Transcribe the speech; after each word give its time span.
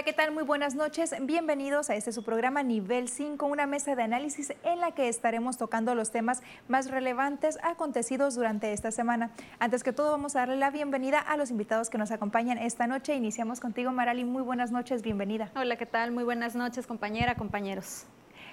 Hola, 0.00 0.06
¿qué 0.06 0.12
tal? 0.14 0.32
Muy 0.32 0.44
buenas 0.44 0.74
noches. 0.74 1.14
Bienvenidos 1.20 1.90
a 1.90 1.94
este 1.94 2.10
su 2.10 2.22
programa 2.22 2.62
Nivel 2.62 3.06
5, 3.06 3.44
una 3.44 3.66
mesa 3.66 3.94
de 3.94 4.02
análisis 4.02 4.54
en 4.62 4.80
la 4.80 4.92
que 4.92 5.10
estaremos 5.10 5.58
tocando 5.58 5.94
los 5.94 6.10
temas 6.10 6.42
más 6.68 6.90
relevantes 6.90 7.58
acontecidos 7.62 8.34
durante 8.34 8.72
esta 8.72 8.92
semana. 8.92 9.30
Antes 9.58 9.84
que 9.84 9.92
todo, 9.92 10.10
vamos 10.10 10.36
a 10.36 10.38
darle 10.38 10.56
la 10.56 10.70
bienvenida 10.70 11.18
a 11.18 11.36
los 11.36 11.50
invitados 11.50 11.90
que 11.90 11.98
nos 11.98 12.12
acompañan 12.12 12.56
esta 12.56 12.86
noche. 12.86 13.14
Iniciamos 13.14 13.60
contigo, 13.60 13.92
Marali. 13.92 14.24
Muy 14.24 14.42
buenas 14.42 14.70
noches, 14.70 15.02
bienvenida. 15.02 15.50
Hola, 15.54 15.76
¿qué 15.76 15.84
tal? 15.84 16.12
Muy 16.12 16.24
buenas 16.24 16.54
noches, 16.54 16.86
compañera, 16.86 17.34
compañeros. 17.34 18.06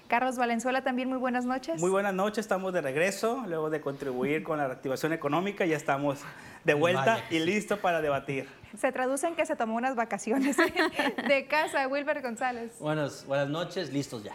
Carlos 0.07 0.37
Valenzuela, 0.37 0.83
también 0.83 1.09
muy 1.09 1.17
buenas 1.17 1.45
noches. 1.45 1.81
Muy 1.81 1.89
buenas 1.89 2.13
noches, 2.13 2.39
estamos 2.39 2.71
de 2.73 2.81
regreso, 2.81 3.43
luego 3.47 3.69
de 3.69 3.81
contribuir 3.81 4.41
con 4.41 4.57
la 4.57 4.67
reactivación 4.67 5.11
económica, 5.11 5.65
ya 5.65 5.75
estamos 5.75 6.19
de 6.63 6.73
vuelta 6.73 7.19
y 7.29 7.39
listo 7.39 7.77
para 7.77 8.01
debatir. 8.01 8.47
Se 8.77 8.91
traduce 8.93 9.27
en 9.27 9.35
que 9.35 9.45
se 9.45 9.57
tomó 9.57 9.75
unas 9.75 9.95
vacaciones 9.95 10.55
de 11.27 11.45
casa, 11.47 11.87
Wilber 11.87 12.21
González. 12.21 12.79
Buenas, 12.79 13.25
buenas 13.25 13.49
noches, 13.49 13.91
listos 13.91 14.23
ya. 14.23 14.33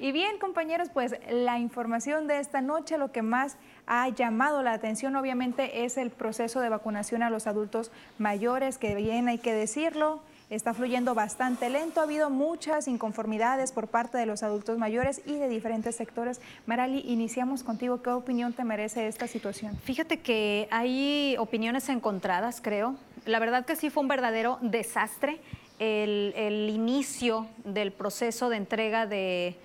Y 0.00 0.12
bien, 0.12 0.38
compañeros, 0.38 0.88
pues 0.92 1.14
la 1.30 1.58
información 1.58 2.26
de 2.26 2.40
esta 2.40 2.60
noche, 2.60 2.98
lo 2.98 3.12
que 3.12 3.22
más 3.22 3.58
ha 3.86 4.08
llamado 4.08 4.62
la 4.62 4.72
atención 4.72 5.14
obviamente 5.14 5.84
es 5.84 5.98
el 5.98 6.10
proceso 6.10 6.60
de 6.60 6.68
vacunación 6.68 7.22
a 7.22 7.30
los 7.30 7.46
adultos 7.46 7.92
mayores, 8.18 8.78
que 8.78 8.94
bien 8.94 9.28
hay 9.28 9.38
que 9.38 9.52
decirlo, 9.52 10.20
está 10.50 10.74
fluyendo 10.74 11.14
bastante 11.14 11.70
lento. 11.70 12.00
Ha 12.00 12.04
habido 12.04 12.28
muchas 12.28 12.88
inconformidades 12.88 13.72
por 13.72 13.88
parte 13.88 14.18
de 14.18 14.26
los 14.26 14.42
adultos 14.42 14.78
mayores 14.78 15.22
y 15.24 15.36
de 15.36 15.48
diferentes 15.48 15.96
sectores. 15.96 16.40
Marali, 16.66 17.00
iniciamos 17.06 17.62
contigo. 17.62 18.02
¿Qué 18.02 18.10
opinión 18.10 18.52
te 18.52 18.64
merece 18.64 19.06
esta 19.06 19.26
situación? 19.26 19.76
Fíjate 19.84 20.20
que 20.20 20.68
hay 20.70 21.36
opiniones 21.38 21.88
encontradas, 21.88 22.60
creo. 22.60 22.96
La 23.26 23.38
verdad 23.38 23.64
que 23.64 23.76
sí 23.76 23.90
fue 23.90 24.02
un 24.02 24.08
verdadero 24.08 24.58
desastre 24.60 25.40
el, 25.78 26.34
el 26.36 26.68
inicio 26.68 27.46
del 27.64 27.92
proceso 27.92 28.48
de 28.48 28.56
entrega 28.56 29.06
de 29.06 29.56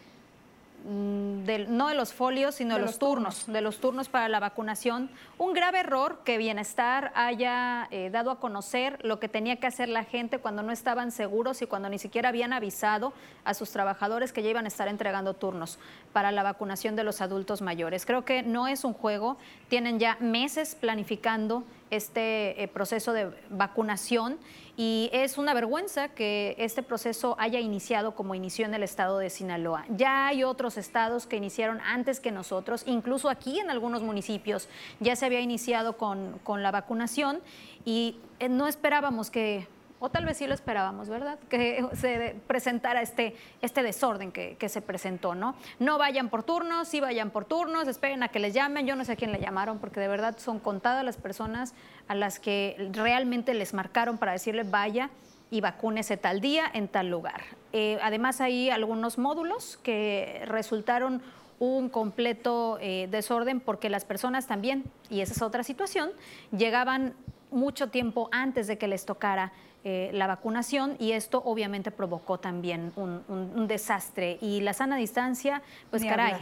Mm, 0.87 1.45
no 1.69 1.87
de 1.87 1.95
los 1.95 2.13
folios, 2.13 2.53
sino 2.55 2.75
de, 2.75 2.81
los, 2.81 2.99
turnos, 2.99 3.47
de 3.47 3.61
los 3.61 3.79
turnos 3.79 4.07
para 4.07 4.29
la 4.29 4.39
vacunación. 4.39 5.09
Un 5.39 5.53
grave 5.53 5.79
error 5.79 6.19
que 6.23 6.37
Bienestar 6.37 7.11
haya 7.15 7.87
eh, 7.89 8.11
dado 8.11 8.29
a 8.29 8.39
conocer 8.39 8.99
lo 9.03 9.19
que 9.19 9.27
tenía 9.27 9.55
que 9.55 9.65
hacer 9.65 9.89
la 9.89 10.03
gente 10.03 10.37
cuando 10.37 10.61
no 10.61 10.71
estaban 10.71 11.11
seguros 11.11 11.63
y 11.63 11.65
cuando 11.65 11.89
ni 11.89 11.97
siquiera 11.97 12.29
habían 12.29 12.53
avisado 12.53 13.13
a 13.45 13.55
sus 13.55 13.71
trabajadores 13.71 14.31
que 14.31 14.43
ya 14.43 14.51
iban 14.51 14.65
a 14.65 14.67
estar 14.67 14.87
entregando 14.87 15.33
turnos 15.33 15.79
para 16.13 16.31
la 16.31 16.43
vacunación 16.43 16.95
de 16.95 17.03
los 17.03 17.19
adultos 17.19 17.63
mayores. 17.63 18.05
Creo 18.05 18.23
que 18.23 18.43
no 18.43 18.67
es 18.67 18.83
un 18.83 18.93
juego, 18.93 19.37
tienen 19.69 19.97
ya 19.97 20.17
meses 20.19 20.75
planificando 20.75 21.63
este 21.91 22.61
eh, 22.61 22.67
proceso 22.67 23.13
de 23.13 23.31
vacunación 23.49 24.37
y 24.77 25.09
es 25.13 25.37
una 25.37 25.53
vergüenza 25.53 26.09
que 26.09 26.55
este 26.57 26.83
proceso 26.83 27.35
haya 27.39 27.59
iniciado 27.59 28.15
como 28.15 28.35
inició 28.35 28.65
en 28.65 28.73
el 28.73 28.83
estado 28.83 29.19
de 29.19 29.29
Sinaloa. 29.29 29.85
Ya 29.89 30.27
hay 30.27 30.43
otros 30.43 30.77
estados 30.77 31.27
que 31.27 31.37
iniciaron 31.37 31.79
antes 31.81 32.19
que 32.19 32.31
nosotros, 32.31 32.83
incluso 32.85 33.29
aquí 33.29 33.59
en 33.59 33.69
algunos 33.69 34.01
municipios 34.01 34.67
ya 34.99 35.15
se 35.15 35.25
había 35.25 35.39
iniciado 35.39 35.97
con, 35.97 36.39
con 36.43 36.63
la 36.63 36.71
vacunación 36.71 37.39
y 37.85 38.17
eh, 38.39 38.49
no 38.49 38.67
esperábamos 38.67 39.31
que 39.31 39.67
o 39.99 40.09
tal 40.09 40.25
vez 40.25 40.37
sí 40.37 40.47
lo 40.47 40.53
esperábamos, 40.53 41.09
¿verdad? 41.09 41.39
Que 41.49 41.87
se 41.93 42.35
presentara 42.47 43.01
este, 43.01 43.35
este 43.61 43.81
desorden 43.81 44.31
que, 44.31 44.69
se 44.69 44.81
presentó, 44.81 45.35
¿no? 45.35 45.55
No 45.79 45.97
vayan 45.97 46.29
por 46.29 46.43
turnos, 46.43 46.87
sí 46.87 46.99
vayan 46.99 47.31
por 47.31 47.45
turnos, 47.45 47.87
esperen 47.87 48.23
a 48.23 48.27
que 48.27 48.39
les 48.39 48.53
llamen, 48.53 48.85
yo 48.85 48.95
no 48.95 49.05
sé 49.05 49.13
a 49.13 49.15
quién 49.15 49.31
le 49.31 49.39
llamaron, 49.39 49.79
porque 49.79 49.99
de 49.99 50.07
verdad 50.07 50.37
son 50.37 50.59
contadas 50.59 51.05
las 51.05 51.17
personas 51.17 51.73
a 52.07 52.15
las 52.15 52.39
que 52.39 52.89
realmente 52.91 53.53
les 53.53 53.73
marcaron 53.73 54.17
para 54.17 54.33
decirle 54.33 54.63
vaya 54.63 55.09
y 55.49 55.61
vacúnese 55.61 56.17
tal 56.17 56.41
día 56.41 56.69
en 56.73 56.87
tal 56.87 57.09
lugar. 57.09 57.41
Eh, 57.71 57.97
además 58.01 58.41
hay 58.41 58.69
algunos 58.69 59.17
módulos 59.17 59.77
que 59.77 60.43
resultaron 60.45 61.21
un 61.59 61.89
completo 61.89 62.77
eh, 62.81 63.07
desorden 63.09 63.59
porque 63.59 63.89
las 63.89 64.03
personas 64.03 64.47
también, 64.47 64.83
y 65.09 65.21
esa 65.21 65.33
es 65.33 65.41
otra 65.41 65.63
situación, 65.63 66.11
llegaban 66.51 67.13
mucho 67.51 67.89
tiempo 67.89 68.27
antes 68.31 68.67
de 68.67 68.77
que 68.77 68.87
les 68.87 69.05
tocara 69.05 69.53
eh, 69.87 70.09
la 70.13 70.25
vacunación 70.25 70.95
y 70.97 71.11
esto 71.11 71.43
obviamente 71.45 71.91
provocó 71.91 72.39
también 72.39 72.91
un, 72.95 73.67
desastre. 73.67 74.39
Y 74.41 74.61
la 74.61 74.73
sana 74.73 74.97
distancia, 74.97 75.61
pues 75.91 76.03
caray, 76.03 76.33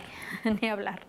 ni 0.61 0.69
hablar. 0.69 1.01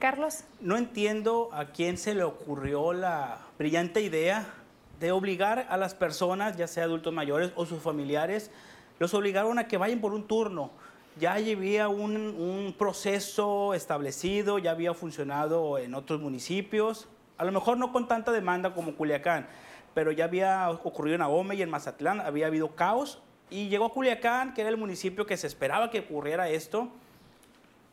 Carlos. 0.00 0.42
No 0.60 0.76
entiendo 0.76 1.48
a 1.52 1.66
quién 1.66 1.96
se 1.96 2.16
le 2.16 2.24
ocurrió 2.24 2.92
la 2.92 3.38
brillante 3.56 4.00
idea 4.00 4.52
de 4.98 5.12
obligar 5.12 5.68
a 5.70 5.76
las 5.76 5.94
personas, 5.94 6.56
ya 6.56 6.66
sea 6.66 6.84
adultos 6.84 7.14
mayores 7.14 7.52
o 7.54 7.64
sus 7.66 7.80
familiares, 7.80 8.50
los 8.98 9.14
obligaron 9.14 9.60
a 9.60 9.68
que 9.68 9.76
vayan 9.76 10.00
por 10.00 10.12
un 10.12 10.26
turno. 10.26 10.72
Ya 11.20 11.34
había 11.34 11.86
un, 11.86 12.16
un 12.16 12.74
proceso 12.76 13.74
establecido, 13.74 14.58
ya 14.58 14.72
había 14.72 14.92
funcionado 14.92 15.78
en 15.78 15.94
otros 15.94 16.20
municipios, 16.20 17.06
a 17.38 17.44
lo 17.44 17.52
mejor 17.52 17.78
no 17.78 17.92
con 17.92 18.08
tanta 18.08 18.32
demanda 18.32 18.74
como 18.74 18.96
Culiacán, 18.96 19.46
pero 19.94 20.12
ya 20.12 20.24
había 20.24 20.70
ocurrido 20.70 21.16
en 21.16 21.22
Ahome 21.22 21.54
y 21.54 21.62
en 21.62 21.70
Mazatlán, 21.70 22.20
había 22.20 22.46
habido 22.46 22.74
caos 22.74 23.22
y 23.50 23.68
llegó 23.68 23.86
a 23.86 23.92
Culiacán, 23.92 24.54
que 24.54 24.60
era 24.60 24.70
el 24.70 24.76
municipio 24.76 25.26
que 25.26 25.36
se 25.36 25.46
esperaba 25.46 25.90
que 25.90 26.00
ocurriera 26.00 26.48
esto, 26.48 26.88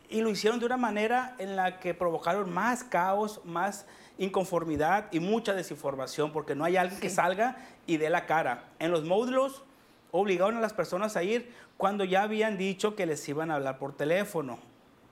y 0.10 0.22
lo 0.22 0.30
hicieron 0.30 0.60
de 0.60 0.66
una 0.66 0.78
manera 0.78 1.36
en 1.38 1.56
la 1.56 1.80
que 1.80 1.94
provocaron 1.94 2.54
más 2.54 2.84
caos, 2.84 3.42
más 3.44 3.86
inconformidad 4.18 5.08
y 5.12 5.20
mucha 5.20 5.54
desinformación, 5.54 6.32
porque 6.32 6.56
no 6.56 6.64
hay 6.64 6.78
alguien 6.78 7.02
que 7.02 7.10
salga 7.10 7.58
y 7.86 7.98
dé 7.98 8.10
la 8.10 8.26
cara. 8.26 8.66
En 8.80 8.92
los 8.92 9.04
módulos 9.04 9.64
obligaron 10.12 10.58
a 10.58 10.62
las 10.62 10.74
personas 10.74 11.18
a 11.18 11.24
ir 11.24 11.52
cuando 11.76 12.06
ya 12.06 12.24
habían 12.24 12.58
dicho 12.58 12.96
que 12.96 13.06
les 13.06 13.28
iban 13.28 13.52
a 13.52 13.56
hablar 13.56 13.80
por 13.80 13.96
teléfono. 13.96 14.60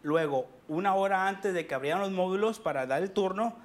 Luego, 0.02 0.48
una 0.68 0.96
hora 0.96 1.28
antes 1.28 1.54
de 1.54 1.68
que 1.68 1.76
abrieran 1.76 2.00
los 2.00 2.12
módulos 2.12 2.60
para 2.60 2.86
dar 2.86 3.02
el 3.02 3.12
turno, 3.12 3.56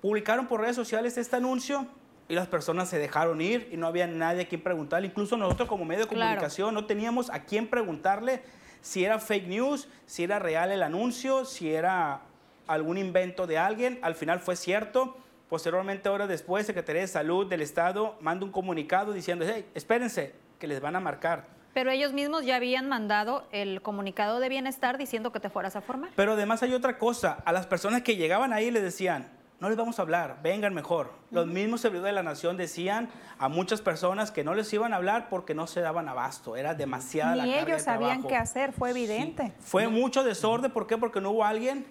publicaron 0.00 0.46
por 0.46 0.60
redes 0.60 0.76
sociales 0.76 1.18
este 1.18 1.36
anuncio 1.36 1.86
y 2.30 2.34
las 2.36 2.46
personas 2.46 2.88
se 2.88 2.96
dejaron 2.98 3.40
ir 3.40 3.68
y 3.72 3.76
no 3.76 3.88
había 3.88 4.06
nadie 4.06 4.42
a 4.42 4.48
quien 4.48 4.62
preguntarle. 4.62 5.08
Incluso 5.08 5.36
nosotros 5.36 5.68
como 5.68 5.84
medio 5.84 6.02
de 6.02 6.06
comunicación 6.06 6.72
no 6.72 6.86
teníamos 6.86 7.28
a 7.28 7.40
quién 7.40 7.66
preguntarle 7.66 8.40
si 8.80 9.04
era 9.04 9.18
fake 9.18 9.48
news, 9.48 9.88
si 10.06 10.22
era 10.22 10.38
real 10.38 10.70
el 10.70 10.84
anuncio, 10.84 11.44
si 11.44 11.74
era 11.74 12.20
algún 12.68 12.98
invento 12.98 13.48
de 13.48 13.58
alguien. 13.58 13.98
Al 14.02 14.14
final 14.14 14.38
fue 14.38 14.54
cierto. 14.54 15.18
Posteriormente, 15.48 16.08
horas 16.08 16.28
después, 16.28 16.64
Secretaría 16.66 17.02
de 17.02 17.08
Salud 17.08 17.48
del 17.48 17.62
Estado 17.62 18.16
manda 18.20 18.46
un 18.46 18.52
comunicado 18.52 19.12
diciendo, 19.12 19.44
hey, 19.52 19.66
espérense, 19.74 20.32
que 20.60 20.68
les 20.68 20.80
van 20.80 20.94
a 20.94 21.00
marcar. 21.00 21.48
Pero 21.74 21.90
ellos 21.90 22.12
mismos 22.12 22.44
ya 22.44 22.54
habían 22.54 22.88
mandado 22.88 23.48
el 23.50 23.82
comunicado 23.82 24.38
de 24.38 24.48
bienestar 24.48 24.98
diciendo 24.98 25.32
que 25.32 25.40
te 25.40 25.50
fueras 25.50 25.74
a 25.74 25.80
formar. 25.80 26.10
Pero 26.14 26.34
además 26.34 26.62
hay 26.62 26.74
otra 26.74 26.96
cosa. 26.96 27.38
A 27.44 27.52
las 27.52 27.66
personas 27.66 28.02
que 28.02 28.14
llegaban 28.14 28.52
ahí 28.52 28.70
les 28.70 28.84
decían, 28.84 29.39
no 29.60 29.68
les 29.68 29.76
vamos 29.76 29.98
a 29.98 30.02
hablar, 30.02 30.38
vengan 30.42 30.72
mejor. 30.72 31.12
Los 31.30 31.46
mismos 31.46 31.82
servidores 31.82 32.10
de 32.10 32.14
la 32.14 32.22
nación 32.22 32.56
decían 32.56 33.10
a 33.38 33.48
muchas 33.48 33.82
personas 33.82 34.30
que 34.30 34.42
no 34.42 34.54
les 34.54 34.72
iban 34.72 34.94
a 34.94 34.96
hablar 34.96 35.28
porque 35.28 35.54
no 35.54 35.66
se 35.66 35.82
daban 35.82 36.08
abasto, 36.08 36.56
era 36.56 36.74
demasiada 36.74 37.44
Ni 37.44 37.54
ellos 37.54 37.82
sabían 37.82 38.22
qué 38.22 38.36
hacer, 38.36 38.72
fue 38.72 38.90
evidente. 38.90 39.52
Fue 39.60 39.86
mucho 39.86 40.24
desorden, 40.24 40.70
¿por 40.70 40.86
qué? 40.86 40.96
Porque 40.96 41.20
no 41.20 41.32
hubo 41.32 41.44
alguien 41.44 41.86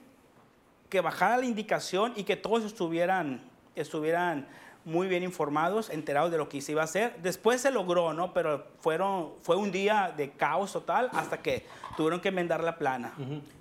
que 0.89 0.99
bajara 0.99 1.37
la 1.37 1.45
indicación 1.45 2.13
y 2.15 2.23
que 2.23 2.35
todos 2.35 2.65
estuvieran, 2.65 3.47
estuvieran 3.75 4.47
muy 4.85 5.07
bien 5.07 5.23
informados, 5.23 5.89
enterados 5.89 6.31
de 6.31 6.37
lo 6.37 6.49
que 6.49 6.61
se 6.61 6.71
iba 6.71 6.81
a 6.81 6.85
hacer. 6.85 7.15
Después 7.21 7.61
se 7.61 7.71
logró, 7.71 8.13
¿no? 8.13 8.33
Pero 8.33 8.65
fueron, 8.79 9.33
fue 9.41 9.55
un 9.55 9.71
día 9.71 10.13
de 10.15 10.31
caos 10.31 10.73
total 10.73 11.09
hasta 11.13 11.41
que 11.41 11.65
tuvieron 11.97 12.21
que 12.21 12.29
enmendar 12.29 12.63
la 12.63 12.77
plana. 12.77 13.13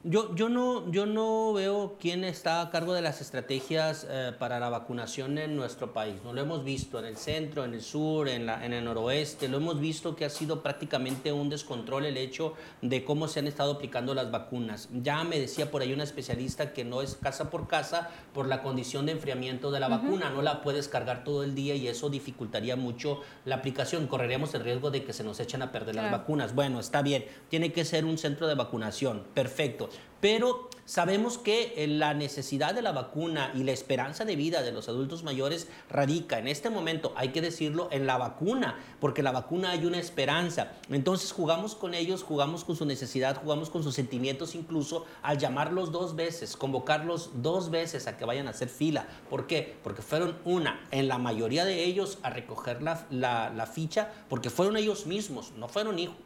yo, 0.04 0.34
yo, 0.34 0.48
no, 0.48 0.90
yo 0.90 1.06
no 1.06 1.52
veo 1.52 1.96
quién 2.00 2.22
está 2.24 2.60
a 2.60 2.70
cargo 2.70 2.94
de 2.94 3.02
las 3.02 3.20
estrategias 3.20 4.06
eh, 4.08 4.32
para 4.38 4.60
la 4.60 4.68
vacunación 4.68 5.38
en 5.38 5.56
nuestro 5.56 5.92
país. 5.92 6.16
No 6.24 6.32
lo 6.32 6.40
hemos 6.40 6.64
visto 6.64 6.98
en 6.98 7.04
el 7.04 7.16
centro, 7.16 7.64
en 7.64 7.74
el 7.74 7.82
sur, 7.82 8.28
en, 8.28 8.46
la, 8.46 8.64
en 8.64 8.72
el 8.72 8.84
noroeste. 8.84 9.48
Lo 9.48 9.56
hemos 9.56 9.80
visto 9.80 10.14
que 10.14 10.24
ha 10.24 10.30
sido 10.30 10.62
prácticamente 10.62 11.32
un 11.32 11.50
descontrol 11.50 12.06
el 12.06 12.16
hecho 12.16 12.54
de 12.80 13.04
cómo 13.04 13.26
se 13.28 13.40
han 13.40 13.48
estado 13.48 13.72
aplicando 13.72 14.14
las 14.14 14.30
vacunas. 14.30 14.88
Ya 14.92 15.24
me 15.24 15.40
decía 15.40 15.70
por 15.70 15.82
ahí 15.82 15.92
una 15.92 16.04
especialista 16.04 16.72
que 16.72 16.84
no 16.84 17.02
es 17.02 17.16
casa 17.16 17.50
por 17.50 17.66
casa 17.66 18.10
por 18.32 18.46
la 18.46 18.62
condición 18.62 19.06
de 19.06 19.12
enfriamiento 19.12 19.70
de 19.70 19.80
la 19.80 19.88
vacuna. 19.88 20.30
No 20.30 20.42
la 20.42 20.62
puedes 20.62 20.88
cargar 20.88 21.07
todo 21.24 21.42
el 21.42 21.54
día 21.54 21.74
y 21.74 21.88
eso 21.88 22.10
dificultaría 22.10 22.76
mucho 22.76 23.20
la 23.44 23.56
aplicación. 23.56 24.06
Correríamos 24.06 24.54
el 24.54 24.62
riesgo 24.62 24.90
de 24.90 25.04
que 25.04 25.12
se 25.12 25.24
nos 25.24 25.40
echen 25.40 25.62
a 25.62 25.72
perder 25.72 25.96
las 25.96 26.10
vacunas. 26.10 26.54
Bueno, 26.54 26.80
está 26.80 27.02
bien. 27.02 27.24
Tiene 27.48 27.72
que 27.72 27.84
ser 27.84 28.04
un 28.04 28.18
centro 28.18 28.46
de 28.46 28.54
vacunación, 28.54 29.24
perfecto. 29.34 29.88
Pero 30.20 30.68
sabemos 30.84 31.38
que 31.38 31.74
eh, 31.76 31.86
la 31.86 32.14
necesidad 32.14 32.74
de 32.74 32.82
la 32.82 32.92
vacuna 32.92 33.52
y 33.54 33.62
la 33.62 33.72
esperanza 33.72 34.24
de 34.24 34.36
vida 34.36 34.62
de 34.62 34.72
los 34.72 34.88
adultos 34.88 35.22
mayores 35.22 35.68
radica 35.90 36.38
en 36.38 36.48
este 36.48 36.70
momento, 36.70 37.12
hay 37.14 37.28
que 37.28 37.40
decirlo, 37.40 37.88
en 37.92 38.06
la 38.06 38.16
vacuna, 38.16 38.78
porque 39.00 39.22
la 39.22 39.30
vacuna 39.30 39.70
hay 39.70 39.84
una 39.84 39.98
esperanza. 39.98 40.72
Entonces 40.90 41.32
jugamos 41.32 41.74
con 41.74 41.94
ellos, 41.94 42.22
jugamos 42.22 42.64
con 42.64 42.74
su 42.74 42.86
necesidad, 42.86 43.40
jugamos 43.40 43.70
con 43.70 43.82
sus 43.82 43.94
sentimientos 43.94 44.54
incluso 44.54 45.04
al 45.22 45.38
llamarlos 45.38 45.92
dos 45.92 46.16
veces, 46.16 46.56
convocarlos 46.56 47.30
dos 47.42 47.70
veces 47.70 48.06
a 48.06 48.16
que 48.16 48.24
vayan 48.24 48.46
a 48.48 48.50
hacer 48.50 48.68
fila. 48.68 49.06
¿Por 49.28 49.46
qué? 49.46 49.76
Porque 49.84 50.02
fueron 50.02 50.38
una, 50.44 50.80
en 50.90 51.06
la 51.08 51.18
mayoría 51.18 51.64
de 51.64 51.84
ellos, 51.84 52.18
a 52.22 52.30
recoger 52.30 52.82
la, 52.82 53.06
la 53.10 53.66
ficha, 53.66 54.10
porque 54.28 54.50
fueron 54.50 54.76
ellos 54.76 55.06
mismos, 55.06 55.52
no 55.56 55.68
fueron 55.68 55.98
hijos. 55.98 56.16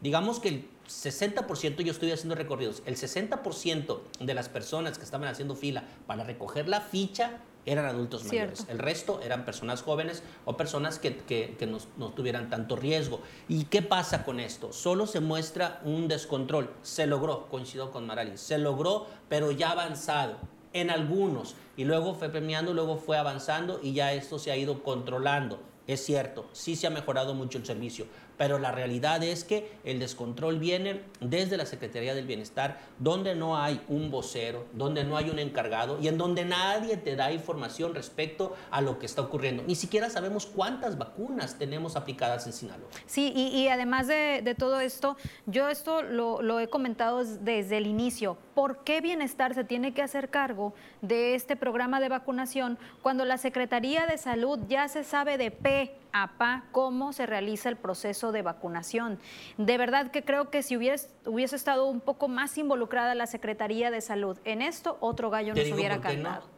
Digamos 0.00 0.40
que 0.40 0.48
el 0.48 0.68
60%, 0.88 1.82
yo 1.82 1.92
estoy 1.92 2.10
haciendo 2.10 2.34
recorridos, 2.34 2.82
el 2.86 2.96
60% 2.96 4.00
de 4.20 4.34
las 4.34 4.48
personas 4.48 4.98
que 4.98 5.04
estaban 5.04 5.28
haciendo 5.28 5.54
fila 5.54 5.84
para 6.06 6.24
recoger 6.24 6.68
la 6.68 6.80
ficha 6.80 7.40
eran 7.64 7.86
adultos 7.86 8.24
mayores. 8.24 8.66
El 8.68 8.78
resto 8.78 9.20
eran 9.22 9.44
personas 9.44 9.82
jóvenes 9.82 10.22
o 10.44 10.56
personas 10.56 10.98
que, 10.98 11.16
que, 11.18 11.66
no, 11.66 12.08
tuvieran 12.10 12.50
tanto 12.50 12.76
riesgo. 12.76 13.20
¿Y 13.48 13.64
qué 13.64 13.82
pasa 13.82 14.24
con 14.24 14.40
esto? 14.40 14.72
Solo 14.72 15.06
se 15.06 15.20
muestra 15.20 15.80
un 15.84 16.08
descontrol. 16.08 16.70
Se 16.82 17.06
logró, 17.06 17.48
coincido 17.48 17.92
con 17.92 18.06
Marali, 18.06 18.36
se 18.36 18.58
logró, 18.58 19.06
pero 19.28 19.52
ya 19.52 19.70
avanzado 19.70 20.38
en 20.72 20.90
algunos. 20.90 21.54
Y 21.76 21.84
luego 21.84 22.14
fue 22.14 22.28
premiando, 22.28 22.74
luego 22.74 22.96
fue 22.96 23.16
avanzando 23.16 23.80
y 23.82 23.92
ya 23.92 24.12
esto 24.12 24.38
se 24.38 24.50
ha 24.50 24.56
ido 24.56 24.82
controlando. 24.82 25.60
Es 25.86 26.04
cierto, 26.04 26.48
sí 26.52 26.76
se 26.76 26.86
ha 26.86 26.90
mejorado 26.90 27.34
mucho 27.34 27.58
el 27.58 27.66
servicio, 27.66 28.06
pero 28.42 28.58
la 28.58 28.72
realidad 28.72 29.22
es 29.22 29.44
que 29.44 29.70
el 29.84 30.00
descontrol 30.00 30.58
viene 30.58 31.02
desde 31.20 31.56
la 31.56 31.64
Secretaría 31.64 32.12
del 32.12 32.26
Bienestar, 32.26 32.80
donde 32.98 33.36
no 33.36 33.56
hay 33.56 33.80
un 33.86 34.10
vocero, 34.10 34.66
donde 34.72 35.04
no 35.04 35.16
hay 35.16 35.30
un 35.30 35.38
encargado 35.38 36.00
y 36.00 36.08
en 36.08 36.18
donde 36.18 36.44
nadie 36.44 36.96
te 36.96 37.14
da 37.14 37.30
información 37.30 37.94
respecto 37.94 38.56
a 38.72 38.80
lo 38.80 38.98
que 38.98 39.06
está 39.06 39.22
ocurriendo. 39.22 39.62
Ni 39.64 39.76
siquiera 39.76 40.10
sabemos 40.10 40.46
cuántas 40.46 40.98
vacunas 40.98 41.56
tenemos 41.56 41.94
aplicadas 41.94 42.44
en 42.48 42.52
Sinaloa. 42.52 42.88
Sí, 43.06 43.32
y, 43.32 43.68
además 43.68 44.08
de, 44.08 44.56
todo 44.58 44.80
esto, 44.80 45.16
yo 45.46 45.68
esto 45.68 46.02
lo, 46.02 46.58
he 46.58 46.66
comentado 46.66 47.24
desde 47.24 47.76
el 47.76 47.86
inicio. 47.86 48.36
¿Por 48.56 48.82
qué 48.82 49.00
Bienestar 49.00 49.54
se 49.54 49.62
tiene 49.62 49.94
que 49.94 50.02
hacer 50.02 50.30
cargo 50.30 50.74
de 51.00 51.36
este 51.36 51.54
programa 51.54 52.00
de 52.00 52.08
vacunación 52.08 52.76
cuando 53.02 53.24
la 53.24 53.38
Secretaría 53.38 54.08
de 54.08 54.18
Salud 54.18 54.58
ya 54.68 54.88
se 54.88 55.04
sabe 55.04 55.38
de 55.38 55.52
P 55.52 56.01
APA 56.12 56.64
cómo 56.72 57.12
se 57.12 57.26
realiza 57.26 57.68
el 57.68 57.76
proceso 57.76 58.32
de 58.32 58.42
vacunación. 58.42 59.18
De 59.58 59.78
verdad 59.78 60.10
que 60.10 60.24
creo 60.24 60.50
que 60.50 60.62
si 60.62 60.76
hubiese, 60.76 61.08
hubiese 61.26 61.56
estado 61.56 61.86
un 61.86 62.00
poco 62.00 62.28
más 62.28 62.56
involucrada 62.58 63.14
la 63.14 63.26
Secretaría 63.26 63.90
de 63.90 64.00
Salud 64.00 64.38
en 64.44 64.62
esto, 64.62 64.96
otro 65.00 65.30
gallo 65.30 65.54
nos 65.54 65.70
hubiera 65.72 66.00
cantado. 66.00 66.52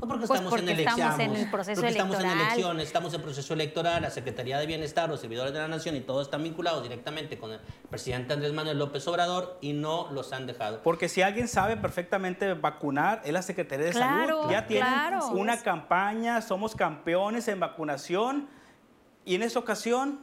No 0.00 0.08
porque 0.08 0.26
pues 0.26 0.38
estamos 0.38 0.60
en 0.60 0.68
elecciones. 0.68 1.18
en 1.18 1.36
el 1.36 1.50
proceso 1.50 1.80
porque 1.80 1.92
Estamos 1.92 2.20
en 2.20 2.30
elecciones, 2.30 2.86
estamos 2.86 3.14
en 3.14 3.22
proceso 3.22 3.54
electoral, 3.54 4.02
la 4.02 4.10
Secretaría 4.10 4.58
de 4.58 4.66
Bienestar, 4.66 5.08
los 5.08 5.20
servidores 5.20 5.52
de 5.52 5.58
la 5.58 5.68
Nación 5.68 5.96
y 5.96 6.00
todos 6.00 6.26
están 6.26 6.42
vinculados 6.42 6.82
directamente 6.82 7.38
con 7.38 7.52
el 7.52 7.60
presidente 7.88 8.34
Andrés 8.34 8.52
Manuel 8.52 8.78
López 8.78 9.06
Obrador 9.08 9.56
y 9.62 9.72
no 9.72 10.10
los 10.12 10.32
han 10.32 10.46
dejado. 10.46 10.82
Porque 10.82 11.08
si 11.08 11.22
alguien 11.22 11.48
sabe 11.48 11.76
perfectamente 11.76 12.52
vacunar, 12.52 13.22
es 13.24 13.32
la 13.32 13.42
Secretaría 13.42 13.86
de 13.86 13.92
Salud. 13.94 14.50
Ya 14.50 14.66
tienen 14.66 14.92
una 15.32 15.62
campaña, 15.62 16.42
somos 16.42 16.74
campeones 16.74 17.48
en 17.48 17.60
vacunación 17.60 18.48
y 19.26 19.34
en 19.34 19.42
esta 19.42 19.58
ocasión 19.58 20.20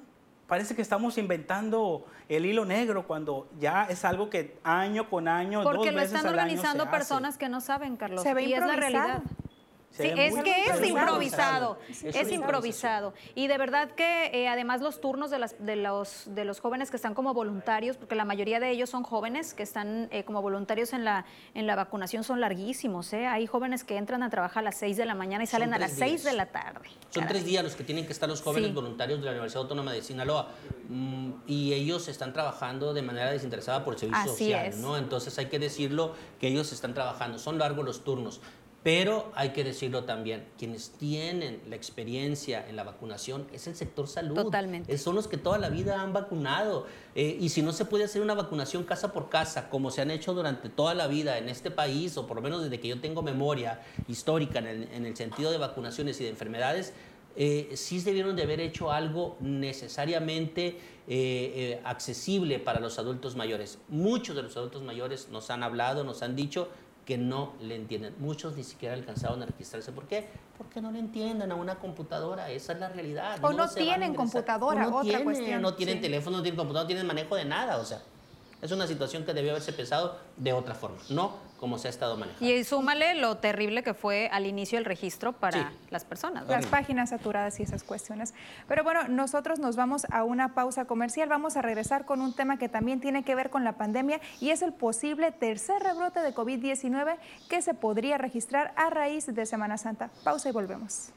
parece 0.47 0.75
que 0.75 0.81
estamos 0.81 1.17
inventando 1.17 2.05
el 2.29 2.45
hilo 2.45 2.65
negro 2.65 3.05
cuando 3.05 3.49
ya 3.59 3.83
es 3.83 4.05
algo 4.05 4.29
que 4.29 4.57
año 4.63 5.09
con 5.09 5.27
año, 5.27 5.61
Porque 5.61 5.91
lo 5.91 6.01
están 6.01 6.25
organizando 6.25 6.89
personas 6.89 7.37
que 7.37 7.49
no 7.49 7.61
saben, 7.61 7.97
Carlos. 7.97 8.23
Se 8.23 8.33
ve 8.33 8.43
y 8.43 8.53
es 8.53 8.61
la 8.61 8.75
realidad. 8.75 9.21
Sí, 9.93 10.07
es 10.07 10.33
que 10.41 10.65
es 10.65 10.89
improvisado, 10.89 11.77
es, 11.87 12.31
improvisado. 12.31 13.13
Y 13.35 13.45
de 13.45 13.59
verdad 13.59 13.91
que 13.91 14.31
eh, 14.33 14.47
además 14.47 14.81
los 14.81 14.99
turnos 14.99 15.29
de, 15.29 15.37
las, 15.37 15.55
de, 15.63 15.75
los, 15.75 16.23
de 16.33 16.45
los 16.45 16.59
jóvenes 16.59 16.89
que 16.89 16.95
están 16.95 17.13
como 17.13 17.35
voluntarios, 17.35 17.97
porque 17.97 18.15
la 18.15 18.25
mayoría 18.25 18.59
de 18.59 18.71
ellos 18.71 18.89
son 18.89 19.03
jóvenes 19.03 19.53
que 19.53 19.61
están 19.61 20.07
eh, 20.09 20.23
como 20.23 20.41
voluntarios 20.41 20.93
en 20.93 21.05
la, 21.05 21.25
en 21.53 21.67
la 21.67 21.75
vacunación, 21.75 22.23
son 22.23 22.41
larguísimos. 22.41 23.13
¿eh? 23.13 23.27
Hay 23.27 23.45
jóvenes 23.45 23.83
que 23.83 23.97
entran 23.97 24.23
a 24.23 24.31
trabajar 24.31 24.61
a 24.61 24.65
las 24.65 24.79
6 24.79 24.97
de 24.97 25.05
la 25.05 25.13
mañana 25.13 25.43
y 25.43 25.47
salen 25.47 25.75
a 25.75 25.77
las 25.77 25.91
6 25.91 26.23
de 26.23 26.33
la 26.33 26.47
tarde. 26.47 26.89
Son 27.11 27.27
tres 27.27 27.45
días 27.45 27.63
los 27.63 27.75
que 27.75 27.83
tienen 27.83 28.07
que 28.07 28.13
estar 28.13 28.27
los 28.27 28.41
jóvenes 28.41 28.73
voluntarios 28.73 29.19
de 29.19 29.25
la 29.25 29.31
Universidad 29.31 29.61
Autónoma 29.61 29.93
de 29.93 30.01
Sinaloa. 30.01 30.49
Mm, 30.89 31.33
y 31.45 31.73
ellos 31.73 32.07
están 32.07 32.33
trabajando 32.33 32.95
de 32.95 33.03
manera 33.03 33.31
desinteresada 33.31 33.83
por 33.83 33.93
el 33.93 33.99
servicio 33.99 34.31
social. 34.31 34.81
¿no? 34.81 34.97
Entonces 34.97 35.37
hay 35.37 35.45
que 35.45 35.59
decirlo 35.59 36.15
que 36.39 36.47
ellos 36.47 36.71
están 36.73 36.95
trabajando. 36.95 37.37
Son 37.37 37.59
largos 37.59 37.85
los 37.85 38.03
turnos. 38.03 38.41
Pero 38.83 39.31
hay 39.33 39.51
que 39.51 39.63
decirlo 39.63 40.03
también, 40.03 40.43
quienes 40.57 40.91
tienen 40.91 41.61
la 41.69 41.77
experiencia 41.77 42.67
en 42.67 42.75
la 42.75 42.83
vacunación 42.83 43.47
es 43.53 43.65
el 43.67 43.77
sector 43.77 44.09
salud. 44.09 44.35
Totalmente. 44.35 44.97
Son 44.97 45.15
los 45.15 45.29
que 45.29 45.37
toda 45.37 45.57
la 45.57 45.69
vida 45.69 46.01
han 46.01 46.11
vacunado. 46.11 46.85
Eh, 47.15 47.37
y 47.39 47.47
si 47.47 47.61
no 47.61 47.71
se 47.71 47.85
puede 47.85 48.03
hacer 48.03 48.21
una 48.21 48.33
vacunación 48.33 48.83
casa 48.83 49.13
por 49.13 49.29
casa, 49.29 49.69
como 49.69 49.89
se 49.89 50.01
han 50.01 50.11
hecho 50.11 50.33
durante 50.33 50.67
toda 50.67 50.93
la 50.95 51.07
vida 51.07 51.37
en 51.37 51.47
este 51.47 51.71
país, 51.71 52.17
o 52.17 52.27
por 52.27 52.35
lo 52.35 52.41
menos 52.41 52.61
desde 52.61 52.81
que 52.81 52.89
yo 52.89 52.99
tengo 52.99 53.21
memoria 53.21 53.79
histórica 54.09 54.59
en 54.59 55.05
el, 55.05 55.15
sentido 55.15 55.51
de 55.51 55.59
vacunaciones 55.59 56.19
y 56.19 56.25
de 56.25 56.31
enfermedades, 56.31 56.91
eh, 57.37 57.71
sí 57.75 58.01
debieron 58.01 58.35
de 58.35 58.43
haber 58.43 58.59
hecho 58.59 58.91
algo 58.91 59.37
necesariamente 59.39 60.77
eh, 61.07 61.79
accesible 61.85 62.59
para 62.59 62.81
los 62.81 62.99
adultos 62.99 63.37
mayores. 63.37 63.79
Muchos 63.87 64.35
de 64.35 64.43
los 64.43 64.57
adultos 64.57 64.83
mayores 64.83 65.29
nos 65.31 65.49
han 65.51 65.63
hablado, 65.63 66.03
nos 66.03 66.21
han 66.21 66.35
dicho, 66.35 66.67
que 67.05 67.17
no 67.17 67.53
le 67.61 67.75
entienden. 67.75 68.15
Muchos 68.19 68.55
ni 68.55 68.63
siquiera 68.63 68.95
alcanzaron 68.95 69.41
a 69.43 69.45
registrarse. 69.45 69.91
¿Por 69.91 70.07
qué? 70.07 70.27
Porque 70.57 70.81
no 70.81 70.91
le 70.91 70.99
entienden 70.99 71.51
a 71.51 71.55
una 71.55 71.75
computadora. 71.75 72.49
Esa 72.49 72.73
es 72.73 72.79
la 72.79 72.89
realidad. 72.89 73.43
O 73.43 73.51
no, 73.51 73.69
tienen 73.69 74.15
computadora, 74.15 74.85
no 74.85 74.97
otra 74.97 75.23
cuestión. 75.23 75.61
No 75.61 75.73
tienen 75.73 76.01
teléfono, 76.01 76.37
no 76.37 76.43
tienen 76.43 76.57
computadora, 76.57 76.83
no 76.83 76.87
tienen 76.87 77.05
manejo 77.05 77.35
de 77.35 77.45
nada. 77.45 77.77
O 77.77 77.85
sea, 77.85 78.01
es 78.61 78.71
una 78.71 78.87
situación 78.87 79.25
que 79.25 79.33
debió 79.33 79.51
haberse 79.51 79.73
pensado 79.73 80.17
de 80.37 80.53
otra 80.53 80.75
forma. 80.75 80.97
No 81.09 81.42
como 81.63 81.77
se 81.77 81.87
ha 81.87 81.91
estado 81.91 82.17
manejando. 82.17 82.45
Y 82.45 82.61
súmale 82.65 83.15
lo 83.15 83.37
terrible 83.37 83.83
que 83.83 83.93
fue 83.93 84.27
al 84.33 84.45
inicio 84.45 84.77
el 84.77 84.83
registro 84.83 85.31
para 85.31 85.71
las 85.91 86.03
personas. 86.03 86.45
Las 86.45 86.65
páginas 86.65 87.11
saturadas 87.11 87.57
y 87.61 87.63
esas 87.63 87.85
cuestiones. 87.85 88.33
Pero 88.67 88.83
bueno, 88.83 89.07
nosotros 89.07 89.59
nos 89.59 89.77
vamos 89.77 90.05
a 90.11 90.25
una 90.25 90.55
pausa 90.55 90.83
comercial. 90.83 91.29
Vamos 91.29 91.55
a 91.55 91.61
regresar 91.61 92.03
con 92.03 92.19
un 92.19 92.35
tema 92.35 92.57
que 92.57 92.67
también 92.67 92.99
tiene 92.99 93.23
que 93.23 93.33
ver 93.33 93.49
con 93.49 93.63
la 93.63 93.77
pandemia 93.77 94.19
y 94.41 94.49
es 94.49 94.61
el 94.61 94.73
posible 94.73 95.31
tercer 95.31 95.81
rebrote 95.81 96.19
de 96.19 96.35
COVID-19 96.35 97.15
que 97.47 97.61
se 97.61 97.73
podría 97.73 98.17
registrar 98.17 98.73
a 98.75 98.89
raíz 98.89 99.33
de 99.33 99.45
Semana 99.45 99.77
Santa. 99.77 100.09
Pausa 100.25 100.49
y 100.49 100.51
volvemos. 100.51 101.13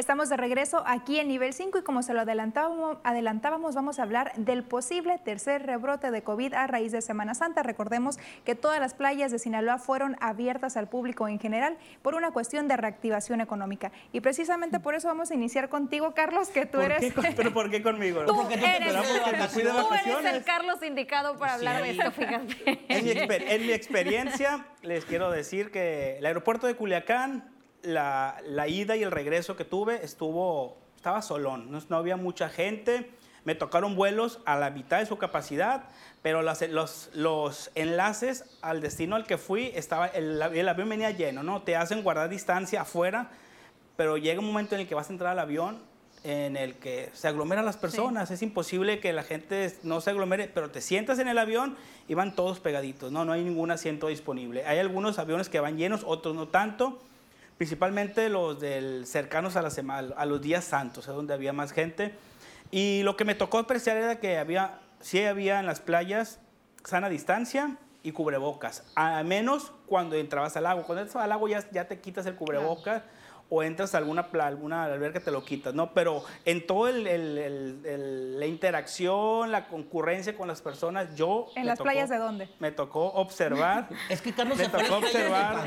Estamos 0.00 0.30
de 0.30 0.38
regreso 0.38 0.82
aquí 0.86 1.20
en 1.20 1.28
nivel 1.28 1.52
5 1.52 1.80
y 1.80 1.82
como 1.82 2.02
se 2.02 2.14
lo 2.14 2.22
adelantábamos, 2.22 2.96
adelantábamos, 3.04 3.74
vamos 3.74 3.98
a 3.98 4.02
hablar 4.02 4.32
del 4.34 4.62
posible 4.62 5.18
tercer 5.22 5.66
rebrote 5.66 6.10
de 6.10 6.22
COVID 6.22 6.54
a 6.54 6.66
raíz 6.66 6.90
de 6.90 7.02
Semana 7.02 7.34
Santa. 7.34 7.62
Recordemos 7.62 8.18
que 8.46 8.54
todas 8.54 8.80
las 8.80 8.94
playas 8.94 9.30
de 9.30 9.38
Sinaloa 9.38 9.76
fueron 9.76 10.16
abiertas 10.20 10.78
al 10.78 10.88
público 10.88 11.28
en 11.28 11.38
general 11.38 11.76
por 12.00 12.14
una 12.14 12.30
cuestión 12.30 12.66
de 12.66 12.78
reactivación 12.78 13.42
económica. 13.42 13.92
Y 14.10 14.22
precisamente 14.22 14.80
por 14.80 14.94
eso 14.94 15.06
vamos 15.06 15.32
a 15.32 15.34
iniciar 15.34 15.68
contigo, 15.68 16.14
Carlos, 16.14 16.48
que 16.48 16.64
tú 16.64 16.80
eres... 16.80 17.12
¿Pero 17.36 17.52
por 17.52 17.70
qué 17.70 17.82
conmigo? 17.82 18.24
Tú, 18.24 18.40
eres, 18.50 18.94
el 20.24 20.44
Carlos 20.44 20.82
indicado 20.82 21.36
para 21.36 21.52
hablar 21.52 21.82
de 21.82 21.90
esto, 21.90 22.10
fíjate. 22.10 22.86
en 22.88 23.66
mi 23.66 23.72
experiencia, 23.72 24.64
les 24.80 25.04
quiero 25.04 25.30
decir 25.30 25.70
que 25.70 26.16
el 26.16 26.24
aeropuerto 26.24 26.66
de 26.66 26.74
Culiacán 26.74 27.49
la, 27.82 28.66
ida 28.68 28.96
y 28.96 29.02
el 29.02 29.10
regreso 29.10 29.56
que 29.56 29.64
tuve 29.64 30.04
estuvo, 30.04 30.78
estaba 30.96 31.22
solón, 31.22 31.70
no, 31.88 31.96
había 31.96 32.16
mucha 32.16 32.48
gente, 32.48 33.10
me 33.44 33.54
tocaron 33.54 33.94
vuelos 33.94 34.40
a 34.44 34.56
la 34.56 34.70
mitad 34.70 34.98
de 34.98 35.06
su 35.06 35.18
capacidad, 35.18 35.84
pero 36.22 36.42
los, 36.42 37.10
los, 37.14 37.70
enlaces 37.74 38.44
al 38.60 38.80
destino 38.80 39.16
al 39.16 39.26
que 39.26 39.38
fui, 39.38 39.72
estaba, 39.74 40.06
el, 40.06 40.40
el, 40.42 40.68
avión 40.68 40.88
venía 40.88 41.10
lleno, 41.10 41.42
¿no? 41.42 41.62
Te 41.62 41.76
hacen 41.76 42.02
guardar 42.02 42.28
distancia 42.28 42.82
afuera, 42.82 43.30
pero 43.96 44.16
llega 44.16 44.40
un 44.40 44.46
momento 44.46 44.74
en 44.74 44.82
el 44.82 44.88
que 44.88 44.94
vas 44.94 45.08
a 45.08 45.12
entrar 45.12 45.32
al 45.32 45.38
avión 45.38 45.90
en 46.22 46.56
el 46.56 46.74
que 46.74 47.10
se 47.14 47.28
aglomeran 47.28 47.64
las 47.64 47.76
personas, 47.76 48.30
es 48.30 48.42
imposible 48.42 49.00
que 49.00 49.12
la 49.12 49.22
gente 49.22 49.74
no 49.82 50.00
se 50.00 50.10
aglomere, 50.10 50.48
pero 50.48 50.70
te 50.70 50.80
sientas 50.80 51.18
en 51.18 51.28
el 51.28 51.38
avión 51.38 51.76
y 52.08 52.14
van 52.14 52.34
todos 52.34 52.60
pegaditos, 52.60 53.10
no, 53.10 53.24
no 53.24 53.32
hay 53.32 53.42
ningún 53.42 53.70
asiento 53.70 54.08
disponible. 54.08 54.66
Hay 54.66 54.78
algunos 54.78 55.18
aviones 55.18 55.48
que 55.48 55.60
van 55.60 55.78
llenos, 55.78 56.02
otros 56.04 56.34
no 56.34 56.48
tanto, 56.48 57.00
principalmente 57.60 58.30
los 58.30 58.58
del 58.58 59.06
cercanos 59.06 59.54
a, 59.54 59.60
la 59.60 59.68
semana, 59.68 60.14
a 60.16 60.24
los 60.24 60.40
días 60.40 60.64
santos, 60.64 61.06
es 61.06 61.14
donde 61.14 61.34
había 61.34 61.52
más 61.52 61.72
gente. 61.72 62.14
Y 62.70 63.02
lo 63.02 63.18
que 63.18 63.26
me 63.26 63.34
tocó 63.34 63.58
apreciar 63.58 63.98
era 63.98 64.18
que 64.18 64.38
había, 64.38 64.80
sí 65.00 65.22
había 65.22 65.60
en 65.60 65.66
las 65.66 65.78
playas 65.78 66.38
sana 66.84 67.10
distancia, 67.10 67.76
y 68.02 68.12
cubrebocas, 68.12 68.84
a 68.94 69.22
menos 69.24 69.72
cuando 69.84 70.16
entrabas 70.16 70.56
al 70.56 70.64
agua. 70.64 70.84
Cuando 70.84 71.02
entras 71.02 71.22
al 71.22 71.32
agua 71.32 71.50
ya, 71.50 71.70
ya 71.70 71.86
te 71.86 72.00
quitas 72.00 72.24
el 72.24 72.34
cubrebocas 72.34 73.02
o 73.50 73.64
entras 73.64 73.94
a 73.94 73.98
alguna, 73.98 74.28
alguna 74.32 74.84
alberca 74.84 75.20
te 75.20 75.32
lo 75.32 75.44
quitas, 75.44 75.74
¿no? 75.74 75.92
Pero 75.92 76.22
en 76.44 76.66
todo 76.66 76.86
el, 76.86 78.38
la 78.38 78.46
interacción, 78.46 79.50
la 79.50 79.66
concurrencia 79.66 80.36
con 80.36 80.46
las 80.46 80.62
personas, 80.62 81.14
yo... 81.16 81.48
¿En 81.56 81.66
las 81.66 81.80
playas 81.80 82.08
de 82.08 82.18
dónde? 82.18 82.48
Me 82.60 82.70
tocó 82.70 83.06
observar... 83.06 83.88
es 84.08 84.22
que 84.22 84.32
Carlos 84.32 84.56
me 84.56 84.64
se 84.64 84.70
tocó 84.70 84.98
observar 84.98 85.64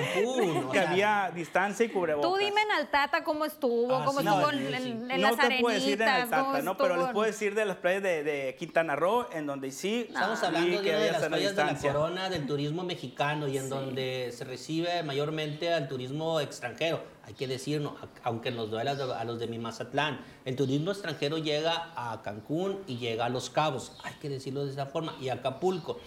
que 0.71 0.79
había 0.79 1.29
distancia 1.35 1.85
y 1.85 1.89
cubrebocas. 1.89 2.31
Tú 2.31 2.37
dime 2.37 2.61
en 2.61 2.71
Altata 2.71 3.23
cómo 3.25 3.43
estuvo, 3.43 3.93
ah, 3.93 4.05
cómo 4.05 4.21
estuvo 4.21 4.49
en, 4.51 5.11
en, 5.11 5.21
no 5.21 5.35
te 5.35 5.59
puedo 5.59 5.75
decir 5.75 6.01
en 6.01 6.07
Altata, 6.07 6.61
no, 6.61 6.77
pero 6.77 6.95
les 6.95 7.07
puedo 7.09 7.27
decir 7.27 7.53
de 7.53 7.65
las 7.65 7.77
playas 7.77 8.01
de, 8.01 8.23
de 8.23 8.55
Quintana 8.57 8.95
Roo, 8.95 9.27
en 9.33 9.45
donde 9.45 9.71
sí... 9.71 10.05
Estamos 10.07 10.41
hablando 10.41 10.81
de, 10.81 10.89
de 10.89 11.11
las 11.11 11.25
playas 11.25 11.53
de 11.53 11.65
la 11.65 11.75
corona 11.77 12.29
del 12.29 12.47
turismo 12.47 12.83
mexicano 12.83 13.49
y 13.49 13.57
en 13.57 13.67
donde 13.67 14.33
se 14.33 14.45
recibe 14.45 15.03
mayormente 15.03 15.73
al 15.73 15.89
turismo 15.89 16.39
extranjero 16.39 17.12
hay 17.25 17.33
que 17.33 17.47
decirlo, 17.47 17.95
aunque 18.23 18.51
nos 18.51 18.69
duela 18.69 18.91
a 18.91 19.23
los 19.23 19.39
de 19.39 19.47
mi 19.47 19.57
Mazatlán, 19.57 20.19
el 20.43 20.55
turismo 20.55 20.91
extranjero 20.91 21.37
llega 21.37 21.91
a 21.95 22.21
Cancún 22.21 22.79
y 22.85 22.97
llega 22.97 23.25
a 23.25 23.29
Los 23.29 23.49
Cabos, 23.49 23.93
hay 24.03 24.13
que 24.21 24.29
decirlo 24.29 24.65
de 24.65 24.71
esa 24.71 24.87
forma, 24.87 25.15
y 25.21 25.29
Acapulco. 25.29 25.99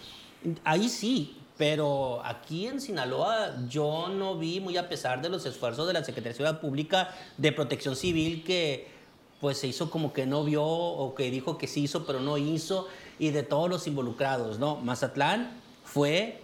Ahí 0.63 0.89
sí, 0.89 1.37
pero 1.57 2.21
aquí 2.23 2.67
en 2.67 2.79
Sinaloa 2.79 3.55
yo 3.67 4.09
no 4.09 4.37
vi, 4.37 4.59
muy 4.59 4.77
a 4.77 4.87
pesar 4.89 5.21
de 5.21 5.29
los 5.29 5.45
esfuerzos 5.47 5.87
de 5.87 5.93
la 5.93 6.03
Secretaría 6.03 6.33
de 6.33 6.35
Ciudad 6.35 6.61
Pública 6.61 7.15
de 7.37 7.51
Protección 7.51 7.95
Civil, 7.95 8.43
que 8.43 8.95
pues 9.41 9.57
se 9.57 9.67
hizo 9.67 9.89
como 9.89 10.13
que 10.13 10.25
no 10.27 10.43
vio 10.43 10.63
o 10.63 11.15
que 11.15 11.31
dijo 11.31 11.57
que 11.57 11.67
sí 11.67 11.83
hizo, 11.83 12.05
pero 12.05 12.19
no 12.19 12.37
hizo, 12.37 12.87
y 13.17 13.31
de 13.31 13.41
todos 13.41 13.69
los 13.69 13.87
involucrados, 13.87 14.59
¿no? 14.59 14.75
Mazatlán 14.77 15.59
fue 15.83 16.41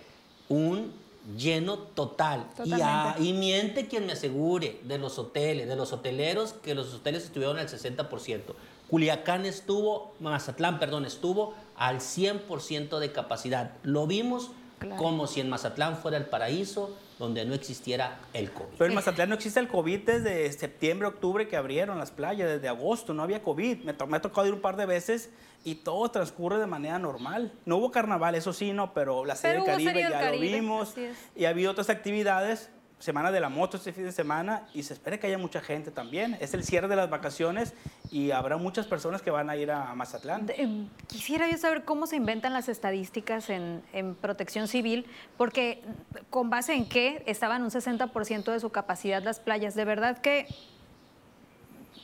un 0.49 1.02
lleno 1.37 1.77
total. 1.77 2.47
Y, 2.63 3.29
y, 3.29 3.33
miente 3.33 3.87
quien 3.87 4.05
me 4.05 4.13
asegure 4.13 4.79
de 4.83 4.97
los 4.97 5.17
hoteles, 5.19 5.67
de 5.67 5.75
los 5.75 5.93
hoteleros, 5.93 6.53
que 6.53 6.75
los 6.75 6.93
hoteles 6.93 7.23
estuvieron 7.23 7.57
al 7.57 7.67
60%. 7.67 8.41
Culiacán 8.89 9.45
estuvo, 9.45 10.13
Mazatlán, 10.19 10.79
perdón, 10.79 11.05
estuvo 11.05 11.53
al 11.75 11.99
100% 11.99 12.99
de 12.99 13.11
capacidad. 13.11 13.71
Lo 13.83 14.05
vimos 14.07 14.51
como 14.97 15.27
si 15.27 15.39
en 15.39 15.49
Mazatlán 15.49 15.97
fuera 15.97 16.17
el 16.17 16.25
paraíso 16.25 16.91
donde 17.19 17.45
no 17.45 17.53
existiera 17.53 18.19
el 18.33 18.51
COVID. 18.51 18.75
Pero 18.77 18.89
en 18.89 18.95
Mazatlán 18.95 19.29
no 19.29 19.35
existe 19.35 19.59
el 19.59 19.67
COVID 19.67 19.99
desde 20.01 20.51
septiembre, 20.51 21.07
octubre 21.07 21.47
que 21.47 21.55
abrieron 21.55 21.97
las 21.97 22.11
playas, 22.11 22.49
desde 22.49 22.67
agosto 22.67 23.13
no 23.13 23.23
había 23.23 23.41
COVID. 23.41 23.83
Me, 23.83 23.93
me 24.07 24.17
ha 24.17 24.21
tocado 24.21 24.47
ir 24.47 24.53
un 24.53 24.61
par 24.61 24.75
de 24.75 24.85
veces 24.85 25.29
y 25.63 25.75
todo 25.75 26.09
transcurre 26.09 26.57
de 26.57 26.67
manera 26.67 26.99
normal. 26.99 27.51
No 27.65 27.77
hubo 27.77 27.91
carnaval, 27.91 28.35
eso 28.35 28.53
sí, 28.53 28.73
no, 28.73 28.93
pero 28.93 29.25
la 29.25 29.35
Serie 29.35 29.57
del 29.57 29.65
Caribe 29.65 30.01
ya 30.01 30.31
lo 30.31 30.39
vimos 30.39 30.93
y 31.35 31.45
ha 31.45 31.49
habido 31.49 31.71
otras 31.71 31.89
actividades. 31.89 32.69
Semana 33.03 33.33
de 33.33 33.41
la 33.41 33.49
moto 33.49 33.75
este 33.75 33.91
fin 33.91 34.05
de 34.05 34.13
semana 34.13 34.65
y 34.73 34.83
se 34.83 34.93
espera 34.93 35.17
que 35.17 35.27
haya 35.27 35.37
mucha 35.37 35.59
gente 35.59 35.91
también. 35.91 36.37
Es 36.39 36.53
el 36.53 36.63
cierre 36.63 36.87
de 36.87 36.95
las 36.95 37.09
vacaciones 37.09 37.73
y 38.11 38.31
habrá 38.31 38.55
muchas 38.55 38.87
personas 38.87 39.21
que 39.21 39.29
van 39.29 39.49
a 39.49 39.57
ir 39.57 39.71
a 39.71 39.93
Mazatlán. 39.93 40.49
Em, 40.55 40.87
quisiera 41.07 41.51
yo 41.51 41.57
saber 41.57 41.83
cómo 41.83 42.07
se 42.07 42.15
inventan 42.15 42.53
las 42.53 42.69
estadísticas 42.69 43.49
en, 43.49 43.83
en 43.91 44.15
protección 44.15 44.69
civil, 44.69 45.05
porque 45.35 45.81
con 46.29 46.49
base 46.49 46.75
en 46.75 46.87
qué 46.87 47.23
estaban 47.25 47.61
un 47.63 47.71
60% 47.71 48.53
de 48.53 48.59
su 48.61 48.69
capacidad 48.69 49.21
las 49.21 49.41
playas. 49.41 49.75
De 49.75 49.83
verdad 49.83 50.19
que 50.19 50.47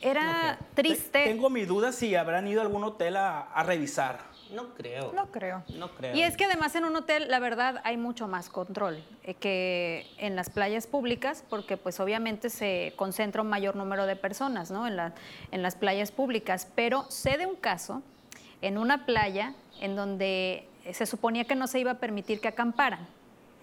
era 0.02 0.60
triste. 0.74 1.24
Tengo 1.24 1.50
mi 1.50 1.66
duda 1.66 1.94
si 1.94 2.16
habrán 2.16 2.46
ido 2.48 2.62
a 2.62 2.64
algún 2.64 2.84
hotel 2.84 3.16
a, 3.18 3.64
revisar. 3.66 4.29
No 4.52 4.74
creo. 4.74 5.12
No 5.14 5.28
creo. 5.28 5.64
No 5.76 5.90
creo. 5.96 6.16
Y 6.16 6.24
es 6.24 6.38
que 6.38 6.46
además 6.46 6.76
en 6.76 6.86
un 6.86 6.96
hotel, 6.96 7.30
la 7.30 7.40
verdad, 7.40 7.82
hay 7.84 7.98
mucho 7.98 8.28
más 8.28 8.50
control 8.50 9.04
eh, 9.24 9.36
que 9.36 10.08
en 10.18 10.36
las 10.36 10.50
playas 10.50 10.88
públicas, 10.88 11.44
porque 11.50 11.78
pues 11.78 12.00
obviamente 12.00 12.50
se 12.50 12.94
concentra 12.96 13.42
un 13.42 13.50
mayor 13.50 13.76
número 13.76 14.06
de 14.06 14.16
personas, 14.16 14.72
¿no? 14.72 14.88
En, 14.88 14.96
la, 14.96 15.14
en 15.52 15.62
las 15.62 15.76
playas 15.76 16.12
públicas. 16.12 16.68
Pero 16.76 17.06
sé 17.10 17.38
de 17.38 17.46
un 17.46 17.56
caso 17.56 18.02
en 18.62 18.78
una 18.78 19.06
playa 19.06 19.54
en 19.82 19.96
donde 19.96 20.68
se 20.92 21.06
suponía 21.06 21.46
que 21.46 21.56
no 21.56 21.68
se 21.68 21.80
iba 21.80 21.92
a 21.92 22.00
permitir 22.00 22.42
que 22.42 22.48
acamparan, 22.48 23.08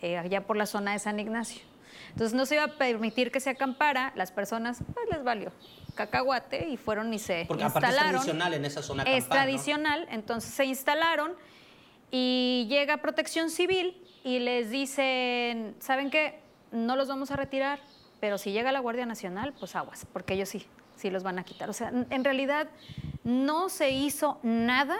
eh, 0.03 0.19
allá 0.19 0.43
por 0.43 0.57
la 0.57 0.67
zona 0.67 0.93
de 0.93 0.99
San 0.99 1.19
Ignacio. 1.19 1.63
Entonces 2.17 2.33
no 2.33 2.47
se 2.47 2.55
iba 2.55 2.65
a 2.65 2.79
permitir 2.79 3.31
que 3.31 3.41
se 3.41 3.51
acampara, 3.51 4.15
las 4.17 4.33
personas 4.33 4.79
pues 4.95 5.07
les 5.13 5.23
valió 5.23 5.53
cacahuate 5.95 6.67
y 6.67 6.79
fueron 6.79 7.13
y 7.13 7.19
se 7.19 7.45
Porque 7.47 7.65
instalaron. 7.65 7.97
Porque 7.97 8.07
es 8.07 8.13
tradicional 8.13 8.55
en 8.55 8.65
esa 8.65 8.83
zona 8.83 9.03
Es 9.03 9.29
tradicional, 9.29 10.07
entonces 10.11 10.51
se 10.51 10.65
instalaron 10.65 11.35
y 12.11 12.67
llega 12.71 12.97
Protección 12.99 13.51
Civil 13.51 14.03
y 14.25 14.39
les 14.39 14.71
dicen, 14.71 15.77
¿saben 15.79 16.11
qué? 16.11 16.41
No 16.73 16.97
los 16.97 17.07
vamos 17.07 17.33
a 17.33 17.37
retirar, 17.37 17.81
pero 18.19 18.39
si 18.39 18.53
llega 18.53 18.73
la 18.73 18.81
Guardia 18.81 19.05
Nacional, 19.05 19.53
pues 19.59 19.77
aguas, 19.77 20.07
porque 20.11 20.33
ellos 20.33 20.49
sí, 20.49 20.67
sí 20.95 21.11
los 21.11 21.23
van 21.23 21.39
a 21.39 21.45
quitar. 21.45 21.69
O 21.69 21.75
sea, 21.75 21.93
en 22.09 22.25
realidad 22.25 22.69
no 23.25 23.69
se 23.69 23.91
hizo 23.91 24.41
nada 24.43 24.97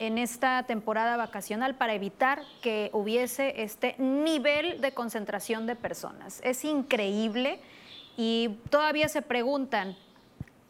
en 0.00 0.16
esta 0.16 0.62
temporada 0.62 1.18
vacacional 1.18 1.74
para 1.74 1.94
evitar 1.94 2.42
que 2.62 2.90
hubiese 2.94 3.62
este 3.62 3.94
nivel 3.98 4.80
de 4.80 4.92
concentración 4.92 5.66
de 5.66 5.76
personas. 5.76 6.40
Es 6.42 6.64
increíble 6.64 7.60
y 8.16 8.56
todavía 8.70 9.08
se 9.08 9.20
preguntan, 9.20 9.96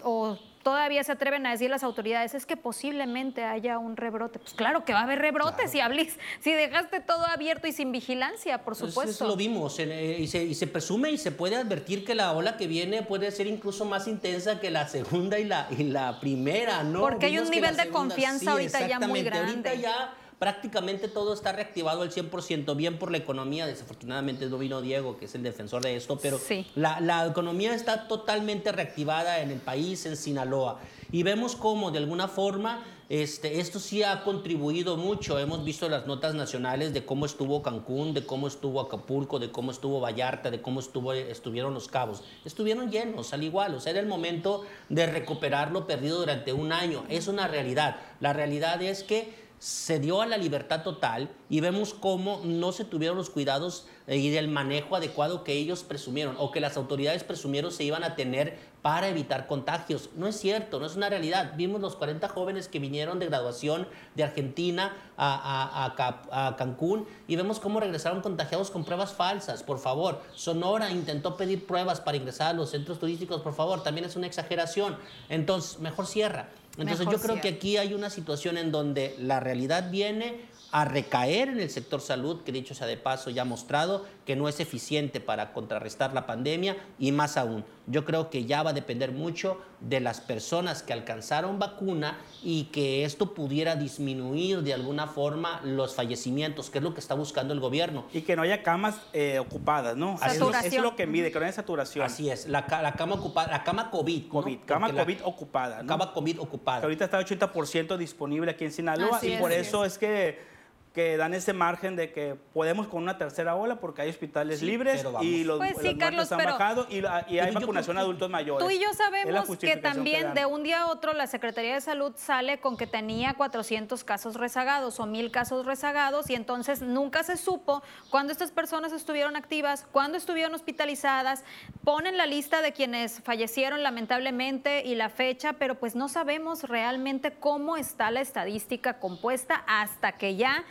o 0.03 0.37
todavía 0.63 1.03
se 1.05 1.13
atreven 1.13 1.47
a 1.47 1.51
decir 1.53 1.71
las 1.71 1.83
autoridades 1.83 2.35
es 2.35 2.47
que 2.47 2.57
posiblemente 2.57 3.45
haya 3.45 3.79
un 3.79 3.97
rebrote. 3.97 4.39
Pues 4.39 4.53
claro 4.53 4.85
que 4.85 4.93
va 4.93 5.01
a 5.01 5.03
haber 5.05 5.19
rebrotes 5.19 5.71
si 5.71 5.81
hables, 5.81 6.19
si 6.41 6.53
dejaste 6.53 7.01
todo 7.01 7.27
abierto 7.27 7.67
y 7.67 7.73
sin 7.73 7.93
vigilancia, 7.93 8.59
por 8.59 8.77
pues 8.77 8.91
supuesto. 8.91 9.11
Eso 9.11 9.27
lo 9.27 9.37
vimos 9.37 9.79
eh, 9.79 10.17
y, 10.19 10.27
se, 10.27 10.67
presume 10.67 11.11
y 11.11 11.19
se 11.19 11.33
puede 11.33 11.57
advertir 11.57 12.05
que 12.05 12.15
la 12.15 12.33
ola 12.33 12.57
que 12.57 12.67
viene 12.67 13.03
puede 13.03 13.31
ser 13.31 13.47
incluso 13.47 13.85
más 13.85 14.07
intensa 14.07 14.61
que 14.61 14.71
la 14.71 14.87
segunda 14.89 15.39
y 15.39 15.45
la, 15.45 15.67
y 15.71 15.85
la 15.85 16.21
primera, 16.21 16.83
¿no? 16.83 17.01
Porque 17.01 17.27
hay 17.27 17.39
un 17.39 17.51
nivel 17.51 17.77
de 17.77 17.89
confianza 17.89 18.53
ahorita 18.53 18.87
ya 18.87 19.01
muy 19.01 19.23
grande. 19.23 19.51
Ahorita 19.51 19.75
ya 19.75 20.15
prácticamente 20.41 21.07
todo 21.07 21.35
está 21.35 21.53
reactivado 21.53 22.01
al 22.01 22.11
100%, 22.11 22.75
bien 22.75 22.99
por 22.99 23.11
la 23.11 23.19
economía, 23.19 23.67
desafortunadamente 23.67 24.47
no 24.47 24.57
vino 24.57 24.81
Diego, 24.81 25.19
que 25.19 25.27
es 25.27 25.35
el 25.35 25.43
defensor 25.43 25.83
de 25.83 25.97
esto, 25.97 26.19
pero 26.19 26.41
la, 26.75 27.27
economía 27.27 27.75
está 27.75 28.09
totalmente 28.09 28.73
reactivada 28.73 29.43
en 29.43 29.51
el 29.51 29.61
país, 29.61 30.07
en 30.07 30.17
Sinaloa. 30.17 30.81
Y 31.13 31.25
vemos 31.25 31.57
cómo 31.57 31.91
de 31.91 31.99
alguna 31.99 32.27
forma 32.27 32.83
este, 33.11 33.61
esto 33.61 33.79
sí 33.81 34.03
ha 34.03 34.23
contribuido 34.25 34.97
mucho. 34.97 35.39
Hemos 35.39 35.63
visto 35.63 35.89
las 35.91 36.07
notas 36.07 36.35
nacionales 36.35 36.95
de 36.95 37.05
cómo 37.05 37.27
estuvo 37.27 37.61
Cancún, 37.61 38.15
de 38.15 38.25
cómo 38.25 38.47
estuvo 38.47 38.81
Acapulco, 38.81 39.41
de 39.41 39.51
cómo 39.51 39.73
estuvo 39.73 40.01
Vallarta, 40.01 40.51
de 40.51 40.63
cómo 40.63 40.81
estuvo, 40.81 41.13
estuvieron 41.13 41.75
los 41.75 41.89
cabos. 41.89 42.23
Estuvieron 42.47 42.91
llenos, 42.91 43.35
al 43.35 43.43
igual. 43.43 43.75
O 43.75 43.81
sea, 43.81 43.91
era 43.91 44.01
el 44.01 44.07
momento 44.07 44.65
de 44.89 45.07
recuperar 45.07 45.71
lo 45.71 45.87
perdido 45.87 46.19
durante 46.19 46.55
un 46.55 46.73
año. 46.73 47.05
Es 47.11 47.29
una 47.29 47.47
realidad. 47.47 47.97
La 48.21 48.33
realidad 48.33 48.81
es 48.81 49.03
que 49.03 49.50
se 49.61 49.99
dio 49.99 50.23
a 50.23 50.27
la 50.27 50.39
libertad 50.39 50.83
total 50.83 51.29
y 51.51 51.61
vemos 51.61 51.93
cómo 51.93 52.41
no 52.45 52.73
se 52.73 52.87
tuvieron 52.87 53.19
los 53.19 53.29
cuidados 53.29 53.87
eh, 54.07 54.17
y 54.17 54.31
del 54.31 54.49
manejo 54.49 54.97
adecuado 54.97 55.45
que 55.45 55.53
ellos 55.53 55.83
presumieron 55.83 56.35
o 56.39 56.51
que 56.51 56.61
las 56.61 56.79
autoridades 56.79 57.25
presumieron 57.25 57.71
se 57.71 57.85
iban 57.85 58.03
a 58.03 58.17
tener 58.17 58.59
para 58.81 59.09
evitar 59.09 59.47
contagios. 59.47 60.09
No 60.17 60.27
es 60.27 60.41
cierto, 60.41 60.81
no 60.81 60.87
es 60.87 60.97
una 60.97 61.11
realidad. 61.11 61.53
Vimos 61.59 61.83
los 61.83 61.95
40 61.95 62.27
jóvenes 62.31 62.69
que 62.69 62.79
vinieron 62.79 63.19
de 63.19 63.27
graduación 63.27 63.87
de 64.15 64.25
Argentina 64.25 64.97
a, 65.19 65.93
a 66.31 66.57
Cancún 66.57 67.07
y 67.29 67.37
vemos 67.37 67.61
cómo 67.61 67.81
regresaron 67.81 68.23
contagiados 68.23 68.71
con 68.71 68.87
pruebas 68.87 69.13
falsas. 69.13 69.63
Por 69.63 69.79
favor, 69.79 70.23
Sonora 70.35 70.91
intentó 70.91 71.37
pedir 71.37 71.67
pruebas 71.67 72.01
para 72.01 72.17
ingresar 72.17 72.49
a 72.49 72.53
los 72.55 72.71
centros 72.71 72.99
turísticos. 72.99 73.43
Por 73.43 73.53
favor, 73.53 73.83
también 73.83 74.07
es 74.07 74.17
una 74.17 74.27
exageración. 74.27 74.97
Entonces, 75.29 75.79
mejor 75.81 76.07
cierra. 76.07 76.49
Entonces 76.81 77.07
yo 77.11 77.21
creo 77.21 77.41
que 77.41 77.49
aquí 77.49 77.77
hay 77.77 77.95
una 77.95 78.11
situación 78.11 78.57
en 78.57 78.73
donde 78.73 79.15
la 79.19 79.41
realidad 79.41 79.91
viene 79.91 80.49
a 80.73 80.85
recaer 80.85 81.49
en 81.49 81.61
el 81.61 81.71
sector 81.71 82.01
salud, 82.01 82.43
que 82.43 82.53
dicho 82.53 82.75
sea 82.75 82.87
de 82.87 82.97
paso 82.97 83.31
ya 83.31 83.43
ha 83.43 83.45
mostrado 83.45 84.07
que 84.25 84.37
no 84.37 84.49
es 84.49 84.61
eficiente 84.61 85.21
para 85.21 85.53
contrarrestar 85.53 86.15
la 86.15 86.27
pandemia 86.27 86.77
y 86.99 87.13
más 87.13 87.37
aún, 87.37 87.65
yo 87.91 88.05
creo 88.05 88.31
que 88.31 88.45
ya 88.45 88.63
va 88.63 88.71
a 88.71 88.73
depender 88.73 89.13
mucho 89.13 89.61
de 89.81 90.01
las 90.01 90.21
personas 90.21 90.83
que 90.83 90.93
alcanzaron 90.93 91.59
vacuna 91.59 92.19
y 92.43 92.65
que 92.65 93.05
esto 93.05 93.35
pudiera 93.35 93.77
disminuir 93.77 94.63
de 94.63 94.75
alguna 94.75 95.07
forma 95.07 95.61
los 95.65 95.95
fallecimientos, 95.95 96.71
que 96.71 96.79
es 96.79 96.85
lo 96.85 96.95
que 96.95 97.01
está 97.01 97.15
buscando 97.15 97.53
el 97.55 97.61
gobierno. 97.61 98.07
Y 98.13 98.23
que 98.23 98.37
no 98.37 98.43
haya 98.43 98.63
camas 98.63 99.01
eh, 99.13 99.39
ocupadas, 99.39 99.97
¿no? 99.97 100.19
Eso 100.25 100.53
es 100.53 100.75
lo 100.81 100.97
que 100.97 101.07
mide, 101.07 101.33
que 101.33 101.39
no 101.39 101.45
haya 101.45 101.55
saturación. 101.55 102.05
Así 102.05 102.31
es, 102.31 102.47
la, 102.47 102.67
cama 102.67 103.15
ocupada, 103.15 103.51
la 103.51 103.65
cama 103.65 103.91
COVID. 103.91 104.29
COVID, 104.29 104.59
cama 104.67 104.93
COVID 104.93 105.19
ocupada. 105.25 105.85
Cama 105.87 106.13
COVID 106.13 106.41
ocupada. 106.41 106.81
Que 106.81 106.87
ahorita 106.87 107.05
está 107.07 107.21
80% 107.21 107.97
disponible 107.97 108.51
aquí 108.51 108.65
en 108.65 108.73
Sinaloa 108.73 109.19
y 109.23 109.37
por 109.39 109.53
eso 109.53 109.85
es 109.85 109.99
que 109.99 110.60
que 110.93 111.17
dan 111.17 111.35
ese 111.35 111.53
margen 111.53 111.95
de 111.95 112.13
que 112.13 112.35
podemos 112.53 112.89
con 112.89 113.03
una 113.05 113.17
tercera 113.17 113.55
ola 113.55 113.77
porque 113.79 114.03
hay 114.03 114.11
hospitales 114.11 114.59
Sí, 114.59 114.67
libres 114.67 115.05
y 115.21 115.45
los, 115.45 115.59
Pues 115.59 115.77
sí, 115.81 115.97
Carlos, 115.97 116.33
han 116.33 116.39
pero- 116.39 116.53
bajado 116.55 116.87
y, 116.91 117.01
la- 117.01 117.25
y 117.29 117.39
hay 117.39 117.53
vacunación 117.55 117.97
a 117.97 118.01
adultos 118.01 118.29
mayores. 118.29 118.67
Tú 118.67 118.71
y 118.73 118.81
yo 118.81 118.93
sabemos 118.95 119.57
que 119.57 119.77
también 119.77 120.35
de 120.35 120.47
un 120.47 120.65
día 120.65 120.81
a 120.83 120.87
otro 120.89 121.13
la 121.13 121.29
Secretaría 121.29 121.75
de 121.75 121.81
Salud 121.81 122.13
sale 122.17 122.59
con 122.59 122.77
que 122.77 122.89
tenía 122.89 123.35
400 123.35 124.03
casos 124.03 124.35
rezagados 124.35 124.99
o 124.99 125.07
1000 125.07 125.31
casos 125.31 125.65
rezagados 125.65 126.29
y 126.29 126.35
entonces 126.35 126.83
nunca 126.83 127.23
se 127.23 127.37
supo 127.37 127.85
cuándo 128.11 128.33
estas 128.33 128.51
personas 128.51 128.93
estuvieron 128.93 129.37
activas, 129.37 129.87
cuándo 129.93 130.19
estuvieron 130.19 130.55
hospitalizadas, 130.55 131.45
ponen 131.85 132.17
la 132.17 132.27
lista 132.27 132.63
de 132.63 132.73
quienes 132.73 133.21
fallecieron 133.23 133.85
lamentablemente 133.85 134.83
y 134.85 134.97
la 134.97 135.09
fecha, 135.09 135.53
pero 135.53 135.77
pues 135.77 135.95
no 135.95 136.09
sabemos 136.09 136.65
realmente 136.65 137.33
cómo 137.39 137.77
está 137.77 138.11
la 138.11 138.21
estadística 138.21 138.99
compuesta 138.99 139.63
hasta 139.69 140.13
que 140.19 140.35
ya 140.35 140.65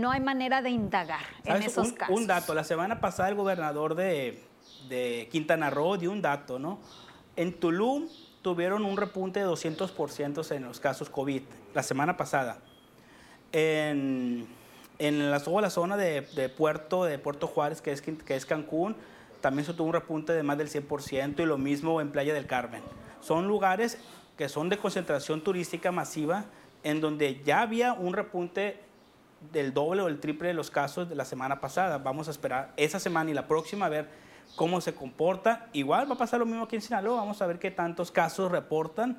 no 0.00 0.10
hay 0.10 0.20
manera 0.20 0.62
de 0.62 0.70
indagar 0.70 1.24
en 1.44 1.62
esos 1.62 1.88
un, 1.88 1.94
casos. 1.94 2.16
un 2.16 2.26
dato, 2.26 2.54
la 2.54 2.64
semana 2.64 3.00
pasada 3.00 3.28
el 3.28 3.34
gobernador 3.34 3.94
de, 3.94 4.42
de 4.88 5.28
Quintana 5.30 5.70
Roo 5.70 5.96
dio 5.96 6.10
un 6.10 6.22
dato, 6.22 6.58
¿no? 6.58 6.78
En 7.36 7.52
Tulum 7.52 8.08
tuvieron 8.42 8.84
un 8.84 8.96
repunte 8.96 9.40
de 9.40 9.46
200% 9.46 10.54
en 10.54 10.64
los 10.64 10.80
casos 10.80 11.10
COVID 11.10 11.42
la 11.74 11.82
semana 11.82 12.16
pasada. 12.16 12.58
En, 13.52 14.46
en 14.98 15.30
la, 15.30 15.40
zona 15.40 15.96
de, 15.96 16.20
de 16.20 16.48
Puerto, 16.48 17.04
de 17.04 17.18
Puerto 17.18 17.46
Juárez, 17.46 17.82
que 17.82 17.92
es, 17.92 18.00
que 18.00 18.36
es 18.36 18.46
Cancún, 18.46 18.96
también 19.40 19.64
se 19.66 19.74
tuvo 19.74 19.88
un 19.88 19.92
repunte 19.92 20.32
de 20.32 20.42
más 20.42 20.58
del 20.58 20.68
100% 20.68 21.40
y 21.40 21.46
lo 21.46 21.58
mismo 21.58 22.00
en 22.00 22.10
Playa 22.10 22.34
del 22.34 22.46
Carmen. 22.46 22.82
Son 23.20 23.46
lugares 23.46 23.98
que 24.36 24.48
son 24.48 24.68
de 24.68 24.78
concentración 24.78 25.42
turística 25.42 25.92
masiva 25.92 26.44
en 26.82 27.00
donde 27.00 27.42
ya 27.44 27.62
había 27.62 27.94
un 27.94 28.12
repunte 28.12 28.80
del 29.52 29.72
doble 29.74 30.02
o 30.02 30.08
el 30.08 30.20
triple 30.20 30.48
de 30.48 30.54
los 30.54 30.70
casos 30.70 31.08
de 31.08 31.14
la 31.14 31.24
semana 31.24 31.60
pasada. 31.60 31.98
Vamos 31.98 32.28
a 32.28 32.30
esperar 32.30 32.72
esa 32.76 32.98
semana 33.00 33.30
y 33.30 33.34
la 33.34 33.46
próxima 33.46 33.86
a 33.86 33.88
ver 33.88 34.08
cómo 34.56 34.80
se 34.80 34.94
comporta. 34.94 35.68
Igual 35.72 36.08
va 36.10 36.14
a 36.14 36.18
pasar 36.18 36.40
lo 36.40 36.46
mismo 36.46 36.64
aquí 36.64 36.76
en 36.76 36.82
Sinaloa. 36.82 37.16
Vamos 37.20 37.40
a 37.42 37.46
ver 37.46 37.58
qué 37.58 37.70
tantos 37.70 38.10
casos 38.10 38.50
reportan 38.50 39.18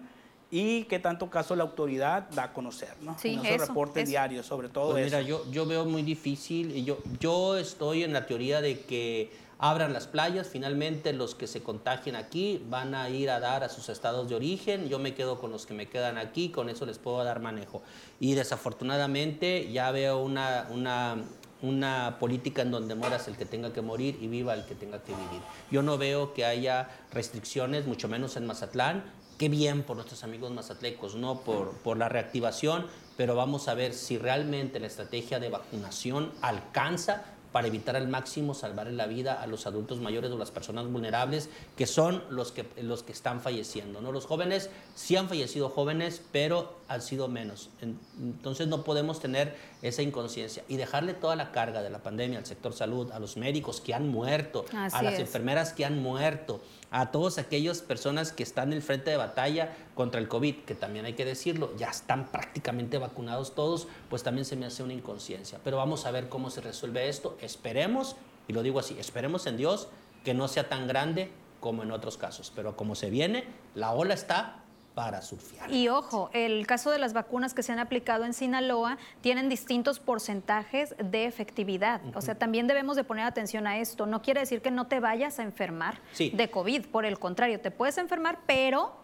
y 0.50 0.84
qué 0.86 1.00
tanto 1.00 1.30
caso 1.30 1.56
la 1.56 1.64
autoridad 1.64 2.30
da 2.30 2.44
a 2.44 2.54
conocer, 2.54 2.94
¿no? 3.02 3.18
Sí, 3.20 3.34
en 3.34 3.40
esos 3.40 3.56
eso, 3.64 3.66
reportes 3.68 4.04
eso. 4.04 4.10
diarios, 4.12 4.46
sobre 4.46 4.70
todo 4.70 4.92
Pues 4.92 5.06
mira, 5.06 5.20
eso. 5.20 5.28
yo, 5.28 5.52
yo 5.52 5.66
veo 5.66 5.84
muy 5.86 6.04
difícil 6.04 6.76
y 6.76 6.86
yo, 6.86 7.00
yo 7.20 7.58
estoy 7.58 8.04
en 8.04 8.14
la 8.14 8.26
teoría 8.26 8.62
de 8.62 8.80
que 8.80 9.30
abran 9.60 9.94
las 9.94 10.08
playas, 10.08 10.48
finalmente 10.48 11.14
los 11.14 11.36
que 11.36 11.48
se 11.48 11.64
contagien 11.64 12.16
aquí 12.16 12.64
van 12.70 12.94
a 12.94 13.10
ir 13.10 13.30
a 13.30 13.40
dar 13.40 13.64
a 13.64 13.70
sus 13.70 13.90
estados 13.90 14.30
de 14.30 14.36
origen, 14.36 14.88
yo 14.88 15.00
me 15.00 15.16
quedo 15.16 15.40
con 15.40 15.52
los 15.52 15.66
que 15.66 15.74
me 15.74 15.88
quedan 15.88 16.18
aquí, 16.18 16.50
con 16.50 16.70
eso 16.70 16.86
les 16.86 17.00
puedo 17.00 17.24
dar 17.24 17.40
manejo. 17.40 17.82
Y 18.20 18.36
desafortunadamente 18.36 19.72
ya 19.72 19.92
veo 19.92 20.20
una, 20.20 20.68
una, 20.72 21.24
una 21.62 22.18
política 22.20 22.62
en 22.62 22.72
donde 22.72 22.96
moras 22.96 23.28
el 23.28 23.36
que 23.36 23.46
tenga 23.46 23.74
que 23.74 23.82
morir 23.82 24.18
y 24.22 24.28
viva 24.28 24.54
el 24.54 24.66
que 24.66 24.76
tenga 24.76 25.02
que 25.04 25.14
vivir. 25.14 25.42
Yo 25.72 25.82
no 25.82 25.98
veo 25.98 26.34
que 26.34 26.46
haya 26.46 26.90
restricciones, 27.12 27.88
mucho 27.88 28.08
menos 28.08 28.36
en 28.38 28.46
Mazatlán, 28.46 29.04
Qué 29.38 29.50
bien 29.50 29.84
por 29.84 29.98
nuestros 29.98 30.24
amigos 30.24 30.50
mazatlecos, 30.50 31.14
¿no? 31.14 31.42
Por, 31.42 31.74
por 31.84 31.96
la 31.96 32.10
reactivación, 32.10 32.88
pero 33.18 33.36
vamos 33.36 33.68
a 33.68 33.76
ver 33.76 33.94
si 33.94 34.18
realmente 34.18 34.80
la 34.80 34.88
estrategia 34.88 35.40
de 35.40 35.50
vacunación 35.50 36.32
alcanza 36.42 37.24
para 37.52 37.68
evitar 37.68 37.96
al 37.96 38.08
máximo 38.08 38.54
salvar 38.54 38.88
la 38.88 39.08
vida 39.08 39.42
a 39.42 39.48
los 39.48 39.66
adultos 39.68 40.00
mayores 40.00 40.32
o 40.32 40.38
las 40.38 40.52
personas 40.52 40.88
vulnerables, 40.88 41.50
que 41.76 41.88
son 41.88 42.24
los 42.30 42.52
que, 42.52 42.66
los 42.82 43.04
que 43.04 43.12
están 43.12 43.42
falleciendo. 43.42 44.02
¿no? 44.02 44.12
Los 44.12 44.26
jóvenes 44.26 44.70
sí 44.96 45.16
han 45.16 45.30
fallecido 45.30 45.70
jóvenes, 45.70 46.22
pero 46.32 46.76
han 46.88 47.02
sido 47.02 47.28
menos. 47.28 47.70
En- 47.82 48.00
Entonces 48.20 48.68
no 48.68 48.84
podemos 48.84 49.20
tener 49.20 49.56
esa 49.82 50.02
inconsciencia 50.02 50.64
y 50.68 50.78
dejarle 50.78 51.14
toda 51.14 51.36
la 51.36 51.52
carga 51.52 51.82
de 51.82 51.90
la 51.90 52.00
pandemia 52.00 52.40
al 52.40 52.46
sector 52.46 52.74
salud, 52.74 53.12
a 53.12 53.20
los 53.20 53.38
médicos 53.38 53.82
que 53.82 53.94
han 53.94 54.08
muerto, 54.08 54.66
Así 54.74 54.96
a 54.96 55.02
las 55.02 55.14
es. 55.16 55.20
enfermeras 55.22 55.74
que 55.74 55.86
han 55.86 56.00
muerto, 56.02 56.62
a 56.92 57.12
todas 57.12 57.38
aquellas 57.38 57.82
personas 57.82 58.32
que 58.32 58.44
están 58.44 58.70
en 58.70 58.78
el 58.78 58.82
frente 58.82 59.12
de 59.12 59.18
batalla 59.18 59.76
contra 59.94 60.22
el 60.22 60.28
COVID, 60.28 60.64
que 60.66 60.76
también 60.76 61.06
hay 61.06 61.14
que 61.14 61.26
decirlo, 61.26 61.76
ya 61.78 61.90
están 61.90 62.32
prácticamente 62.32 62.98
vacunados 62.98 63.56
todos, 63.56 63.88
pues 64.10 64.24
también 64.24 64.46
se 64.46 64.56
me 64.56 64.66
hace 64.66 64.84
una 64.84 64.94
inconsciencia. 64.94 65.60
Pero 65.64 65.78
vamos 65.78 66.06
a 66.06 66.12
ver 66.12 66.30
cómo 66.30 66.50
se 66.50 66.62
resuelve 66.62 67.10
esto. 67.10 67.38
Esperemos, 67.42 68.16
y 68.48 68.54
lo 68.54 68.64
digo 68.64 68.80
así, 68.80 68.98
esperemos 69.00 69.48
en 69.48 69.58
Dios 69.58 69.90
que 70.24 70.34
no 70.34 70.48
sea 70.48 70.70
tan 70.70 70.88
grande 70.88 71.32
como 71.60 71.84
en 71.84 71.92
otros 71.92 72.18
casos. 72.18 72.52
Pero 72.56 72.76
como 72.78 72.96
se 72.96 73.10
viene, 73.10 73.46
la 73.76 73.92
ola 73.92 74.14
está 74.14 74.64
para 74.98 75.22
surfear. 75.22 75.72
Y 75.72 75.90
ojo, 75.90 76.32
el 76.34 76.66
caso 76.66 76.90
de 76.90 76.98
las 76.98 77.14
vacunas 77.14 77.54
que 77.54 77.62
se 77.62 77.72
han 77.72 77.78
aplicado 77.78 78.26
en 78.26 78.34
Sinaloa 78.34 78.98
tienen 79.22 79.48
distintos 79.48 80.00
porcentajes 80.00 80.96
de 80.98 81.26
efectividad. 81.26 82.02
O 82.16 82.22
sea, 82.22 82.34
también 82.34 82.66
debemos 82.66 82.96
de 82.96 83.04
poner 83.04 83.24
atención 83.26 83.68
a 83.68 83.78
esto. 83.78 84.08
No 84.08 84.24
quiere 84.24 84.40
decir 84.40 84.60
que 84.64 84.72
no 84.72 84.88
te 84.88 85.00
vayas 85.00 85.38
a 85.38 85.44
enfermar 85.44 86.00
Sí. 86.14 86.32
de 86.34 86.50
COVID. 86.50 86.88
Por 86.88 87.06
el 87.06 87.20
contrario, 87.20 87.60
te 87.62 87.70
puedes 87.70 88.00
enfermar, 88.00 88.40
pero 88.48 88.96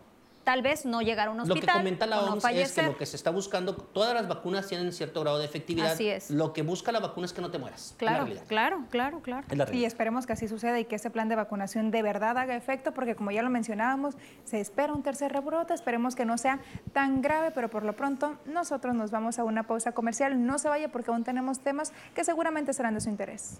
tal 0.43 0.61
vez 0.61 0.85
no 0.85 1.01
llegar 1.01 1.27
a 1.27 1.31
un 1.31 1.37
Lo 1.37 1.43
hospital 1.43 1.75
que 1.75 1.79
comenta 1.79 2.05
la 2.05 2.17
no 2.17 2.33
OMS 2.33 2.45
es 2.45 2.71
que 2.73 2.83
lo 2.83 2.97
que 2.97 3.05
se 3.05 3.15
está 3.15 3.31
buscando, 3.31 3.75
todas 3.75 4.13
las 4.13 4.27
vacunas 4.27 4.67
tienen 4.67 4.91
cierto 4.91 5.21
grado 5.21 5.39
de 5.39 5.45
efectividad. 5.45 5.91
Así 5.91 6.07
es. 6.07 6.29
Lo 6.29 6.53
que 6.53 6.61
busca 6.61 6.91
la 6.91 6.99
vacuna 6.99 7.25
es 7.25 7.33
que 7.33 7.41
no 7.41 7.51
te 7.51 7.57
mueras. 7.57 7.95
Claro, 7.97 8.27
claro, 8.47 8.83
claro, 8.89 9.21
claro. 9.21 9.45
Es 9.49 9.57
la 9.57 9.73
Y 9.73 9.85
esperemos 9.85 10.25
que 10.25 10.33
así 10.33 10.47
suceda 10.47 10.79
y 10.79 10.85
que 10.85 10.95
ese 10.95 11.09
plan 11.09 11.29
de 11.29 11.35
vacunación 11.35 11.91
de 11.91 12.01
verdad 12.01 12.37
haga 12.37 12.55
efecto, 12.55 12.93
porque 12.93 13.15
como 13.15 13.31
ya 13.31 13.41
lo 13.41 13.49
mencionábamos, 13.49 14.15
se 14.43 14.59
espera 14.59 14.93
un 14.93 15.03
tercer 15.03 15.31
rebrote, 15.31 15.73
esperemos 15.73 16.15
que 16.15 16.25
no 16.25 16.37
sea 16.37 16.59
tan 16.91 17.21
grave, 17.21 17.51
pero 17.51 17.69
por 17.69 17.83
lo 17.83 17.93
pronto 17.93 18.35
nosotros 18.45 18.95
nos 18.95 19.11
vamos 19.11 19.39
a 19.39 19.43
una 19.43 19.63
pausa 19.63 19.91
comercial. 19.93 20.45
No 20.45 20.59
se 20.59 20.69
vaya 20.69 20.89
porque 20.89 21.11
aún 21.11 21.23
tenemos 21.23 21.59
temas 21.59 21.93
que 22.13 22.23
seguramente 22.23 22.73
serán 22.73 22.93
de 22.93 23.01
su 23.01 23.09
interés. 23.09 23.59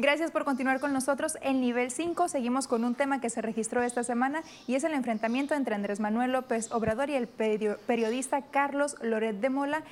Gracias 0.00 0.30
por 0.30 0.44
continuar 0.44 0.78
con 0.78 0.92
nosotros. 0.92 1.36
En 1.42 1.60
nivel 1.60 1.90
5 1.90 2.28
seguimos 2.28 2.68
con 2.68 2.84
un 2.84 2.94
tema 2.94 3.20
que 3.20 3.30
se 3.30 3.42
registró 3.42 3.82
esta 3.82 4.04
semana 4.04 4.42
y 4.68 4.76
es 4.76 4.84
el 4.84 4.92
enfrentamiento 4.94 5.54
entre 5.54 5.74
Andrés 5.74 5.98
Manuel 5.98 6.30
López 6.30 6.70
Obrador 6.70 7.10
y 7.10 7.14
el 7.14 7.26
perio- 7.26 7.78
periodista 7.86 8.42
Carlos 8.42 8.94
Loret 9.02 9.40
de 9.40 9.50
Mola. 9.50 9.82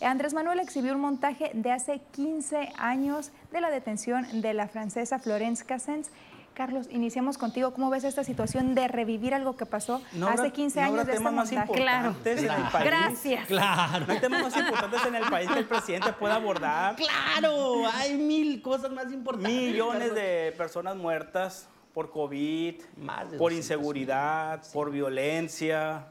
Andrés 0.00 0.34
Manuel 0.34 0.60
exhibió 0.60 0.94
un 0.94 1.00
montaje 1.00 1.50
de 1.52 1.72
hace 1.72 2.00
15 2.12 2.68
años 2.78 3.32
de 3.50 3.60
la 3.60 3.70
detención 3.70 4.40
de 4.40 4.54
la 4.54 4.68
francesa 4.68 5.18
Florence 5.18 5.64
Cassens. 5.64 6.10
Carlos, 6.56 6.86
iniciamos 6.90 7.36
contigo. 7.36 7.74
¿Cómo 7.74 7.90
ves 7.90 8.04
esta 8.04 8.24
situación 8.24 8.74
de 8.74 8.88
revivir 8.88 9.34
algo 9.34 9.58
que 9.58 9.66
pasó 9.66 10.00
No 10.14 10.28
hace 10.28 10.38
habrá- 10.38 10.52
15 10.54 10.80
no 10.80 10.86
años 10.86 10.96
de 10.96 11.02
este 11.12 11.16
temas 11.18 11.32
más 11.34 11.52
montaje? 11.52 11.72
Claro. 11.74 12.08
importantes 12.08 12.44
en 12.44 12.50
el 12.50 12.70
país. 12.72 12.86
Gracias. 12.86 13.46
Claro. 13.46 14.06
No 14.06 14.12
hay 14.14 14.20
temas 14.20 14.42
más 14.42 14.56
importantes 14.56 15.00
en 15.06 15.14
el 15.16 15.24
país 15.28 15.50
que 15.50 15.58
el 15.58 15.66
presidente 15.66 16.12
pueda 16.14 16.36
abordar. 16.36 16.96
Claro, 16.96 17.86
hay 17.92 18.16
mil 18.16 18.62
cosas 18.62 18.90
más 18.90 19.12
importantes. 19.12 19.52
Millones 19.52 20.14
de 20.14 20.54
personas 20.56 20.96
muertas 20.96 21.68
por 21.92 22.10
COVID, 22.10 22.80
Más 22.96 23.24
por 23.24 23.52
200 23.52 23.52
inseguridad, 23.52 24.62
por 24.72 24.90
violencia, 24.90 26.06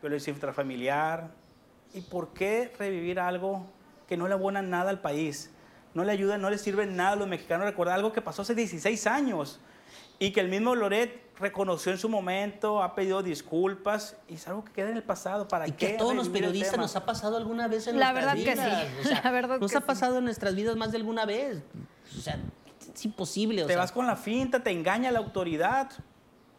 violencia 0.00 0.32
intrafamiliar. 0.32 1.28
¿Y 1.92 2.00
por 2.00 2.32
qué 2.32 2.72
revivir 2.78 3.20
algo 3.20 3.66
que 4.08 4.16
no 4.16 4.26
le 4.28 4.32
abona 4.32 4.62
nada 4.62 4.88
al 4.88 5.02
país? 5.02 5.50
No 5.92 6.04
le 6.04 6.12
ayuda, 6.12 6.38
no 6.38 6.48
le 6.48 6.56
sirve 6.56 6.86
nada 6.86 7.10
a 7.12 7.16
los 7.16 7.28
mexicanos 7.28 7.66
recordar 7.66 7.96
algo 7.96 8.14
que 8.14 8.22
pasó 8.22 8.40
hace 8.40 8.54
16 8.54 9.06
años 9.06 9.60
y 10.20 10.30
que 10.32 10.40
el 10.40 10.48
mismo 10.48 10.76
Loret 10.76 11.28
reconoció 11.40 11.90
en 11.90 11.98
su 11.98 12.10
momento, 12.10 12.82
ha 12.82 12.94
pedido 12.94 13.22
disculpas 13.22 14.16
y 14.28 14.34
es 14.34 14.46
algo 14.46 14.62
que 14.64 14.72
queda 14.72 14.90
en 14.90 14.96
el 14.98 15.02
pasado. 15.02 15.48
¿Para 15.48 15.66
Y 15.66 15.72
qué 15.72 15.88
que 15.88 15.94
a 15.94 15.96
todos 15.96 16.14
los 16.14 16.28
periodistas 16.28 16.76
nos 16.78 16.94
ha 16.94 17.06
pasado 17.06 17.38
alguna 17.38 17.66
vez 17.66 17.86
en 17.88 17.98
La 17.98 18.12
nuestras 18.12 18.36
verdad 18.36 18.44
que 18.44 18.60
vidas. 18.60 18.86
sí. 18.92 18.98
O 19.00 19.08
sea, 19.08 19.20
La 19.24 19.30
verdad 19.30 19.58
nos 19.58 19.70
que 19.72 19.78
ha 19.78 19.80
sí. 19.80 19.86
pasado 19.86 20.18
en 20.18 20.24
nuestras 20.24 20.54
vidas 20.54 20.76
más 20.76 20.92
de 20.92 20.98
alguna 20.98 21.24
vez. 21.24 21.62
O 22.16 22.20
sea, 22.20 22.38
es 22.94 23.04
imposible. 23.06 23.64
o 23.64 23.66
Te 23.66 23.72
sea, 23.72 23.80
vas 23.80 23.92
con 23.92 24.06
la 24.06 24.16
finta, 24.16 24.62
te 24.62 24.70
engaña 24.70 25.10
la 25.10 25.18
autoridad. 25.20 25.90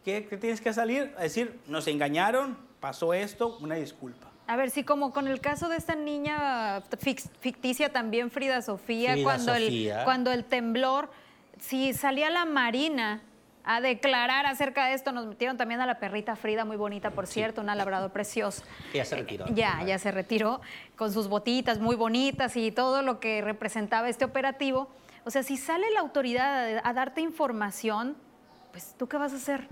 ¿Qué, 0.04 0.26
qué 0.28 0.36
tienes 0.36 0.60
que 0.60 0.72
salir? 0.72 1.14
A 1.16 1.22
decir, 1.22 1.60
nos 1.68 1.86
engañaron, 1.86 2.58
pasó 2.80 3.14
esto, 3.14 3.56
una 3.60 3.76
disculpa. 3.76 4.26
A 4.48 4.56
ver, 4.56 4.70
sí, 4.70 4.82
como 4.82 5.12
con 5.12 5.28
el 5.28 5.40
caso 5.40 5.68
de 5.68 5.76
esta 5.76 5.94
niña 5.94 6.82
ficticia 7.38 7.92
también, 7.92 8.32
Frida 8.32 8.60
Sofía, 8.60 9.12
Frida 9.12 9.22
cuando, 9.22 9.52
Sofía. 9.54 9.98
El, 10.00 10.04
cuando 10.04 10.32
el 10.32 10.44
temblor, 10.44 11.08
si 11.60 11.94
salía 11.94 12.28
la 12.28 12.44
Marina 12.44 13.22
a 13.64 13.80
declarar 13.80 14.46
acerca 14.46 14.86
de 14.86 14.94
esto, 14.94 15.12
nos 15.12 15.26
metieron 15.26 15.56
también 15.56 15.80
a 15.80 15.86
la 15.86 15.98
perrita 15.98 16.36
Frida, 16.36 16.64
muy 16.64 16.76
bonita, 16.76 17.10
por 17.10 17.26
cierto, 17.26 17.60
una 17.60 17.74
labrador 17.74 18.10
preciosa. 18.10 18.64
Ya 18.92 19.04
se 19.04 19.16
retiró. 19.16 19.46
Ya, 19.54 19.82
ya 19.84 19.98
se 19.98 20.10
retiró 20.10 20.60
con 20.96 21.12
sus 21.12 21.28
botitas 21.28 21.78
muy 21.78 21.96
bonitas 21.96 22.56
y 22.56 22.72
todo 22.72 23.02
lo 23.02 23.20
que 23.20 23.40
representaba 23.40 24.08
este 24.08 24.24
operativo. 24.24 24.88
O 25.24 25.30
sea, 25.30 25.42
si 25.42 25.56
sale 25.56 25.90
la 25.92 26.00
autoridad 26.00 26.78
a, 26.78 26.88
a 26.88 26.92
darte 26.92 27.20
información, 27.20 28.16
pues 28.72 28.94
tú 28.98 29.08
qué 29.08 29.16
vas 29.16 29.32
a 29.32 29.36
hacer? 29.36 29.68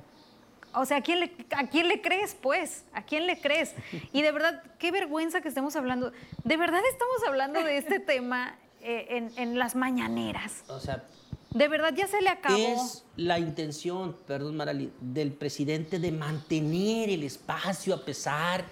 O 0.73 0.85
sea, 0.85 0.99
¿a 0.99 1.01
quién, 1.01 1.21
le, 1.21 1.33
¿a 1.57 1.67
quién 1.67 1.89
le 1.89 2.01
crees, 2.01 2.37
pues? 2.41 2.85
¿A 2.93 3.03
quién 3.03 3.27
le 3.27 3.41
crees? 3.41 3.75
Y 4.13 4.23
de 4.23 4.31
verdad, 4.31 4.63
qué 4.79 4.93
vergüenza 4.93 5.41
que 5.41 5.49
estemos 5.49 5.75
hablando. 5.75 6.13
De 6.45 6.57
verdad 6.57 6.81
estamos 6.91 7.27
hablando 7.27 7.63
de 7.63 7.77
este 7.77 7.99
tema 8.01 8.55
eh, 8.81 9.07
en, 9.11 9.33
en 9.37 9.59
las 9.59 9.75
mañaneras. 9.75 10.65
O 10.69 10.79
sea, 10.79 11.03
De 11.53 11.69
verdad 11.69 11.93
ya 11.97 12.07
se 12.07 12.21
le 12.21 12.29
acabó. 12.29 12.57
es 12.57 13.05
la 13.17 13.39
intención, 13.39 14.17
perdón 14.27 14.57
Marali, 14.57 14.93
del 15.01 15.33
presidente 15.33 15.99
de 15.99 16.13
mantener 16.13 17.11
el 17.11 17.25
espacio 17.25 17.95
a 17.95 18.05
pesar 18.05 18.65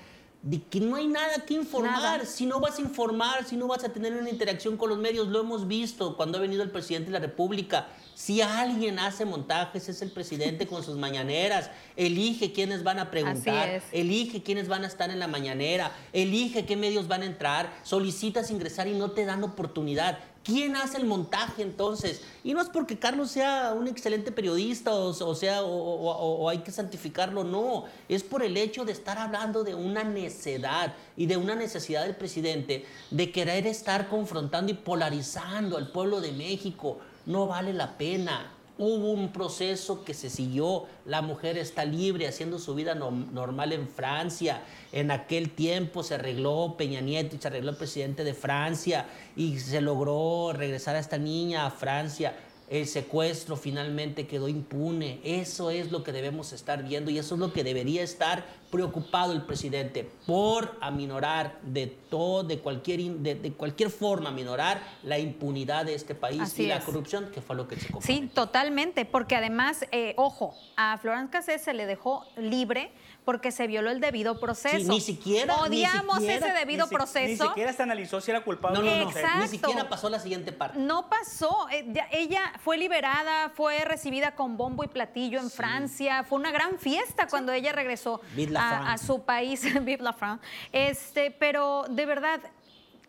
de 0.43 0.63
que 0.63 0.79
no 0.81 0.97
hay 0.97 1.09
nada 1.09 1.45
que 1.45 1.55
informar. 1.55 2.01
Nada. 2.01 2.25
Si 2.25 2.47
no 2.47 2.61
vas 2.61 2.79
a 2.79 2.81
informar, 2.81 3.45
si 3.45 3.57
no 3.57 3.67
vas 3.67 3.83
a 3.83 3.89
tener 3.89 4.13
una 4.15 4.31
interacción 4.31 4.77
con 4.77 4.89
los 4.89 4.99
medios, 4.99 5.27
lo 5.29 5.41
hemos 5.41 5.67
visto 5.67 6.17
cuando 6.17 6.39
ha 6.39 6.41
venido 6.41 6.63
el 6.63 6.71
presidente 6.71 7.07
de 7.07 7.19
la 7.19 7.27
República. 7.27 7.89
Si 8.15 8.41
alguien 8.41 8.99
hace 8.99 9.25
montajes, 9.25 9.89
es 9.89 10.01
el 10.01 10.11
presidente 10.13 10.67
con 10.67 10.85
sus 10.85 10.97
mañaneras. 10.97 11.71
Elige 11.97 12.53
quiénes 12.53 12.85
van 12.85 13.01
a 13.01 13.11
preguntar, 13.11 13.83
elige 13.93 14.43
quiénes 14.43 14.69
van 14.69 14.85
a 14.85 14.87
estar 14.87 15.11
en 15.11 15.19
la 15.19 15.27
mañanera, 15.27 15.93
elige 16.13 16.65
qué 16.65 16.77
medios 16.77 17.09
van 17.09 17.23
a 17.23 17.27
entrar, 17.27 17.73
solicitas 17.83 18.51
ingresar 18.51 18.87
y 18.87 18.95
no 18.95 19.11
te 19.11 19.25
dan 19.25 19.43
oportunidad. 19.43 20.21
¿Quién 20.49 20.77
hace 20.77 20.97
el 20.97 21.05
montaje 21.05 21.61
entonces? 21.61 22.23
Y 22.43 22.55
no 22.55 22.63
es 22.63 22.71
porque 22.71 22.99
Carlos 22.99 23.31
sea 23.31 23.75
un 23.79 23.87
excelente 23.87 24.33
periodista 24.33 24.95
o, 24.95 25.35
sea, 25.35 25.63
o 25.63 26.49
hay 26.49 26.61
que 26.61 26.71
santificarlo, 26.71 27.45
no. 27.45 27.85
Es 28.09 28.23
por 28.23 28.43
el 28.43 28.57
hecho 28.57 28.87
de 28.87 28.93
estar 28.93 29.19
hablando 29.19 29.63
de 29.63 29.75
una 29.75 30.05
necedad 30.05 30.95
y 31.19 31.27
de 31.27 31.37
una 31.37 31.55
necesidad 31.55 32.05
del 32.05 32.17
presidente 32.17 32.87
de 33.11 33.31
querer 33.31 33.67
estar 33.67 34.09
confrontando 34.09 34.73
y 34.73 34.75
polarizando 34.75 35.77
al 35.77 35.93
pueblo 35.93 36.23
de 36.23 36.33
México. 36.33 36.97
No 37.27 37.47
vale 37.47 37.75
la 37.75 37.99
pena. 37.99 38.51
Hubo 38.81 39.11
un 39.11 39.33
proceso 39.33 40.05
que 40.05 40.15
se 40.15 40.31
siguió, 40.31 40.85
la 41.05 41.21
mujer 41.21 41.59
está 41.59 41.85
libre 41.85 42.29
haciendo 42.29 42.61
su 42.61 42.77
vida 42.77 42.95
no- 42.95 43.11
normal 43.11 43.73
en 43.73 43.89
Francia. 43.89 44.63
En 44.93 45.11
aquel 45.11 45.51
tiempo 45.51 46.05
se 46.05 46.15
arregló 46.15 46.77
Peña 46.79 47.01
Nieto 47.01 47.35
y 47.35 47.41
se 47.41 47.49
arregló 47.49 47.71
el 47.73 47.77
presidente 47.77 48.23
de 48.23 48.35
Francia 48.35 49.07
y 49.35 49.59
se 49.59 49.81
logró 49.81 50.53
regresar 50.53 50.95
a 50.95 51.01
esta 51.01 51.19
niña 51.19 51.67
a 51.67 51.71
Francia. 51.73 52.37
El 52.71 52.87
secuestro 52.87 53.57
finalmente 53.57 54.27
quedó 54.27 54.49
impune. 54.49 55.21
Eso 55.25 55.71
es 55.71 55.91
lo 55.91 56.03
que 56.05 56.13
debemos 56.13 56.53
estar 56.53 56.83
viendo 56.83 57.11
y 57.11 57.19
eso 57.19 57.35
es 57.35 57.41
lo 57.41 57.53
que 57.53 57.65
debería 57.65 58.03
estar 58.03 58.45
preocupado 58.71 59.33
el 59.33 59.43
presidente 59.43 60.09
por 60.27 60.77
aminorar 60.83 61.59
de 61.63 61.87
todo, 61.87 62.45
de 62.45 62.59
cualquier, 62.59 63.01
de, 63.01 63.35
de 63.35 63.53
cualquier 63.53 63.89
forma, 63.89 64.29
aminorar 64.29 64.83
la 65.03 65.19
impunidad 65.19 65.87
de 65.87 65.95
este 65.95 66.15
país 66.15 66.41
Así 66.43 66.65
y 66.65 66.67
la 66.67 66.81
corrupción, 66.81 67.31
que 67.33 67.41
fue 67.41 67.57
lo 67.57 67.67
que 67.67 67.77
se 67.77 67.87
Sí, 67.87 67.93
comprometió. 67.93 68.29
totalmente, 68.35 69.05
porque 69.07 69.37
además, 69.37 69.87
eh, 69.91 70.13
ojo, 70.19 70.55
a 70.77 70.99
Florence 70.99 71.31
Cassés 71.31 71.63
se 71.63 71.73
le 71.73 71.87
dejó 71.87 72.27
libre 72.37 72.91
porque 73.29 73.53
se 73.53 73.67
violó 73.67 73.91
el 73.91 74.01
debido 74.01 74.41
proceso. 74.41 74.79
Sí, 74.79 74.85
ni 74.85 75.03
siquiera, 75.03 75.55
ni 75.55 75.63
Odiamos 75.85 76.17
siquiera, 76.17 76.47
ese 76.47 76.59
debido 76.61 76.87
ni, 76.87 76.89
si- 76.89 76.95
proceso. 76.95 77.45
Ni 77.45 77.49
siquiera 77.51 77.73
se 77.75 77.83
analizó 77.83 78.23
si 78.23 78.31
era 78.31 78.43
culpable 78.43 78.79
No, 78.79 78.83
no, 78.87 78.91
o 78.91 78.95
no. 78.95 79.03
inocente. 79.03 79.29
Ni 79.39 79.49
siquiera 79.49 79.87
pasó 79.87 80.09
la 80.09 80.19
siguiente 80.19 80.51
parte. 80.51 80.79
No 80.79 81.11
pasó. 81.11 81.69
Eh, 81.71 81.93
Ella 82.11 82.55
fue 82.65 82.79
liberada, 82.79 83.51
fue 83.51 83.81
recibida 83.85 84.35
con 84.35 84.57
bombo 84.57 84.83
y 84.83 84.87
platillo 84.89 85.41
en 85.41 85.51
Francia. 85.51 86.25
Fue 86.25 86.39
una 86.39 86.51
gran 86.51 86.79
fiesta 86.79 87.27
cuando 87.29 87.53
ella 87.53 87.71
regresó 87.73 88.23
a, 88.57 88.97
su 88.97 89.23
país, 89.23 89.63
Vive 89.85 90.03
la 90.03 90.15
France. 90.15 90.43
Este, 90.73 91.31
pero 91.31 91.85
de 91.91 92.07
verdad, 92.07 92.41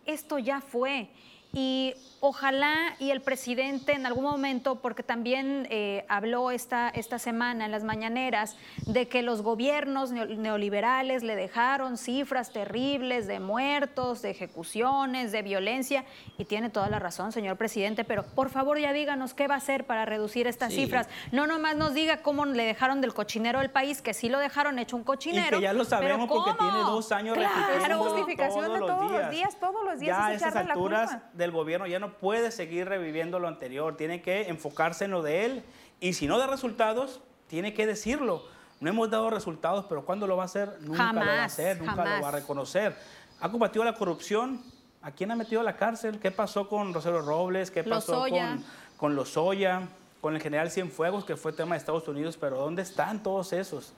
esto 0.06 0.38
ya 0.38 0.60
fue. 0.60 1.08
Y 1.54 1.94
ojalá 2.22 2.96
y 3.00 3.12
el 3.12 3.22
presidente 3.22 3.94
en 3.94 4.06
algún 4.06 4.24
momento, 4.26 4.76
porque 4.82 5.04
también 5.04 5.68
eh, 5.70 6.06
habló 6.10 6.52
esta, 6.52 6.90
esta 6.90 7.20
semana 7.20 7.66
en 7.66 7.72
las 7.72 7.84
mañaneras, 7.84 8.58
de 8.86 9.08
que 9.08 9.22
los 9.22 9.42
gobiernos 9.42 10.12
neo- 10.12 10.26
neoliberales 10.38 11.24
le 11.24 11.36
dejaron 11.36 11.98
cifras 11.98 12.52
terribles 12.52 13.28
de 13.28 13.40
muertos, 13.40 14.22
de 14.22 14.32
ejecuciones, 14.32 15.32
de 15.32 15.42
violencia, 15.42 16.06
y 16.38 16.46
tiene 16.46 16.70
toda 16.70 16.90
la 16.90 17.00
razón, 17.00 17.32
señor 17.32 17.58
presidente, 17.58 18.04
pero 18.04 18.24
por 18.24 18.50
favor 18.50 18.78
ya 18.80 18.94
díganos 18.94 19.34
qué 19.34 19.48
va 19.48 19.56
a 19.56 19.58
hacer 19.58 19.86
para 19.86 20.06
reducir 20.06 20.48
estas 20.48 20.74
Sí. 20.74 20.82
cifras. 20.86 21.08
No 21.32 21.48
nomás 21.48 21.76
nos 21.76 21.94
diga 21.94 22.22
cómo 22.22 22.46
le 22.46 22.64
dejaron 22.66 23.02
del 23.02 23.14
cochinero 23.14 23.60
del 23.60 23.70
país, 23.72 24.02
que 24.02 24.14
sí 24.14 24.30
lo 24.30 24.40
dejaron 24.40 24.78
hecho 24.80 24.96
un 24.96 25.04
Y 25.04 25.06
cochinero. 25.06 25.58
que 25.58 25.64
ya 25.64 25.74
lo 25.74 25.86
sabemos 25.86 26.28
porque 26.28 26.52
¿cómo? 26.58 26.72
tiene 26.72 26.84
dos 26.86 27.12
años 27.12 27.38
Claro. 27.38 27.56
repitiendo 27.68 28.04
justificación 28.04 28.74
de 28.74 28.80
todos 28.80 29.12
los 29.12 29.30
días, 29.32 29.56
todos 29.60 29.84
los 29.86 30.00
días 30.00 30.18
Ya 30.18 30.26
a 30.26 30.30
es 30.34 30.38
esas 30.38 30.52
echarle 30.52 30.68
la 30.68 30.74
alturas 30.74 31.10
culpa. 31.12 31.30
del 31.34 31.52
gobierno 31.52 31.88
ya 31.88 32.00
no 32.00 32.09
puede 32.10 32.52
seguir 32.52 32.88
reviviendo 32.88 33.40
lo 33.40 33.48
anterior, 33.48 33.98
tiene 33.98 34.22
que 34.22 34.50
enfocarse 34.50 35.06
en 35.06 35.12
lo 35.12 35.22
de 35.22 35.46
él 35.46 35.64
y 36.00 36.14
si 36.14 36.28
no 36.28 36.38
da 36.38 36.48
resultados, 36.48 37.22
tiene 37.48 37.74
que 37.74 37.86
decirlo. 37.86 38.44
No 38.80 38.90
hemos 38.90 39.10
dado 39.10 39.30
resultados, 39.30 39.86
pero 39.90 40.06
¿cuándo 40.06 40.26
lo 40.28 40.38
va 40.38 40.44
a 40.44 40.46
hacer? 40.46 40.78
Nunca 40.82 41.12
lo 41.12 41.20
va 41.20 41.42
a 41.42 41.46
hacer, 41.46 41.80
nunca 41.80 41.96
lo 41.96 42.22
va 42.22 42.30
a 42.30 42.32
reconocer. 42.32 42.96
Ha 43.42 43.50
combatido 43.50 43.84
la 43.84 43.94
corrupción. 43.94 44.62
¿A 45.02 45.12
quién 45.12 45.32
ha 45.32 45.36
metido 45.36 45.62
a 45.62 45.64
la 45.64 45.78
cárcel? 45.78 46.20
¿Qué 46.20 46.30
pasó 46.30 46.68
con 46.68 46.94
Rosero 46.94 47.22
Robles? 47.22 47.72
¿Qué 47.72 47.84
pasó 47.86 48.14
Lozoya. 48.14 48.50
con, 48.50 48.66
con 48.98 49.16
Lozoya? 49.16 49.88
Con 50.20 50.36
el 50.36 50.42
general 50.42 50.70
Cienfuegos, 50.72 51.24
que 51.24 51.38
fue 51.38 51.54
tema 51.54 51.76
de 51.76 51.80
Estados 51.80 52.06
Unidos, 52.10 52.38
pero 52.38 52.58
¿dónde 52.58 52.82
están 52.82 53.24
todos 53.24 53.54
esos? 53.54 53.94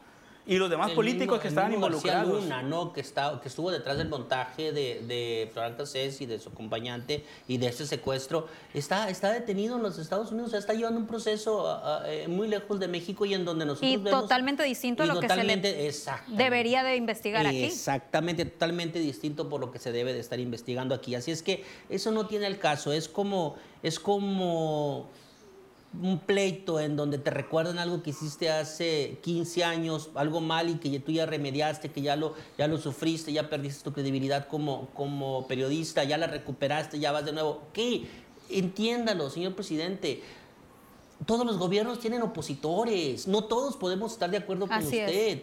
Y 0.48 0.58
los 0.58 0.70
demás 0.72 0.90
El 0.90 0.96
políticos 0.96 1.38
mismo- 1.38 1.42
que 1.42 1.48
estaban 1.50 1.70
mismo 1.72 1.88
García 1.88 2.14
involucrados. 2.24 2.44
Luna, 2.44 2.64
¿no? 2.64 2.94
que, 2.94 3.02
está, 3.02 3.40
que 3.42 3.48
estuvo 3.48 3.70
detrás 3.70 3.98
del 4.00 4.10
montaje 4.10 4.72
de, 4.72 5.02
de 5.08 5.50
Florán 5.54 5.76
Cassés 5.76 6.20
y 6.22 6.26
de 6.26 6.40
su 6.40 6.50
acompañante 6.50 7.24
y 7.48 7.58
de 7.58 7.68
ese 7.68 7.86
secuestro, 7.86 8.48
está, 8.74 9.10
está 9.10 9.32
detenido 9.32 9.78
en 9.78 9.84
los 9.84 10.00
Estados 10.00 10.32
Unidos, 10.32 10.48
o 10.48 10.52
sea, 10.52 10.60
está 10.60 10.74
llevando 10.74 11.00
un 11.00 11.06
proceso 11.06 11.68
ah, 11.70 12.02
ah, 12.04 12.04
eh, 12.08 12.28
muy 12.28 12.48
lejos 12.48 12.80
de 12.80 12.88
México 12.88 13.24
y 13.26 13.36
en 13.36 13.46
donde 13.46 13.66
nosotros 13.66 13.92
Y 13.92 13.98
vemos- 13.98 14.22
totalmente 14.22 14.64
distinto 14.64 15.04
a 15.04 15.06
lo 15.06 15.20
que 15.20 15.30
se 15.30 15.44
le 15.44 15.94
debería 16.28 16.84
de 16.84 16.96
investigar 16.96 17.46
aquí. 17.46 17.64
Exactamente, 17.64 18.46
totalmente 18.46 19.00
distinto 19.00 19.48
por 19.48 19.60
lo 19.62 19.72
que 19.72 19.78
se 19.80 19.92
debe 19.92 20.12
de 20.12 20.20
estar 20.20 20.40
investigando 20.40 20.96
aquí. 20.96 21.14
Así 21.14 21.30
es 21.32 21.44
que 21.44 21.64
eso 21.90 22.12
no 22.12 22.26
tiene 22.26 22.48
el 22.48 22.58
caso, 22.58 22.92
es 22.94 23.08
como, 23.08 23.56
es 23.84 24.00
como 24.00 25.08
un 26.00 26.20
pleito 26.20 26.80
en 26.80 26.96
donde 26.96 27.18
te 27.18 27.32
recuerdan 27.32 27.78
algo 27.78 28.02
que 28.02 28.12
hiciste 28.12 28.50
hace 28.50 29.20
15 29.24 29.64
años, 29.64 30.10
algo 30.16 30.40
mal 30.40 30.70
y 30.70 30.76
que 30.76 31.00
tú 31.00 31.12
ya 31.12 31.26
remediaste, 31.26 31.92
que 31.92 32.02
ya 32.02 32.16
lo, 32.16 32.34
ya 32.58 32.68
lo 32.68 32.78
sufriste, 32.78 33.34
ya 33.34 33.50
perdiste 33.50 33.84
tu 33.84 33.92
credibilidad 33.92 34.48
como, 34.48 34.88
como 34.94 35.48
periodista, 35.48 36.04
ya 36.04 36.18
la 36.18 36.28
recuperaste, 36.28 37.00
ya 37.00 37.12
vas 37.12 37.26
de 37.26 37.34
nuevo. 37.34 37.64
¿Qué? 37.74 38.06
Entiéndalo, 38.50 39.30
señor 39.30 39.54
presidente. 39.54 40.22
Todos 41.26 41.46
los 41.46 41.58
gobiernos 41.58 42.00
tienen 42.00 42.22
opositores, 42.22 43.28
no 43.28 43.44
todos 43.44 43.76
podemos 43.76 44.14
estar 44.14 44.32
de 44.32 44.38
acuerdo 44.38 44.68
con 44.68 44.78
Así 44.78 44.98
es. 44.98 45.42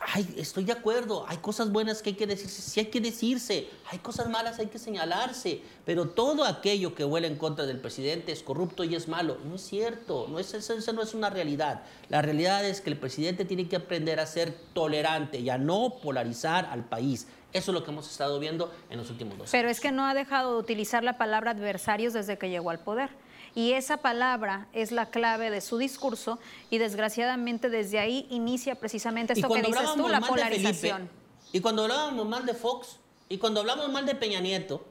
Ay, 0.00 0.34
estoy 0.36 0.64
de 0.64 0.72
acuerdo, 0.72 1.24
hay 1.28 1.38
cosas 1.38 1.70
buenas 1.70 2.02
que 2.02 2.10
hay 2.10 2.16
que 2.16 2.26
decirse, 2.26 2.62
sí 2.62 2.80
hay 2.80 2.86
que 2.86 3.00
decirse, 3.00 3.68
hay 3.90 3.98
cosas 3.98 4.28
malas, 4.28 4.58
hay 4.58 4.66
que 4.66 4.78
señalarse, 4.78 5.62
pero 5.84 6.08
todo 6.08 6.44
aquello 6.44 6.94
que 6.94 7.04
huele 7.04 7.26
en 7.26 7.36
contra 7.36 7.66
del 7.66 7.80
presidente 7.80 8.32
es 8.32 8.42
corrupto 8.42 8.84
y 8.84 8.94
es 8.94 9.08
malo. 9.08 9.38
No 9.44 9.56
es 9.56 9.62
cierto, 9.62 10.26
no 10.28 10.38
es, 10.38 10.54
eso 10.54 10.92
no 10.92 11.02
es 11.02 11.14
una 11.14 11.30
realidad. 11.30 11.82
La 12.08 12.22
realidad 12.22 12.64
es 12.64 12.80
que 12.80 12.90
el 12.90 12.98
presidente 12.98 13.44
tiene 13.44 13.68
que 13.68 13.76
aprender 13.76 14.20
a 14.20 14.26
ser 14.26 14.54
tolerante 14.72 15.38
y 15.38 15.50
a 15.50 15.58
no 15.58 15.96
polarizar 16.02 16.66
al 16.66 16.84
país. 16.84 17.26
Eso 17.52 17.70
es 17.70 17.74
lo 17.74 17.82
que 17.82 17.90
hemos 17.90 18.10
estado 18.10 18.38
viendo 18.38 18.72
en 18.90 18.98
los 18.98 19.10
últimos 19.10 19.38
dos 19.38 19.50
Pero 19.50 19.70
es 19.70 19.80
que 19.80 19.90
no 19.90 20.04
ha 20.04 20.12
dejado 20.12 20.52
de 20.52 20.60
utilizar 20.60 21.02
la 21.02 21.16
palabra 21.16 21.52
adversarios 21.52 22.12
desde 22.12 22.36
que 22.36 22.50
llegó 22.50 22.70
al 22.70 22.80
poder. 22.80 23.10
Y 23.58 23.72
esa 23.72 23.96
palabra 23.96 24.68
es 24.72 24.92
la 24.92 25.06
clave 25.06 25.50
de 25.50 25.60
su 25.60 25.78
discurso 25.78 26.38
y 26.70 26.78
desgraciadamente 26.78 27.68
desde 27.68 27.98
ahí 27.98 28.24
inicia 28.30 28.76
precisamente 28.76 29.32
esto 29.32 29.48
que 29.48 29.62
dices 29.62 29.94
tú, 29.96 30.06
la 30.06 30.20
Felipe, 30.20 30.28
polarización. 30.28 31.10
y 31.52 31.58
cuando 31.60 31.82
hablábamos 31.82 32.24
mal 32.28 32.46
de 32.46 32.54
Fox, 32.54 33.00
y 33.28 33.36
cuando 33.38 33.58
hablamos 33.58 33.90
mal 33.90 34.06
de 34.06 34.14
Peña 34.14 34.38
Nieto, 34.38 34.84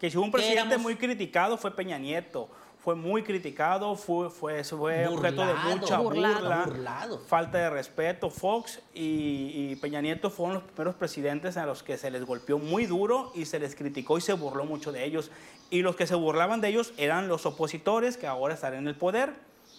Que 0.00 0.10
si 0.10 0.16
hubo 0.16 0.24
un 0.24 0.32
presidente 0.32 0.60
éramos- 0.74 0.82
muy 0.82 0.96
criticado 0.96 1.56
fue 1.56 1.76
Peña 1.76 1.96
Nieto. 1.96 2.48
Fue 2.82 2.96
muy 2.96 3.22
criticado, 3.22 3.94
fue, 3.94 4.28
fue, 4.30 4.64
fue 4.64 5.06
objeto 5.06 5.46
de 5.46 5.52
Burlado, 5.52 5.76
mucha 5.78 5.98
burlado. 5.98 6.34
burla, 6.40 6.64
Burlado. 6.66 7.18
falta 7.28 7.58
de 7.58 7.70
respeto. 7.70 8.28
Fox 8.28 8.80
y, 8.92 9.52
y 9.70 9.76
Peña 9.76 10.00
Nieto 10.00 10.28
fueron 10.30 10.54
los 10.54 10.64
primeros 10.64 10.96
presidentes 10.96 11.56
a 11.56 11.64
los 11.64 11.84
que 11.84 11.96
se 11.96 12.10
les 12.10 12.24
golpeó 12.24 12.58
muy 12.58 12.86
duro 12.86 13.30
y 13.36 13.44
se 13.44 13.60
les 13.60 13.76
criticó 13.76 14.18
y 14.18 14.20
se 14.22 14.32
burló 14.32 14.64
mucho 14.64 14.90
de 14.90 15.04
ellos. 15.04 15.30
Y 15.72 15.80
los 15.80 15.96
que 15.96 16.06
se 16.06 16.14
burlaban 16.14 16.60
de 16.60 16.68
ellos 16.68 16.92
eran 16.98 17.28
los 17.28 17.46
opositores 17.46 18.18
que 18.18 18.26
ahora 18.26 18.52
están 18.52 18.74
en 18.74 18.86
el 18.86 18.94
poder 18.94 19.32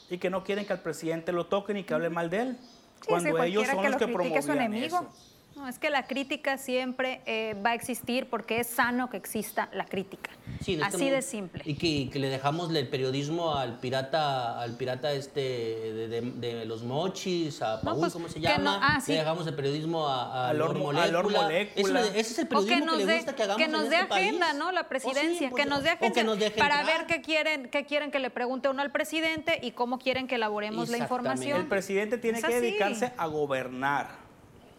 y 0.10 0.18
que 0.18 0.32
no 0.32 0.44
quieren 0.44 0.66
que 0.66 0.74
al 0.74 0.82
presidente 0.82 1.32
lo 1.32 1.46
toquen 1.46 1.78
y 1.78 1.84
que 1.84 1.94
hable 1.94 2.10
mal 2.10 2.32
de 2.32 2.40
él. 2.42 2.58
Sí, 2.60 3.08
cuando 3.10 3.44
ellos 3.44 3.68
son 3.68 3.78
que 3.84 3.90
los 3.90 3.92
lo 3.92 3.98
que 4.00 4.06
es 4.06 4.10
su 4.10 4.14
promovían 4.14 4.58
enemigo. 4.58 4.98
eso. 4.98 5.12
No, 5.56 5.68
es 5.70 5.78
que 5.78 5.92
la 5.92 6.08
crítica 6.08 6.58
siempre 6.58 7.22
eh, 7.28 7.56
va 7.64 7.70
a 7.72 7.74
existir 7.76 8.28
porque 8.28 8.60
es 8.60 8.68
sano 8.68 9.10
que 9.12 9.18
exista 9.18 9.70
la 9.72 9.86
crítica. 9.86 10.32
Sí, 10.62 10.74
este 10.74 10.84
Así 10.86 11.10
de 11.12 11.22
simple. 11.22 11.62
Y 11.66 11.76
que, 11.76 12.10
que 12.12 12.18
le 12.18 12.28
dejamos 12.30 12.74
el 12.74 12.88
periodismo 12.90 13.54
al 13.56 13.80
pirata, 13.80 14.60
al 14.60 14.76
pirata 14.76 15.12
este 15.14 15.40
de, 15.42 16.08
de- 16.08 16.22
de 16.32 16.66
los 16.66 16.82
mochis, 16.84 17.62
a 17.62 17.80
Paul, 17.82 18.00
pues, 18.00 18.14
¿cómo 18.14 18.30
se 18.30 18.40
llama? 18.40 18.58
no- 18.58 18.80
ah, 18.82 19.00
sí. 19.00 19.12
Le 19.12 19.20
dejamos 19.20 19.46
el 19.46 19.54
periodismo 19.56 20.08
a, 20.08 20.48
a 20.48 20.50
Al 20.50 20.58
Lord 20.58 20.78
Molécula. 20.80 21.52
Eso 21.76 21.98
ese 21.98 22.20
es 22.20 22.40
el 22.40 22.46
O 22.46 22.50
periodismo 22.50 22.80
que 22.80 22.86
nos 22.86 22.98
le 22.98 23.06
dé, 23.06 23.16
gusta 23.18 23.36
que 23.36 23.44
hagamos 23.44 23.64
que 23.64 23.68
nos 23.72 23.90
dé 23.90 23.96
este 23.96 24.08
país. 24.08 24.28
agenda, 24.30 24.54
¿no? 24.54 24.72
La 24.72 24.82
Oh, 24.82 24.84
sí, 24.84 24.90
presidencia, 24.90 25.50
pues, 25.52 25.64
que 25.64 25.70
nos 25.70 25.84
dé 25.84 25.90
agenda 25.92 26.24
nos 26.24 26.38
para 26.54 26.80
entrar. 26.82 26.86
ver 26.86 27.06
qué 27.08 27.22
quieren, 27.22 27.70
qué 27.70 27.86
quieren 27.86 28.10
que 28.10 28.18
le 28.20 28.32
pregunte 28.32 28.70
uno 28.70 28.82
al 28.82 28.92
presidente 28.92 29.60
y 29.62 29.72
cómo 29.72 30.00
quieren 30.00 30.28
que 30.28 30.36
elaboremos 30.36 30.90
la 30.90 30.98
Exactamente. 30.98 31.04
información. 31.46 31.62
El 31.62 31.68
presidente 31.68 32.18
tiene 32.18 32.40
Es 32.40 32.44
que 32.46 32.54
así. 32.56 32.62
dedicarse 32.66 33.14
a 33.18 33.28
gobernar. 33.28 34.23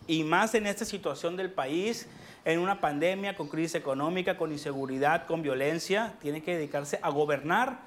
Y 0.06 0.24
más 0.24 0.54
en 0.54 0.66
esta 0.66 0.84
situación 0.84 1.36
del 1.36 1.50
país, 1.50 2.08
en 2.44 2.58
una 2.58 2.80
pandemia, 2.80 3.36
con 3.36 3.48
crisis 3.48 3.74
económica, 3.74 4.36
con 4.36 4.52
inseguridad, 4.52 5.26
con 5.26 5.42
violencia, 5.42 6.14
tiene 6.20 6.42
que 6.42 6.56
dedicarse 6.56 6.98
a 7.02 7.08
gobernar 7.08 7.80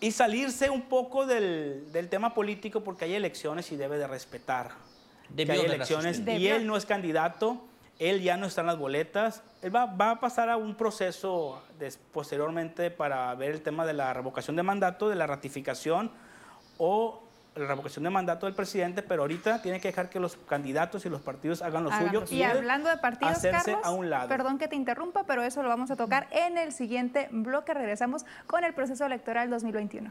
y 0.00 0.10
salirse 0.10 0.68
un 0.68 0.82
poco 0.82 1.24
del, 1.24 1.90
del 1.92 2.08
tema 2.08 2.34
político 2.34 2.84
porque 2.84 3.06
hay 3.06 3.14
elecciones 3.14 3.72
y 3.72 3.76
debe 3.76 3.96
de 3.96 4.06
respetar. 4.06 4.72
que 5.34 5.50
hay 5.50 5.60
elecciones 5.60 6.20
y 6.26 6.48
él 6.48 6.66
no 6.66 6.76
es 6.76 6.84
candidato, 6.84 7.64
él 7.98 8.20
ya 8.22 8.36
no 8.36 8.46
está 8.46 8.60
en 8.60 8.66
las 8.66 8.78
boletas, 8.78 9.42
él 9.62 9.74
va, 9.74 9.86
va 9.86 10.10
a 10.10 10.20
pasar 10.20 10.50
a 10.50 10.58
un 10.58 10.74
proceso 10.74 11.62
posteriormente 12.12 12.90
para 12.90 13.34
ver 13.34 13.52
el 13.52 13.62
tema 13.62 13.86
de 13.86 13.94
la 13.94 14.12
revocación 14.12 14.56
de 14.56 14.62
mandato, 14.62 15.08
de 15.08 15.14
la 15.14 15.26
ratificación 15.26 16.10
o 16.76 17.23
la 17.56 17.66
revocación 17.66 18.04
de 18.04 18.10
mandato 18.10 18.46
del 18.46 18.54
presidente, 18.54 19.02
pero 19.02 19.22
ahorita 19.22 19.62
tiene 19.62 19.80
que 19.80 19.88
dejar 19.88 20.10
que 20.10 20.20
los 20.20 20.36
candidatos 20.36 21.06
y 21.06 21.08
los 21.08 21.20
partidos 21.20 21.62
hagan 21.62 21.84
lo 21.84 21.92
suyo. 21.92 22.24
Y, 22.30 22.42
hablando 22.42 22.88
de 22.88 22.96
partidos, 22.96 23.38
Carlos, 23.42 23.78
a 23.82 23.90
un 23.90 24.10
lado. 24.10 24.28
perdón 24.28 24.58
que 24.58 24.68
te 24.68 24.76
interrumpa, 24.76 25.24
pero 25.24 25.42
eso 25.42 25.62
lo 25.62 25.68
vamos 25.68 25.90
a 25.90 25.96
tocar 25.96 26.26
en 26.30 26.58
el 26.58 26.72
siguiente 26.72 27.28
bloque. 27.30 27.74
Regresamos 27.74 28.24
con 28.46 28.64
el 28.64 28.74
proceso 28.74 29.06
electoral 29.06 29.50
2021. 29.50 30.10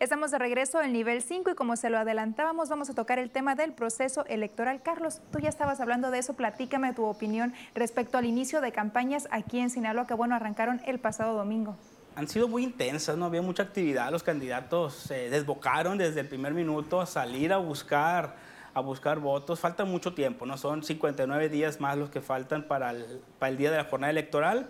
Estamos 0.00 0.32
de 0.32 0.38
regreso 0.38 0.78
al 0.78 0.92
nivel 0.92 1.22
5 1.22 1.52
y 1.52 1.54
como 1.54 1.76
se 1.76 1.88
lo 1.88 1.98
adelantábamos, 1.98 2.68
vamos 2.68 2.90
a 2.90 2.94
tocar 2.94 3.20
el 3.20 3.30
tema 3.30 3.54
del 3.54 3.72
proceso 3.72 4.26
electoral. 4.26 4.82
Carlos, 4.82 5.20
tú 5.30 5.38
ya 5.38 5.48
estabas 5.48 5.78
hablando 5.78 6.10
de 6.10 6.18
eso, 6.18 6.34
platícame 6.34 6.92
tu 6.94 7.04
opinión 7.04 7.54
respecto 7.76 8.18
al 8.18 8.24
inicio 8.24 8.60
de 8.60 8.72
campañas 8.72 9.28
aquí 9.30 9.60
en 9.60 9.70
Sinaloa, 9.70 10.08
que 10.08 10.14
bueno, 10.14 10.34
arrancaron 10.34 10.80
el 10.84 10.98
pasado 10.98 11.36
domingo. 11.36 11.76
Han 12.16 12.26
sido 12.26 12.48
muy 12.48 12.64
intensas, 12.64 13.16
no 13.16 13.26
había 13.26 13.40
mucha 13.40 13.62
actividad, 13.62 14.10
los 14.10 14.24
candidatos 14.24 14.94
se 14.94 15.30
desbocaron 15.30 15.96
desde 15.96 16.20
el 16.20 16.26
primer 16.26 16.54
minuto 16.54 17.00
a 17.00 17.06
salir 17.06 17.52
a 17.52 17.58
buscar 17.58 18.34
a 18.76 18.80
buscar 18.80 19.20
votos. 19.20 19.60
Falta 19.60 19.84
mucho 19.84 20.14
tiempo, 20.14 20.44
¿no? 20.44 20.58
Son 20.58 20.82
59 20.82 21.48
días 21.48 21.80
más 21.80 21.96
los 21.96 22.10
que 22.10 22.20
faltan 22.20 22.64
para 22.64 22.90
el, 22.90 23.20
para 23.38 23.50
el 23.50 23.56
día 23.56 23.70
de 23.70 23.76
la 23.76 23.84
jornada 23.84 24.10
electoral 24.10 24.68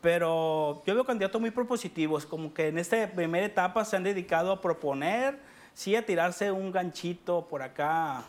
pero 0.00 0.82
yo 0.86 0.94
veo 0.94 1.04
candidatos 1.04 1.40
muy 1.40 1.50
propositivos, 1.50 2.24
como 2.24 2.54
que 2.54 2.68
en 2.68 2.78
esta 2.78 3.10
primera 3.10 3.46
etapa 3.46 3.84
se 3.84 3.96
han 3.96 4.04
dedicado 4.04 4.52
a 4.52 4.60
proponer, 4.60 5.38
sí, 5.74 5.96
a 5.96 6.06
tirarse 6.06 6.52
un 6.52 6.70
ganchito 6.70 7.46
por 7.48 7.62
acá, 7.62 8.22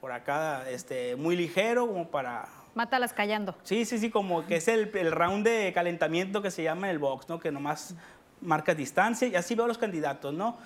por 0.00 0.12
acá, 0.12 0.68
este, 0.68 1.16
muy 1.16 1.36
ligero, 1.36 1.86
como 1.86 2.08
para... 2.08 2.48
Mátalas 2.74 3.12
callando. 3.12 3.54
Sí, 3.64 3.84
sí, 3.84 3.98
sí, 3.98 4.10
como 4.10 4.46
que 4.46 4.56
es 4.56 4.68
el, 4.68 4.90
el 4.96 5.12
round 5.12 5.44
de 5.46 5.72
calentamiento 5.74 6.40
que 6.40 6.50
se 6.50 6.62
llama 6.62 6.86
en 6.88 6.92
el 6.92 6.98
box, 6.98 7.28
¿no? 7.28 7.38
Que 7.38 7.52
nomás 7.52 7.94
marca 8.40 8.74
distancia 8.74 9.28
y 9.28 9.36
así 9.36 9.54
veo 9.54 9.66
a 9.66 9.68
los 9.68 9.78
candidatos, 9.78 10.32
¿no? 10.32 10.56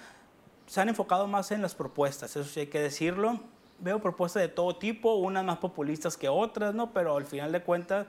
Se 0.67 0.81
han 0.81 0.89
enfocado 0.89 1.27
más 1.27 1.51
en 1.51 1.63
las 1.63 1.75
propuestas, 1.75 2.31
eso 2.37 2.45
sí 2.45 2.61
hay 2.61 2.67
que 2.69 2.81
decirlo. 2.81 3.41
Veo 3.79 4.01
propuestas 4.01 4.43
de 4.43 4.49
todo 4.49 4.77
tipo, 4.77 5.15
unas 5.17 5.45
más 5.45 5.59
populistas 5.59 6.17
que 6.17 6.29
otras, 6.29 6.75
¿no? 6.75 6.93
Pero 6.93 7.17
al 7.17 7.27
final 7.27 7.53
de 7.53 7.61
cuentas 7.61 8.07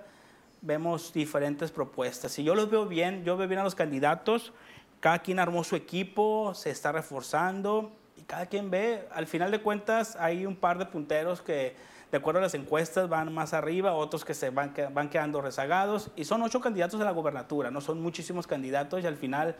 vemos 0.61 1.13
diferentes 1.13 1.71
propuestas. 1.71 2.37
Y 2.39 2.43
yo 2.43 2.55
los 2.55 2.69
veo 2.69 2.85
bien, 2.85 3.23
yo 3.23 3.37
veo 3.37 3.47
bien 3.47 3.59
a 3.59 3.63
los 3.63 3.75
candidatos, 3.75 4.53
cada 4.99 5.19
quien 5.19 5.39
armó 5.39 5.63
su 5.63 5.75
equipo, 5.75 6.53
se 6.53 6.71
está 6.71 6.91
reforzando 6.91 7.91
y 8.15 8.23
cada 8.23 8.47
quien 8.47 8.71
ve, 8.71 9.07
al 9.11 9.27
final 9.27 9.51
de 9.51 9.61
cuentas 9.61 10.15
hay 10.15 10.45
un 10.45 10.55
par 10.55 10.77
de 10.77 10.85
punteros 10.85 11.41
que 11.41 11.75
de 12.11 12.17
acuerdo 12.17 12.39
a 12.39 12.43
las 12.43 12.53
encuestas 12.53 13.09
van 13.09 13.33
más 13.33 13.53
arriba, 13.53 13.93
otros 13.93 14.23
que 14.23 14.33
se 14.33 14.49
van, 14.49 14.73
van 14.93 15.09
quedando 15.09 15.41
rezagados 15.41 16.09
y 16.15 16.23
son 16.23 16.41
ocho 16.41 16.61
candidatos 16.61 16.99
a 17.01 17.03
la 17.03 17.11
gobernatura, 17.11 17.69
no 17.69 17.81
son 17.81 18.01
muchísimos 18.01 18.47
candidatos 18.47 19.03
y 19.03 19.07
al 19.07 19.17
final 19.17 19.55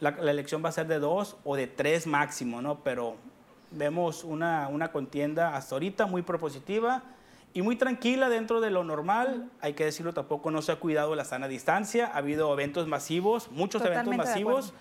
la, 0.00 0.10
la 0.10 0.32
elección 0.32 0.62
va 0.64 0.70
a 0.70 0.72
ser 0.72 0.88
de 0.88 0.98
dos 0.98 1.36
o 1.44 1.54
de 1.54 1.68
tres 1.68 2.06
máximo, 2.06 2.60
¿no? 2.60 2.80
Pero 2.80 3.16
vemos 3.70 4.24
una, 4.24 4.68
una 4.68 4.90
contienda 4.90 5.56
hasta 5.56 5.76
ahorita 5.76 6.06
muy 6.06 6.22
propositiva 6.22 7.02
y 7.54 7.62
muy 7.62 7.76
tranquila 7.76 8.28
dentro 8.28 8.60
de 8.60 8.70
lo 8.70 8.84
normal. 8.84 9.50
Hay 9.60 9.74
que 9.74 9.84
decirlo, 9.84 10.12
tampoco 10.12 10.50
no 10.50 10.62
se 10.62 10.72
ha 10.72 10.76
cuidado 10.76 11.14
la 11.14 11.24
sana 11.24 11.48
distancia. 11.48 12.06
Ha 12.06 12.18
habido 12.18 12.52
eventos 12.52 12.86
masivos, 12.86 13.50
muchos 13.50 13.84
eventos 13.84 14.16
masivos, 14.16 14.72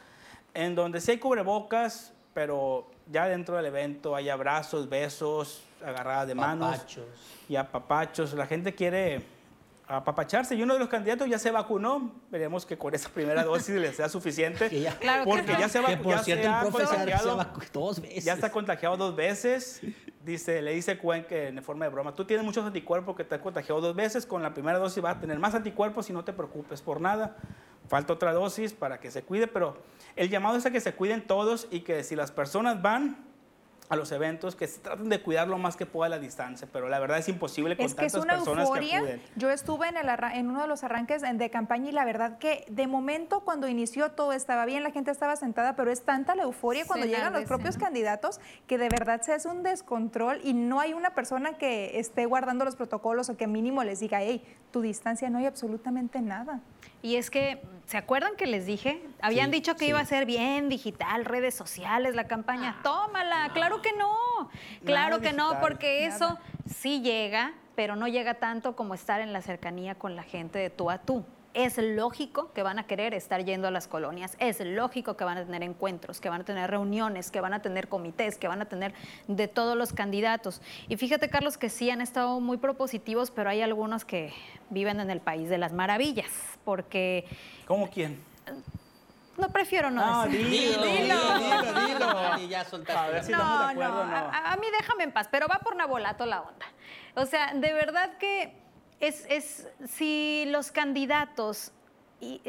en 0.54 0.76
donde 0.76 1.02
sí 1.02 1.12
hay 1.12 1.18
cubrebocas, 1.18 2.14
pero 2.34 2.90
ya 3.12 3.28
dentro 3.28 3.58
del 3.58 3.66
evento 3.66 4.16
hay 4.16 4.30
abrazos, 4.30 4.90
besos, 4.90 5.64
agarradas 5.86 6.28
de 6.28 6.36
manos. 6.36 6.86
Y 7.50 7.56
apapachos. 7.58 8.34
La 8.34 8.48
gente 8.48 8.74
quiere 8.74 9.22
apapacharse. 9.98 10.56
Y 10.56 10.64
uno 10.64 10.74
de 10.74 10.80
los 10.80 10.90
candidatos 10.90 11.28
ya 11.28 11.40
se 11.40 11.52
vacunó. 11.52 12.12
Veremos 12.30 12.66
que 12.66 12.78
con 12.78 12.94
esa 12.94 13.10
primera 13.10 13.44
dosis 13.44 13.76
le 13.76 13.94
sea 13.94 14.10
suficiente. 14.10 14.70
porque 15.26 15.54
ya 15.60 15.70
se, 15.70 15.80
vacunó. 15.80 16.12
ya 16.12 16.24
se 16.24 16.48
ha 16.48 16.62
contagiado 16.64 17.46
dos 17.74 18.02
veces. 18.02 18.24
Ya 18.24 18.34
está 18.34 18.52
contagiado 18.52 18.98
dos 18.98 19.16
veces 19.16 19.82
dice, 20.24 20.62
le 20.62 20.74
dice 20.74 20.98
Cuenque 20.98 21.48
en 21.48 21.64
forma 21.64 21.86
de 21.86 21.92
broma, 21.92 22.14
tú 22.14 22.26
tienes 22.26 22.46
muchos 22.46 22.66
anticuerpos 22.66 23.16
que 23.16 23.24
te 23.24 23.36
has 23.36 23.42
contagiado 23.42 23.82
dos 23.82 23.96
veces, 23.96 24.26
con 24.26 24.44
la 24.44 24.54
primera 24.54 24.78
dosis 24.80 25.02
vas 25.02 25.18
a 25.18 25.20
tener 25.20 25.40
más 25.40 25.56
anticuerpos 25.56 26.10
y 26.10 26.14
no 26.14 26.24
te 26.24 26.34
preocupes 26.34 26.82
por 26.82 27.02
nada. 27.02 27.38
Falta 27.88 28.14
otra 28.14 28.32
dosis 28.32 28.74
para 28.74 29.00
que 29.00 29.12
se 29.12 29.24
cuide, 29.24 29.48
pero 29.48 29.78
el 30.16 30.30
llamado 30.30 30.58
es 30.58 30.66
a 30.66 30.72
que 30.72 30.80
se 30.80 30.94
cuiden 30.94 31.26
todos 31.26 31.68
y 31.72 31.82
que 31.82 32.04
si 32.04 32.16
las 32.16 32.32
personas 32.32 32.82
van, 32.82 33.31
a 33.92 33.98
los 33.98 34.10
eventos, 34.14 34.56
que 34.56 34.68
se 34.68 34.80
traten 34.80 35.10
de 35.10 35.22
cuidar 35.22 35.50
lo 35.50 35.58
más 35.58 35.76
que 35.76 35.86
pueda 35.86 36.08
la 36.08 36.18
distancia, 36.18 36.66
pero 36.72 36.88
la 36.88 36.98
verdad 36.98 37.18
es 37.18 37.28
imposible 37.28 37.76
con 37.76 37.86
es 37.86 37.94
que 37.94 38.06
es 38.06 38.14
una 38.14 38.36
euforia. 38.36 39.20
Yo 39.36 39.50
estuve 39.50 39.90
en, 39.90 39.98
el 39.98 40.08
en 40.34 40.50
uno 40.50 40.62
de 40.62 40.68
los 40.68 40.86
arranques 40.86 41.22
de 41.22 41.50
campaña 41.50 41.90
y 41.90 41.92
la 41.92 42.06
verdad 42.06 42.38
que 42.38 42.64
de 42.70 42.88
momento 42.88 43.42
cuando 43.42 43.68
inició 43.68 44.12
todo 44.12 44.32
estaba 44.32 44.66
bien, 44.66 44.84
la 44.84 44.92
gente 44.92 45.12
estaba 45.12 45.36
sentada, 45.36 45.76
pero 45.76 45.92
es 45.92 46.04
tanta 46.04 46.36
la 46.36 46.44
euforia 46.44 46.86
cuando 46.88 47.06
llegan 47.06 47.34
los 47.34 47.44
propios 47.44 47.78
candidatos 47.78 48.40
que 48.66 48.78
de 48.78 48.88
verdad 48.88 49.24
se 49.24 49.34
hace 49.34 49.50
un 49.50 49.62
descontrol 49.62 50.40
y 50.42 50.54
no 50.54 50.80
hay 50.80 50.94
una 50.94 51.14
persona 51.14 51.58
que 51.58 52.00
esté 52.00 52.26
guardando 52.28 52.64
los 52.64 52.78
protocolos 52.78 53.28
o 53.28 53.36
que 53.36 53.46
mínimo 53.46 53.84
les 53.84 54.00
diga, 54.00 54.22
hey, 54.22 54.42
tu 54.72 54.80
distancia 54.80 55.30
no 55.30 55.40
hay 55.40 55.48
absolutamente 55.48 56.22
nada. 56.22 56.62
Y 57.02 57.16
es 57.16 57.30
que, 57.30 57.62
¿se 57.88 57.98
acuerdan 57.98 58.36
que 58.36 58.46
les 58.46 58.66
dije? 58.66 59.02
Habían 59.22 59.52
dicho 59.52 59.76
que 59.76 59.88
iba 59.88 60.00
a 60.00 60.06
ser 60.06 60.26
bien 60.26 60.70
digital, 60.70 61.26
redes 61.26 61.56
sociales, 61.56 62.16
la 62.16 62.28
campaña. 62.28 62.78
Ah. 62.78 62.84
Tómala, 62.84 63.50
claro 63.54 63.82
que 63.82 63.94
no. 63.94 64.50
Claro 64.86 65.20
que 65.20 65.34
no, 65.34 65.60
porque 65.60 66.06
eso 66.06 66.38
sí 66.66 67.02
llega, 67.02 67.54
pero 67.76 67.96
no 67.96 68.08
llega 68.08 68.36
tanto 68.36 68.76
como 68.76 68.94
estar 68.94 69.22
en 69.22 69.34
la 69.34 69.42
cercanía 69.42 69.96
con 69.96 70.16
la 70.16 70.24
gente 70.24 70.60
de 70.60 70.70
tú 70.70 70.90
a 70.90 71.00
tú 71.00 71.26
es 71.54 71.78
lógico 71.78 72.52
que 72.54 72.64
van 72.64 72.80
a 72.80 72.88
querer 72.88 73.14
estar 73.14 73.44
yendo 73.44 73.68
a 73.68 73.72
las 73.72 73.88
colonias, 73.88 74.36
es 74.40 74.60
lógico 74.62 75.18
que 75.18 75.24
van 75.24 75.38
a 75.38 75.46
tener 75.46 75.64
encuentros, 75.64 76.22
que 76.22 76.30
van 76.30 76.42
a 76.42 76.44
tener 76.44 76.70
reuniones, 76.70 77.32
que 77.32 77.42
van 77.42 77.54
a 77.54 77.62
tener 77.62 77.88
comités, 77.88 78.38
que 78.38 78.48
van 78.48 78.62
a 78.62 78.66
tener 78.66 78.94
de 79.28 79.48
todos 79.48 79.78
los 79.78 79.94
candidatos. 79.94 80.62
Y 80.88 80.98
fíjate, 80.98 81.30
Carlos, 81.30 81.58
que 81.58 81.70
sí 81.70 81.90
han 81.90 82.02
estado 82.02 82.40
muy 82.40 82.58
propositivos, 82.58 83.32
pero 83.32 83.50
hay 83.50 83.62
algunos 83.62 84.06
que 84.06 84.34
viven 84.70 85.00
en 85.00 85.10
el 85.10 85.20
país 85.20 85.50
de 85.50 85.58
las 85.58 85.74
maravillas, 85.74 86.32
porque... 86.64 87.26
¿Cómo 87.66 87.90
quién? 87.90 88.24
No, 89.38 89.50
prefiero 89.50 89.90
no, 89.90 90.26
no 90.26 90.28
Dilo, 90.28 90.50
dilo, 90.50 90.84
dilo, 90.84 91.88
dilo. 91.88 92.38
Y 92.40 92.48
ya 92.50 92.64
soltaste. 92.66 93.02
A 93.02 93.10
ver 93.10 93.24
si 93.24 93.32
no, 93.32 93.60
de 93.60 93.72
acuerdo, 93.72 94.06
no. 94.06 94.16
A, 94.16 94.54
a, 94.54 94.58
mí 94.58 94.68
déjame 94.78 95.06
en 95.06 95.12
paz, 95.12 95.30
pero 95.32 95.48
va 95.48 95.60
por 95.60 95.76
Nabolato 95.76 96.26
la 96.26 96.42
onda. 96.42 96.66
O 97.16 97.26
sea, 97.26 97.54
de 97.54 97.74
verdad 97.74 98.18
que 98.20 98.61
es, 99.02 99.68
si 99.88 100.46
los 100.48 100.72
candidatos 100.72 101.72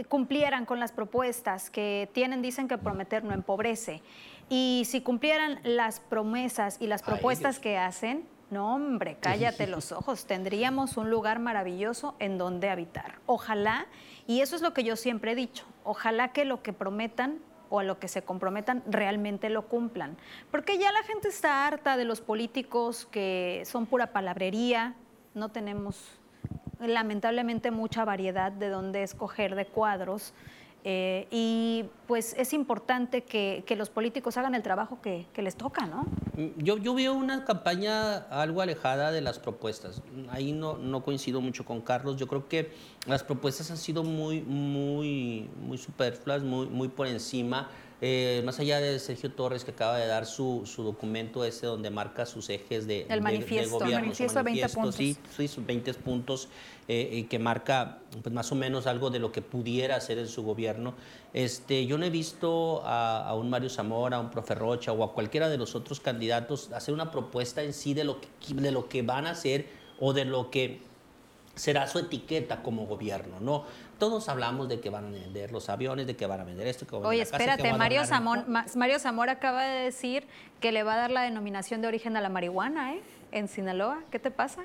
cumplieran 0.09 0.67
con 0.67 0.79
las 0.81 0.93
propuestas 0.93 1.71
que 1.71 2.11
tienen, 2.12 2.43
dicen 2.43 2.69
que 2.69 2.77
prometer 2.77 3.25
no 3.25 3.33
empobrece, 3.33 4.03
y 4.49 4.83
si 4.87 5.01
cumplieran 5.01 5.61
las 5.65 6.01
promesas 6.01 6.77
y 6.79 6.87
las 6.87 7.03
propuestas 7.03 7.59
que 7.59 7.79
hacen, 7.79 8.29
no 8.51 8.75
hombre, 8.75 9.17
cállate 9.19 9.67
los 9.67 9.93
ojos, 9.93 10.27
tendríamos 10.27 10.99
un 10.99 11.09
lugar 11.09 11.38
maravilloso 11.38 12.15
en 12.19 12.37
donde 12.37 12.69
habitar. 12.69 13.19
Ojalá, 13.25 13.87
y 14.27 14.43
eso 14.43 14.55
es 14.55 14.61
lo 14.61 14.75
que 14.75 14.85
yo 14.85 14.97
siempre 14.97 15.33
he 15.33 15.35
dicho, 15.35 15.65
ojalá 15.85 16.33
que 16.33 16.45
lo 16.45 16.62
que 16.62 16.75
prometan 16.75 17.38
o 17.71 17.81
a 17.81 17.85
lo 17.85 17.99
que 17.99 18.09
se 18.09 18.23
comprometan 18.23 18.83
realmente 18.87 19.49
lo 19.49 19.69
cumplan. 19.69 20.19
Porque 20.51 20.77
ya 20.77 20.93
la 20.93 21.03
gente 21.05 21.29
está 21.29 21.67
harta 21.67 21.97
de 21.97 22.05
los 22.05 22.21
políticos 22.21 23.09
que 23.11 23.62
son 23.65 23.87
pura 23.87 24.12
palabrería, 24.12 24.95
no 25.33 25.49
tenemos 25.49 26.21
lamentablemente 26.87 27.71
mucha 27.71 28.05
variedad 28.05 28.53
de 28.53 28.68
dónde 28.68 29.03
escoger 29.03 29.55
de 29.55 29.66
cuadros. 29.66 30.35
Eh, 30.85 31.29
y 31.31 31.85
pues 32.09 32.35
es 32.37 32.53
importante 32.53 33.23
que, 33.23 33.64
los 33.77 33.88
políticos 33.88 34.37
hagan 34.37 34.57
el 34.57 34.62
trabajo 34.64 35.01
que, 35.01 35.27
les 35.37 35.55
toca, 35.55 35.87
¿no? 35.87 36.07
Mm, 36.37 36.59
yo, 36.59 36.77
yo, 36.79 36.95
veo 36.95 37.14
una 37.14 37.45
campaña 37.45 38.16
algo 38.16 38.62
alejada 38.62 39.12
de 39.12 39.21
las 39.21 39.38
propuestas. 39.38 40.03
Ahí 40.31 40.53
no, 40.53 40.77
no, 40.79 41.05
coincido 41.05 41.40
mucho 41.40 41.64
con 41.64 41.81
Carlos. 41.83 42.16
Yo 42.16 42.27
creo 42.27 42.49
que 42.49 42.73
las 43.07 43.23
propuestas 43.23 43.71
han 43.71 43.77
sido 43.77 44.03
muy, 44.03 44.42
muy, 44.42 45.49
muy 45.61 45.79
superfluas, 45.79 46.42
muy, 46.42 46.66
muy 46.66 46.88
por 46.88 47.07
encima. 47.07 47.68
Eh, 48.05 48.43
más 48.45 48.59
allá 48.59 48.81
de 48.81 48.99
Sergio 48.99 49.31
Torres 49.31 49.65
que 49.65 49.71
acaba 49.71 49.97
de 49.97 50.09
dar 50.09 50.27
su, 50.27 50.62
su 50.67 50.83
documento 50.83 51.45
ese 51.45 51.67
donde 51.67 51.88
marca 51.88 52.27
sus 52.27 52.51
ejes 52.51 52.88
de, 52.88 53.07
El 53.09 53.23
manifiesto. 53.23 53.79
gobierno, 53.79 53.99
El 53.99 54.03
manifiesto 54.07 54.38
de 54.41 54.43
20 54.43 54.69
puntos. 54.71 54.95
Sí, 54.97 55.17
sus 55.47 55.65
20 55.65 55.95
puntos 55.95 56.49
eh, 56.88 57.11
y 57.12 57.23
que 57.23 57.38
marca 57.38 58.01
pues, 58.21 58.35
más 58.35 58.51
o 58.51 58.57
menos 58.57 58.88
algo 58.88 59.11
de 59.11 59.21
lo 59.21 59.31
que 59.31 59.41
pudiera 59.41 59.95
hacer 59.95 60.19
en 60.19 60.27
su 60.27 60.43
gobierno. 60.43 60.95
Este, 61.33 61.87
yo 61.87 61.97
no 61.97 62.05
he 62.05 62.11
visto 62.11 62.83
a, 62.85 63.25
a 63.25 63.37
un 63.37 63.49
Mario 63.49 63.71
Zamora, 63.71 64.17
a 64.17 64.21
un 64.21 64.31
profe 64.31 64.57
Rocha 64.57 64.91
o 64.91 65.05
a 65.05 65.15
cualquiera 65.15 65.49
de 65.49 65.59
los 65.59 65.77
otros 65.77 66.01
candidatos 66.01 66.73
hacer 66.73 66.93
una 66.93 67.12
propuesta 67.12 67.62
en 67.62 67.73
sí 67.73 67.95
de 67.95 68.03
lo 68.03 68.21
que, 68.21 68.27
de 68.53 68.73
lo 68.73 68.88
que 68.88 69.03
van 69.03 69.29
a 69.29 69.31
hacer 69.31 69.69
o 70.01 70.12
de 70.12 70.25
lo 70.25 70.51
que 70.51 70.81
será 71.55 71.87
su 71.87 71.99
etiqueta 71.99 72.62
como 72.62 72.87
gobierno, 72.87 73.38
¿no? 73.41 73.65
Todos 74.03 74.29
hablamos 74.29 74.69
de 74.69 74.81
que 74.81 74.91
van 74.91 75.07
a 75.07 75.11
vender 75.11 75.53
los 75.53 75.69
aviones, 75.69 76.09
de 76.09 76.17
que 76.17 76.27
van 76.27 76.41
a 76.41 76.45
vender 76.45 76.67
esto, 76.67 76.85
que 76.88 76.97
van 76.97 77.05
a 77.05 77.09
Oye, 77.09 77.19
vender 77.21 77.31
casa, 77.38 77.45
espérate, 77.55 77.79
Mario, 77.79 78.03
Zamor- 78.03 78.45
Ma- 78.49 78.67
Mario 78.75 78.99
Zamora 78.99 79.31
acaba 79.31 79.62
de 79.62 79.85
decir 79.85 80.27
que 80.59 80.73
le 80.73 80.83
va 80.83 80.95
a 80.95 80.97
dar 80.97 81.12
la 81.12 81.23
denominación 81.23 81.83
de 81.83 81.87
origen 81.87 82.17
a 82.17 82.21
la 82.21 82.29
marihuana, 82.29 82.95
¿eh? 82.95 83.01
En 83.31 83.47
Sinaloa. 83.47 84.03
¿Qué 84.11 84.19
te 84.19 84.33
pasa? 84.33 84.62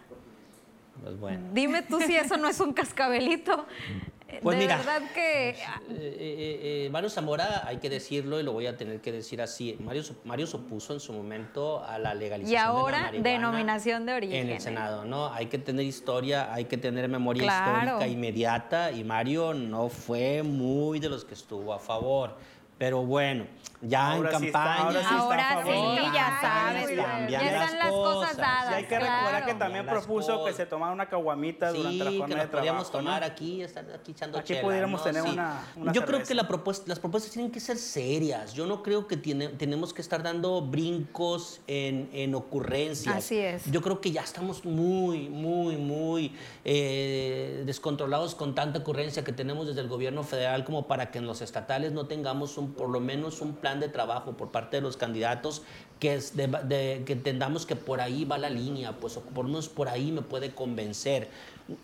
Pues 1.04 1.20
bueno. 1.20 1.50
Dime 1.54 1.84
tú 1.84 2.00
si 2.02 2.16
eso 2.16 2.36
no 2.38 2.50
es 2.50 2.60
un 2.60 2.74
cascabelito. 2.74 3.68
Pues 4.42 4.58
de 4.58 4.64
mira. 4.66 4.78
verdad 4.78 5.02
que... 5.14 5.50
Eh, 5.52 5.56
eh, 5.90 6.86
eh, 6.86 6.90
Mario 6.92 7.10
Zamora, 7.10 7.66
hay 7.66 7.78
que 7.78 7.90
decirlo 7.90 8.40
y 8.40 8.44
lo 8.44 8.52
voy 8.52 8.68
a 8.68 8.76
tener 8.76 9.00
que 9.00 9.12
decir 9.12 9.42
así, 9.42 9.78
Mario, 9.80 10.04
se- 10.04 10.16
Mario 10.26 10.48
se 10.48 10.58
opuso 10.58 10.94
en 10.94 11.00
su 11.00 11.14
momento 11.14 11.84
a 11.84 11.98
la 11.98 12.14
legalización 12.14 12.50
Y 12.50 12.52
de 12.52 12.56
la 12.58 12.66
ahora, 12.80 13.02
marihuana 13.04 13.30
denominación 13.30 14.06
de 14.06 14.14
origen, 14.14 14.48
En 14.48 14.54
el 14.54 14.60
Senado, 14.62 15.06
¿no? 15.06 15.34
Hay 15.34 15.46
que 15.46 15.58
tener 15.58 15.86
historia, 15.86 16.54
hay 16.54 16.66
que 16.66 16.78
tener 16.78 17.08
memoria 17.08 17.44
Claro. 17.44 17.80
histórica 17.86 18.08
inmediata 18.08 18.92
y 18.92 19.04
Mario 19.06 19.54
no 19.54 19.88
fue 19.90 20.44
muy 20.44 21.00
de 21.00 21.10
los 21.10 21.24
que 21.24 21.34
estuvo 21.34 21.74
a 21.74 21.80
favor. 21.80 22.36
Pero 22.78 23.04
bueno, 23.06 23.46
ya 23.82 24.12
Ahora 24.14 24.32
en 24.34 24.40
sí 24.40 24.46
está- 24.48 24.60
campaña... 24.64 24.84
ahora 24.88 25.00
sí 25.00 25.06
está 25.06 25.22
Ahora 25.24 25.64
sí, 25.64 26.12
ya 26.14 26.38
sabes, 26.42 26.90
ya 26.98 27.26
bien. 27.28 27.42
están 27.54 27.80
las 27.80 27.90
cosas 27.92 28.38
dadas. 28.38 28.72
Y 28.72 28.74
hay 28.74 28.84
que 28.86 29.00
recordar 29.00 29.30
claro. 29.30 29.46
que 29.46 29.54
también 29.54 29.86
propuso 29.86 30.46
que 30.46 30.54
se 30.54 30.66
tomara 30.66 30.92
una 30.94 31.08
caguamita 31.08 31.72
durante 31.72 31.98
la 32.04 32.06
Sí, 32.10 32.16
que 32.16 32.20
jornada 32.20 32.28
nos 32.28 32.46
de 32.46 32.50
trabajo. 32.52 32.58
podíamos 32.60 32.92
tomar 32.92 33.22
¿no? 33.22 33.28
aquí, 33.28 33.62
estar 33.62 33.86
aquí 33.94 34.12
echando 34.12 34.40
Aquí 34.40 34.48
chela, 34.54 34.62
pudiéramos 34.62 35.00
¿no? 35.02 35.04
tener 35.06 35.24
Sí. 35.24 35.30
una- 35.30 35.62
una 35.76 35.92
Yo 35.94 36.06
creo 36.06 36.24
que 36.24 36.34
la 36.34 36.48
propuesta, 36.48 36.86
las 36.88 37.00
propuestas 37.00 37.32
tienen 37.32 37.52
que 37.52 37.60
ser 37.60 37.78
serias. 37.78 38.54
Yo 38.54 38.66
no 38.66 38.82
creo 38.82 39.06
que 39.08 39.16
tiene- 39.18 39.50
tenemos 39.50 39.94
que 39.94 40.02
estar 40.02 40.24
dando 40.24 40.62
brincos 40.62 41.62
en, 41.68 42.10
en 42.14 42.34
ocurrencias. 42.36 43.16
Así 43.16 43.38
es. 43.38 43.64
Yo 43.72 43.82
creo 43.82 44.02
que 44.02 44.12
ya 44.12 44.22
estamos 44.22 44.66
muy, 44.66 45.30
muy, 45.30 45.78
muy 45.78 46.34
eh, 46.66 47.64
descontrolados 47.66 48.34
con 48.36 48.56
tanta 48.56 48.80
ocurrencia 48.80 49.24
que 49.24 49.34
tenemos 49.34 49.68
desde 49.68 49.82
el 49.82 49.88
gobierno 49.88 50.24
federal 50.24 50.64
como 50.66 50.88
para 50.88 51.12
que 51.12 51.20
en 51.20 51.26
los 51.28 51.42
estatales 51.42 51.92
no 51.92 52.08
tengamos 52.08 52.58
un, 52.58 52.74
por 52.74 52.90
lo 52.90 53.00
menos 53.00 53.42
un 53.42 53.54
plan 53.54 53.67
de 53.76 53.90
trabajo 53.90 54.34
por 54.38 54.52
parte 54.52 54.78
de 54.78 54.82
los 54.82 54.98
candidatos 54.98 55.62
que, 56.00 56.14
es 56.14 56.36
de- 56.36 56.48
de- 56.48 57.04
que 57.06 57.14
entendamos 57.14 57.66
que 57.66 57.76
por 57.76 58.02
ahí 58.02 58.24
va 58.26 58.38
la 58.38 58.50
línea, 58.50 58.94
pues 59.00 59.18
o 59.18 59.22
por 59.22 59.46
lo 59.46 59.50
menos 59.52 59.68
por 59.70 59.90
ahí 59.90 60.12
me 60.12 60.22
puede 60.22 60.54
convencer. 60.54 61.30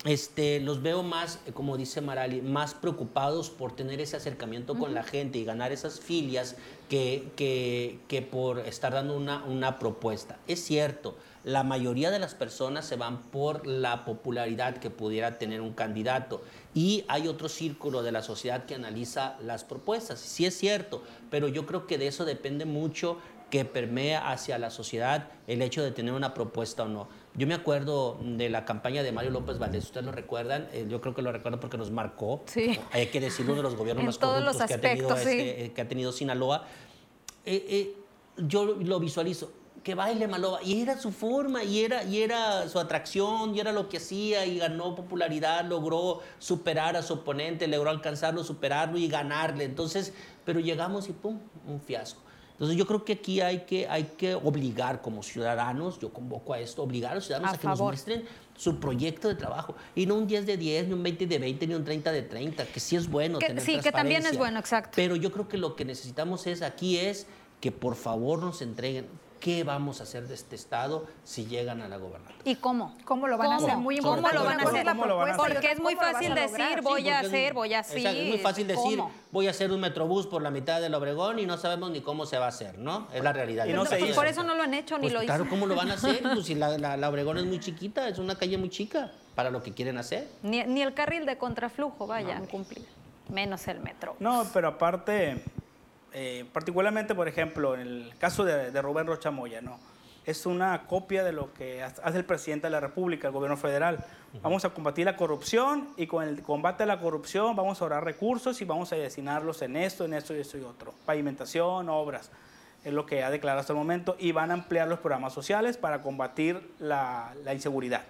Este, 0.05 0.59
los 0.61 0.81
veo 0.81 1.03
más, 1.03 1.39
como 1.53 1.75
dice 1.77 1.99
Marali, 1.99 2.41
más 2.41 2.73
preocupados 2.73 3.49
por 3.49 3.75
tener 3.75 3.99
ese 3.99 4.15
acercamiento 4.15 4.75
con 4.75 4.93
la 4.93 5.03
gente 5.03 5.39
y 5.39 5.43
ganar 5.43 5.71
esas 5.73 5.99
filias 5.99 6.55
que, 6.89 7.27
que, 7.35 7.99
que 8.07 8.21
por 8.21 8.59
estar 8.59 8.93
dando 8.93 9.17
una, 9.17 9.43
una 9.43 9.79
propuesta. 9.79 10.37
Es 10.47 10.63
cierto, 10.63 11.17
la 11.43 11.63
mayoría 11.63 12.09
de 12.09 12.19
las 12.19 12.35
personas 12.35 12.85
se 12.85 12.95
van 12.95 13.21
por 13.21 13.67
la 13.67 14.05
popularidad 14.05 14.77
que 14.77 14.89
pudiera 14.89 15.37
tener 15.37 15.61
un 15.61 15.73
candidato 15.73 16.41
y 16.73 17.03
hay 17.07 17.27
otro 17.27 17.49
círculo 17.49 18.01
de 18.01 18.11
la 18.11 18.21
sociedad 18.21 18.65
que 18.65 18.75
analiza 18.75 19.35
las 19.41 19.63
propuestas. 19.63 20.19
Sí 20.19 20.45
es 20.45 20.57
cierto, 20.57 21.03
pero 21.29 21.47
yo 21.47 21.65
creo 21.65 21.85
que 21.85 21.97
de 21.97 22.07
eso 22.07 22.23
depende 22.25 22.65
mucho 22.65 23.17
que 23.49 23.65
permea 23.65 24.31
hacia 24.31 24.57
la 24.57 24.71
sociedad 24.71 25.29
el 25.45 25.61
hecho 25.61 25.83
de 25.83 25.91
tener 25.91 26.13
una 26.13 26.33
propuesta 26.33 26.83
o 26.83 26.87
no. 26.87 27.07
Yo 27.35 27.45
me 27.45 27.53
acuerdo 27.53 28.17
de 28.23 28.49
la 28.49 28.65
campaña 28.65 29.03
de 29.03 29.11
Mario 29.11 29.29
López 29.31 29.59
Valdés, 29.59 29.83
ustedes 29.83 30.05
lo 30.05 30.11
recuerdan, 30.11 30.67
Eh, 30.71 30.87
yo 30.89 31.01
creo 31.01 31.13
que 31.13 31.21
lo 31.21 31.31
recuerdo 31.31 31.59
porque 31.59 31.77
nos 31.77 31.91
marcó, 31.91 32.41
Sí. 32.45 32.79
hay 32.91 33.07
que 33.07 33.19
decirlo, 33.19 33.53
uno 33.53 33.61
de 33.61 33.69
los 33.69 33.75
gobiernos 33.75 34.05
más 34.05 34.17
corruptos 34.17 34.57
que, 34.65 34.73
ha 34.73 34.81
tenido 34.81 35.09
sí. 35.17 35.21
este, 35.21 35.65
eh, 35.65 35.71
que 35.73 35.81
ha 35.81 35.87
tenido 35.87 36.11
Sinaloa. 36.11 36.65
Eh, 37.45 37.65
eh, 37.69 37.97
yo 38.37 38.65
lo 38.65 38.99
visualizo, 38.99 39.51
que 39.83 39.95
baile 39.95 40.27
Maloba, 40.27 40.63
y 40.63 40.81
era 40.81 40.97
su 40.97 41.11
forma, 41.11 41.63
y 41.63 41.83
era, 41.83 42.03
y 42.03 42.21
era 42.21 42.67
su 42.69 42.79
atracción, 42.79 43.53
y 43.53 43.59
era 43.59 43.73
lo 43.73 43.89
que 43.89 43.97
hacía, 43.97 44.45
y 44.45 44.57
ganó 44.57 44.95
popularidad, 44.95 45.65
logró 45.65 46.21
superar 46.39 46.95
a 46.95 47.03
su 47.03 47.15
oponente, 47.15 47.67
logró 47.67 47.89
alcanzarlo, 47.89 48.43
superarlo 48.45 48.97
y 48.97 49.09
ganarle. 49.09 49.65
Entonces, 49.65 50.13
pero 50.45 50.61
llegamos 50.61 51.09
y 51.09 51.11
pum, 51.11 51.37
un 51.67 51.81
fiasco. 51.81 52.21
Entonces 52.53 52.77
yo 52.77 52.87
creo 52.87 53.03
que 53.03 53.13
aquí 53.13 53.41
hay 53.41 53.61
que, 53.61 53.87
hay 53.89 54.03
que 54.15 54.35
obligar 54.35 55.01
como 55.01 55.21
ciudadanos, 55.21 55.99
yo 55.99 56.13
convoco 56.13 56.53
a 56.53 56.59
esto, 56.59 56.83
obligar 56.83 57.11
a 57.11 57.15
los 57.15 57.25
ciudadanos 57.25 57.51
A 57.51 57.55
a, 57.55 57.59
que 57.59 57.67
nos 57.67 57.81
muestren 57.81 58.23
su 58.55 58.79
proyecto 58.79 59.27
de 59.27 59.35
trabajo. 59.35 59.75
Y 59.95 60.05
no 60.05 60.15
un 60.15 60.27
10 60.27 60.45
de 60.45 60.55
10, 60.55 60.87
ni 60.87 60.93
un 60.93 61.03
20 61.03 61.27
de 61.27 61.39
20, 61.39 61.67
ni 61.67 61.73
un 61.73 61.83
30 61.83 62.11
de 62.11 62.21
30, 62.21 62.65
que 62.67 62.79
sí 62.79 62.95
es 62.95 63.09
bueno. 63.09 63.39
Que- 63.39 63.47
tener 63.47 63.63
sí, 63.63 63.79
que 63.79 63.91
también 63.91 64.25
es 64.25 64.37
bueno, 64.37 64.59
exacto. 64.59 64.91
Pero 64.95 65.17
yo 65.17 65.31
creo 65.31 65.49
que 65.49 65.57
lo 65.57 65.75
que 65.75 65.83
necesitamos 65.83 66.47
es 66.47 66.61
aquí 66.61 66.97
es 66.97 67.27
que 67.59 67.71
por 67.71 67.95
favor 67.95 68.39
nos 68.39 68.61
entreguen 68.61 69.07
qué 69.43 69.65
vamos 69.65 69.99
a 69.99 70.03
hacer 70.03 70.25
de 70.29 70.35
este 70.35 70.55
Estado 70.55 71.05
si 71.25 71.45
llegan 71.45 71.81
a 71.81 71.89
la 71.89 71.97
gobernatura. 71.97 72.37
¿Y 72.45 72.55
cómo? 72.55 72.95
¿Cómo 73.03 73.27
lo 73.27 73.37
van 73.37 73.51
a 73.51 73.55
hacer? 73.57 73.75
Muy 73.75 73.97
¿Cómo 73.97 74.15
importante. 74.15 74.37
lo 74.39 74.45
van 74.45 74.59
a 74.61 74.63
hacer? 74.63 74.79
es 74.79 74.85
la 74.85 74.91
¿Cómo 74.93 75.05
lo 75.05 75.17
van 75.17 75.31
a 75.31 75.33
propuesta 75.33 75.53
y 75.53 75.57
hacer? 75.57 75.61
Porque 75.61 75.73
es 75.73 75.79
muy 75.81 75.95
fácil 76.13 76.33
decir, 76.33 76.81
voy 76.81 77.09
a 77.09 77.19
hacer, 77.19 77.53
voy 77.53 77.73
a. 77.73 77.79
Exacto, 77.79 78.09
es 78.09 78.27
muy 78.29 78.37
fácil 78.37 78.67
decir, 78.67 78.99
voy 79.31 79.47
a 79.47 79.49
hacer 79.49 79.69
un 79.73 79.81
metrobús 79.81 80.27
por 80.27 80.41
la 80.41 80.49
mitad 80.49 80.79
del 80.79 80.93
Obregón 80.95 81.39
y 81.39 81.45
no 81.45 81.57
sabemos 81.57 81.91
ni 81.91 81.99
cómo 81.99 82.25
se 82.25 82.37
va 82.37 82.45
a 82.45 82.49
hacer, 82.49 82.77
¿no? 82.77 83.09
Es 83.13 83.21
la 83.21 83.33
realidad. 83.33 83.65
Y 83.65 83.69
de 83.69 83.73
no 83.73 83.83
se 83.85 83.99
hizo. 83.99 84.15
por 84.15 84.27
eso 84.27 84.43
no 84.43 84.55
lo 84.55 84.63
han 84.63 84.73
hecho, 84.73 84.95
ni 84.97 85.01
Pues 85.09 85.13
lo 85.13 85.19
claro. 85.23 85.45
¿cómo 85.49 85.67
lo 85.67 85.75
van 85.75 85.91
a 85.91 85.95
hacer? 85.95 86.23
Pues 86.33 86.45
si 86.45 86.55
la, 86.55 86.77
la- 86.77 86.95
la 86.95 87.09
Obregón 87.09 87.37
es 87.37 87.43
muy 87.43 87.59
chiquita, 87.59 88.07
es 88.07 88.19
una 88.19 88.35
calle 88.37 88.57
muy 88.57 88.69
chica 88.69 89.11
para 89.35 89.49
lo 89.49 89.61
que 89.61 89.73
quieren 89.73 89.97
hacer. 89.97 90.25
Ni, 90.41 90.63
ni 90.63 90.81
el 90.81 90.93
carril 90.93 91.25
de 91.25 91.37
contraflujo 91.37 92.07
vayan 92.07 92.43
a 92.43 92.47
cumplir, 92.47 92.85
menos 93.27 93.67
el 93.67 93.81
metro. 93.81 94.15
No, 94.21 94.47
pero 94.53 94.69
aparte, 94.69 95.43
eh, 96.13 96.45
particularmente, 96.53 97.15
por 97.15 97.27
ejemplo, 97.27 97.75
en 97.75 97.81
el 97.81 98.13
caso 98.19 98.45
de, 98.45 98.71
de 98.71 98.81
Rubén 98.81 99.07
Rocha 99.07 99.31
Moya, 99.31 99.61
¿no? 99.61 99.79
Es 100.25 100.45
una 100.45 100.83
copia 100.87 101.21
de 101.23 101.33
lo 101.33 101.53
que 101.53 101.83
hace 101.83 102.17
el 102.17 102.23
presidente 102.23 102.67
de 102.67 102.71
la 102.71 102.79
República, 102.79 103.27
el 103.27 103.33
gobierno 103.33 103.57
federal. 103.57 104.05
Vamos 104.41 104.63
a 104.63 104.69
combatir 104.69 105.05
la 105.05 105.17
corrupción 105.17 105.89
y 105.97 106.07
con 106.07 106.23
el 106.23 106.41
combate 106.41 106.83
a 106.83 106.85
la 106.85 107.01
corrupción 107.01 107.57
vamos 107.57 107.81
a 107.81 107.83
ahorrar 107.83 108.05
recursos 108.05 108.61
y 108.61 108.65
vamos 108.65 108.93
a 108.93 108.95
destinarlos 108.95 109.61
en 109.61 109.75
esto, 109.75 110.05
en 110.05 110.13
esto 110.13 110.33
y 110.33 110.39
esto 110.39 110.57
y 110.57 110.61
otro. 110.61 110.93
Pavimentación, 111.05 111.89
obras, 111.89 112.31
es 112.85 112.93
lo 112.93 113.05
que 113.05 113.21
ha 113.21 113.29
declarado 113.29 113.59
hasta 113.59 113.73
el 113.73 113.79
momento 113.79 114.15
y 114.17 114.31
van 114.31 114.51
a 114.51 114.53
ampliar 114.53 114.87
los 114.87 114.99
programas 114.99 115.33
sociales 115.33 115.75
para 115.75 116.01
combatir 116.01 116.71
la, 116.79 117.33
la 117.43 117.53
inseguridad. 117.53 118.03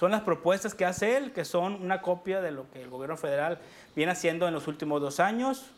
Son 0.00 0.10
las 0.10 0.22
propuestas 0.22 0.74
que 0.74 0.84
hace 0.84 1.16
él, 1.16 1.32
que 1.32 1.44
son 1.44 1.74
una 1.74 2.02
copia 2.02 2.40
de 2.40 2.50
lo 2.50 2.68
que 2.72 2.82
el 2.82 2.90
gobierno 2.90 3.16
federal 3.16 3.60
viene 3.94 4.10
haciendo 4.10 4.48
en 4.48 4.52
los 4.52 4.66
últimos 4.66 5.00
dos 5.00 5.20
años, 5.20 5.70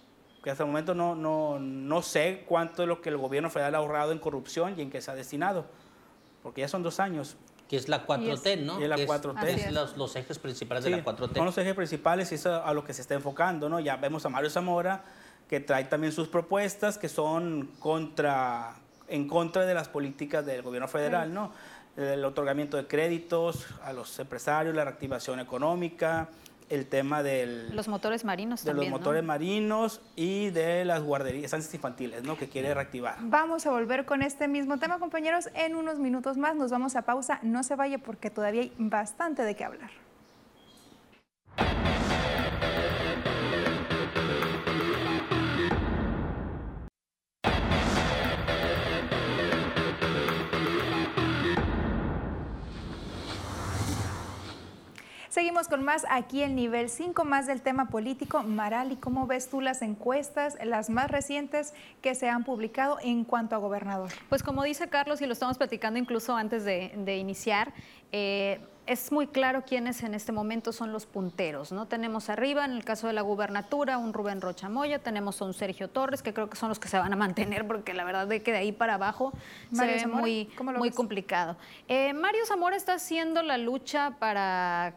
que 0.42 0.50
hasta 0.50 0.62
el 0.62 0.68
momento 0.68 0.94
no, 0.94 1.14
no, 1.14 1.58
no 1.58 2.02
sé 2.02 2.44
cuánto 2.46 2.82
es 2.82 2.88
lo 2.88 3.00
que 3.00 3.08
el 3.08 3.16
gobierno 3.16 3.50
federal 3.50 3.74
ha 3.74 3.78
ahorrado 3.78 4.12
en 4.12 4.18
corrupción 4.18 4.74
y 4.76 4.82
en 4.82 4.90
qué 4.90 5.00
se 5.00 5.10
ha 5.10 5.14
destinado, 5.14 5.66
porque 6.42 6.60
ya 6.60 6.68
son 6.68 6.82
dos 6.82 7.00
años. 7.00 7.36
Que 7.68 7.76
es 7.76 7.86
la 7.88 8.06
4T, 8.06 8.60
¿no? 8.62 8.80
y 8.80 8.84
es 8.84 8.88
la 8.88 8.96
Que 8.96 9.06
4T. 9.06 9.36
Así 9.36 9.50
Es 9.60 9.66
es. 9.66 9.72
los, 9.72 9.96
los 9.98 10.16
ejes 10.16 10.38
principales 10.38 10.84
Sí, 10.84 10.90
de 10.90 10.96
la 10.96 11.04
4T. 11.04 11.36
Son 11.36 11.44
los 11.44 11.58
ejes 11.58 11.74
principales 11.74 12.32
y 12.32 12.36
eso 12.36 12.64
a 12.64 12.72
lo 12.72 12.82
que 12.82 12.94
se 12.94 13.02
está 13.02 13.14
enfocando, 13.14 13.68
¿no? 13.68 13.78
Ya 13.78 13.96
vemos 13.96 14.24
a 14.24 14.30
Mario 14.30 14.48
Zamora 14.48 15.04
que 15.50 15.60
trae 15.60 15.84
también 15.84 16.12
sus 16.12 16.28
propuestas 16.28 16.96
que 16.96 17.08
son 17.10 17.68
contra, 17.78 18.74
en 19.08 19.28
contra 19.28 19.66
de 19.66 19.74
las 19.74 19.88
políticas 19.88 20.46
del 20.46 20.62
gobierno 20.62 20.88
federal, 20.88 21.32
¿no? 21.34 21.52
El 21.96 22.24
otorgamiento 22.24 22.76
de 22.78 22.86
créditos 22.86 23.66
a 23.82 23.92
los 23.92 24.18
empresarios, 24.18 24.74
la 24.74 24.84
reactivación 24.84 25.40
económica, 25.40 26.28
el 26.70 26.86
tema 26.86 27.22
del, 27.22 27.74
Los 27.74 27.88
motores 27.88 28.24
marinos 28.24 28.64
de 28.64 28.70
también, 28.70 28.90
los 28.90 29.00
¿no? 29.00 29.04
motores 29.04 29.24
marinos 29.24 30.00
y 30.16 30.50
de 30.50 30.84
las 30.84 31.02
guarderías, 31.02 31.46
estancias 31.46 31.72
infantiles, 31.74 32.22
¿no? 32.22 32.36
Que 32.36 32.48
quiere 32.48 32.72
reactivar. 32.74 33.16
Vamos 33.20 33.66
a 33.66 33.70
volver 33.70 34.04
con 34.04 34.22
este 34.22 34.48
mismo 34.48 34.78
tema, 34.78 34.98
compañeros, 34.98 35.48
en 35.54 35.74
unos 35.74 35.98
minutos 35.98 36.36
más. 36.36 36.56
Nos 36.56 36.70
vamos 36.70 36.96
a 36.96 37.02
pausa. 37.02 37.40
No 37.42 37.62
se 37.62 37.76
vaya 37.76 37.98
porque 37.98 38.30
todavía 38.30 38.62
hay 38.62 38.72
bastante 38.78 39.42
de 39.42 39.54
qué 39.56 39.64
hablar. 39.64 39.90
Seguimos 55.58 55.76
con 55.76 55.84
más 55.84 56.06
aquí 56.08 56.44
en 56.44 56.54
nivel 56.54 56.88
5, 56.88 57.24
más 57.24 57.48
del 57.48 57.62
tema 57.62 57.88
político. 57.88 58.44
Marali, 58.44 58.94
¿cómo 58.94 59.26
ves 59.26 59.50
tú 59.50 59.60
las 59.60 59.82
encuestas, 59.82 60.56
las 60.64 60.88
más 60.88 61.10
recientes 61.10 61.74
que 62.00 62.14
se 62.14 62.28
han 62.28 62.44
publicado 62.44 62.98
en 63.02 63.24
cuanto 63.24 63.56
a 63.56 63.58
gobernador? 63.58 64.08
Pues 64.28 64.44
como 64.44 64.62
dice 64.62 64.88
Carlos, 64.88 65.20
y 65.20 65.26
lo 65.26 65.32
estamos 65.32 65.58
platicando 65.58 65.98
incluso 65.98 66.36
antes 66.36 66.64
de, 66.64 66.92
de 66.98 67.16
iniciar, 67.16 67.72
eh, 68.12 68.60
es 68.86 69.10
muy 69.10 69.26
claro 69.26 69.64
quiénes 69.66 70.04
en 70.04 70.14
este 70.14 70.30
momento 70.30 70.72
son 70.72 70.92
los 70.92 71.06
punteros, 71.06 71.72
¿no? 71.72 71.86
Tenemos 71.86 72.30
arriba, 72.30 72.64
en 72.64 72.70
el 72.70 72.84
caso 72.84 73.08
de 73.08 73.12
la 73.12 73.22
gubernatura, 73.22 73.98
un 73.98 74.12
Rubén 74.12 74.40
Rocha 74.40 74.68
Moya, 74.68 75.00
tenemos 75.00 75.42
a 75.42 75.44
un 75.44 75.54
Sergio 75.54 75.90
Torres, 75.90 76.22
que 76.22 76.32
creo 76.32 76.48
que 76.48 76.56
son 76.56 76.68
los 76.68 76.78
que 76.78 76.86
se 76.86 76.98
van 76.98 77.12
a 77.12 77.16
mantener, 77.16 77.66
porque 77.66 77.94
la 77.94 78.04
verdad 78.04 78.30
es 78.30 78.44
que 78.44 78.52
de 78.52 78.58
ahí 78.58 78.70
para 78.70 78.94
abajo 78.94 79.32
se 79.72 79.84
ve 79.84 80.06
muy, 80.06 80.50
muy 80.78 80.92
complicado. 80.92 81.56
Eh, 81.88 82.12
Mario 82.12 82.46
Zamora 82.46 82.76
está 82.76 82.94
haciendo 82.94 83.42
la 83.42 83.58
lucha 83.58 84.12
para 84.20 84.94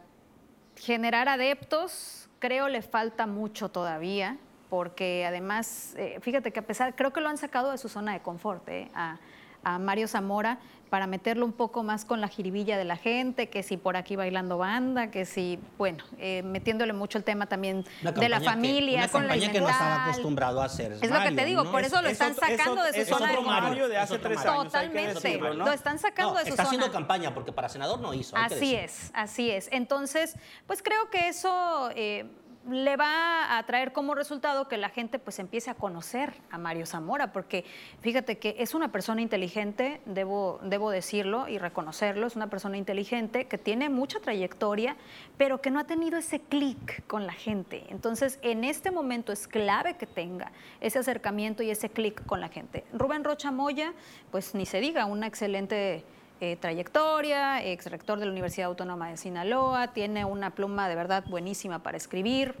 generar 0.84 1.28
adeptos, 1.28 2.28
creo 2.40 2.68
le 2.68 2.82
falta 2.82 3.26
mucho 3.26 3.68
todavía, 3.68 4.36
porque 4.68 5.24
además, 5.24 5.94
eh, 5.96 6.18
fíjate 6.20 6.50
que 6.50 6.58
a 6.58 6.66
pesar, 6.66 6.96
creo 6.96 7.12
que 7.12 7.20
lo 7.20 7.28
han 7.28 7.38
sacado 7.38 7.70
de 7.70 7.78
su 7.78 7.88
zona 7.88 8.14
de 8.14 8.20
confort, 8.20 8.68
eh, 8.68 8.90
a, 8.94 9.18
a 9.64 9.78
Mario 9.78 10.08
Zamora 10.08 10.58
para 10.92 11.06
meterlo 11.06 11.46
un 11.46 11.54
poco 11.54 11.82
más 11.82 12.04
con 12.04 12.20
la 12.20 12.28
jiribilla 12.28 12.76
de 12.76 12.84
la 12.84 12.96
gente, 12.96 13.48
que 13.48 13.62
si 13.62 13.78
por 13.78 13.96
aquí 13.96 14.14
bailando 14.14 14.58
banda, 14.58 15.10
que 15.10 15.24
si, 15.24 15.58
bueno, 15.78 16.04
eh, 16.18 16.42
metiéndole 16.42 16.92
mucho 16.92 17.16
el 17.16 17.24
tema 17.24 17.46
también 17.46 17.86
de 18.02 18.28
la 18.28 18.42
familia. 18.42 18.98
una 19.04 19.08
campaña 19.08 19.52
que 19.52 19.60
no 19.62 19.70
estaba 19.70 20.04
acostumbrado 20.04 20.60
a 20.60 20.66
hacer. 20.66 20.92
Es, 21.00 21.10
lo 21.10 21.22
que 21.22 21.32
te 21.32 21.46
digo, 21.46 21.64
por 21.72 21.82
eso 21.82 22.02
lo 22.02 22.08
están 22.08 22.34
sacando 22.34 22.82
de 22.82 23.06
su 23.06 23.14
zona 23.14 23.32
de 23.32 23.40
Mario 23.40 23.88
de 23.88 23.96
hace 23.96 24.18
tres 24.18 24.44
años. 24.44 24.64
Totalmente, 24.64 25.38
lo 25.38 25.72
están 25.72 25.98
sacando 25.98 26.34
de 26.34 26.42
su 26.42 26.48
está 26.50 26.64
zona. 26.64 26.74
Está 26.74 26.76
haciendo 26.76 26.92
campaña, 26.92 27.32
porque 27.32 27.52
para 27.52 27.70
senador 27.70 27.98
no 27.98 28.12
hizo. 28.12 28.36
Así 28.36 28.74
es, 28.74 29.10
así 29.14 29.50
es. 29.50 29.70
Entonces, 29.72 30.36
pues 30.66 30.82
creo 30.82 31.08
que 31.08 31.28
eso... 31.28 31.88
Eh, 31.94 32.26
le 32.70 32.96
va 32.96 33.58
a 33.58 33.62
traer 33.64 33.92
como 33.92 34.14
resultado 34.14 34.68
que 34.68 34.76
la 34.76 34.88
gente 34.88 35.18
pues 35.18 35.38
empiece 35.38 35.70
a 35.70 35.74
conocer 35.74 36.32
a 36.50 36.58
Mario 36.58 36.86
Zamora, 36.86 37.32
porque 37.32 37.64
fíjate 38.00 38.38
que 38.38 38.56
es 38.58 38.74
una 38.74 38.92
persona 38.92 39.20
inteligente, 39.20 40.00
debo, 40.06 40.60
debo 40.62 40.90
decirlo 40.90 41.48
y 41.48 41.58
reconocerlo, 41.58 42.26
es 42.26 42.36
una 42.36 42.48
persona 42.48 42.76
inteligente 42.76 43.46
que 43.46 43.58
tiene 43.58 43.88
mucha 43.88 44.20
trayectoria, 44.20 44.96
pero 45.36 45.60
que 45.60 45.70
no 45.70 45.80
ha 45.80 45.84
tenido 45.84 46.18
ese 46.18 46.40
clic 46.40 47.06
con 47.06 47.26
la 47.26 47.32
gente. 47.32 47.84
Entonces, 47.88 48.38
en 48.42 48.64
este 48.64 48.90
momento 48.90 49.32
es 49.32 49.48
clave 49.48 49.96
que 49.96 50.06
tenga 50.06 50.52
ese 50.80 50.98
acercamiento 50.98 51.62
y 51.62 51.70
ese 51.70 51.90
clic 51.90 52.24
con 52.26 52.40
la 52.40 52.48
gente. 52.48 52.84
Rubén 52.92 53.24
Rocha 53.24 53.50
Moya, 53.50 53.92
pues 54.30 54.54
ni 54.54 54.66
se 54.66 54.80
diga, 54.80 55.06
una 55.06 55.26
excelente 55.26 56.04
eh, 56.44 56.56
trayectoria, 56.56 57.64
ex 57.64 57.86
rector 57.86 58.18
de 58.18 58.26
la 58.26 58.32
Universidad 58.32 58.66
Autónoma 58.66 59.08
de 59.08 59.16
Sinaloa, 59.16 59.92
tiene 59.92 60.24
una 60.24 60.50
pluma 60.50 60.88
de 60.88 60.96
verdad 60.96 61.22
buenísima 61.28 61.84
para 61.84 61.96
escribir, 61.96 62.56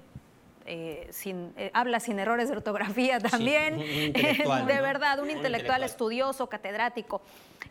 eh, 0.66 1.08
sin, 1.10 1.52
eh, 1.56 1.72
habla 1.74 1.98
sin 1.98 2.20
errores 2.20 2.48
de 2.48 2.54
ortografía 2.54 3.18
también, 3.18 3.78
de 4.12 4.80
verdad, 4.80 5.18
un, 5.18 5.30
intelectual, 5.30 5.82
estudioso, 5.82 6.48
catedrático. 6.48 7.22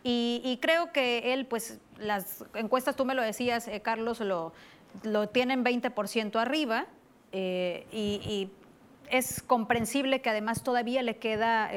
Y, 0.04 0.60
creo 0.62 0.92
que 0.92 1.32
él, 1.32 1.46
pues 1.46 1.80
las 1.98 2.44
encuestas, 2.56 2.98
tú 2.98 3.06
me 3.06 3.16
lo 3.16 3.22
decías, 3.22 3.70
Carlos, 3.82 4.20
lo, 4.20 4.52
lo 5.04 5.30
tienen 5.30 5.64
20% 5.64 6.42
arriba 6.42 6.88
y, 7.32 7.86
y, 7.94 8.52
es 9.10 9.42
comprensible 9.42 10.22
que 10.22 10.30
además 10.30 10.62
todavía 10.62 11.04
le 11.04 11.16
queda 11.16 11.70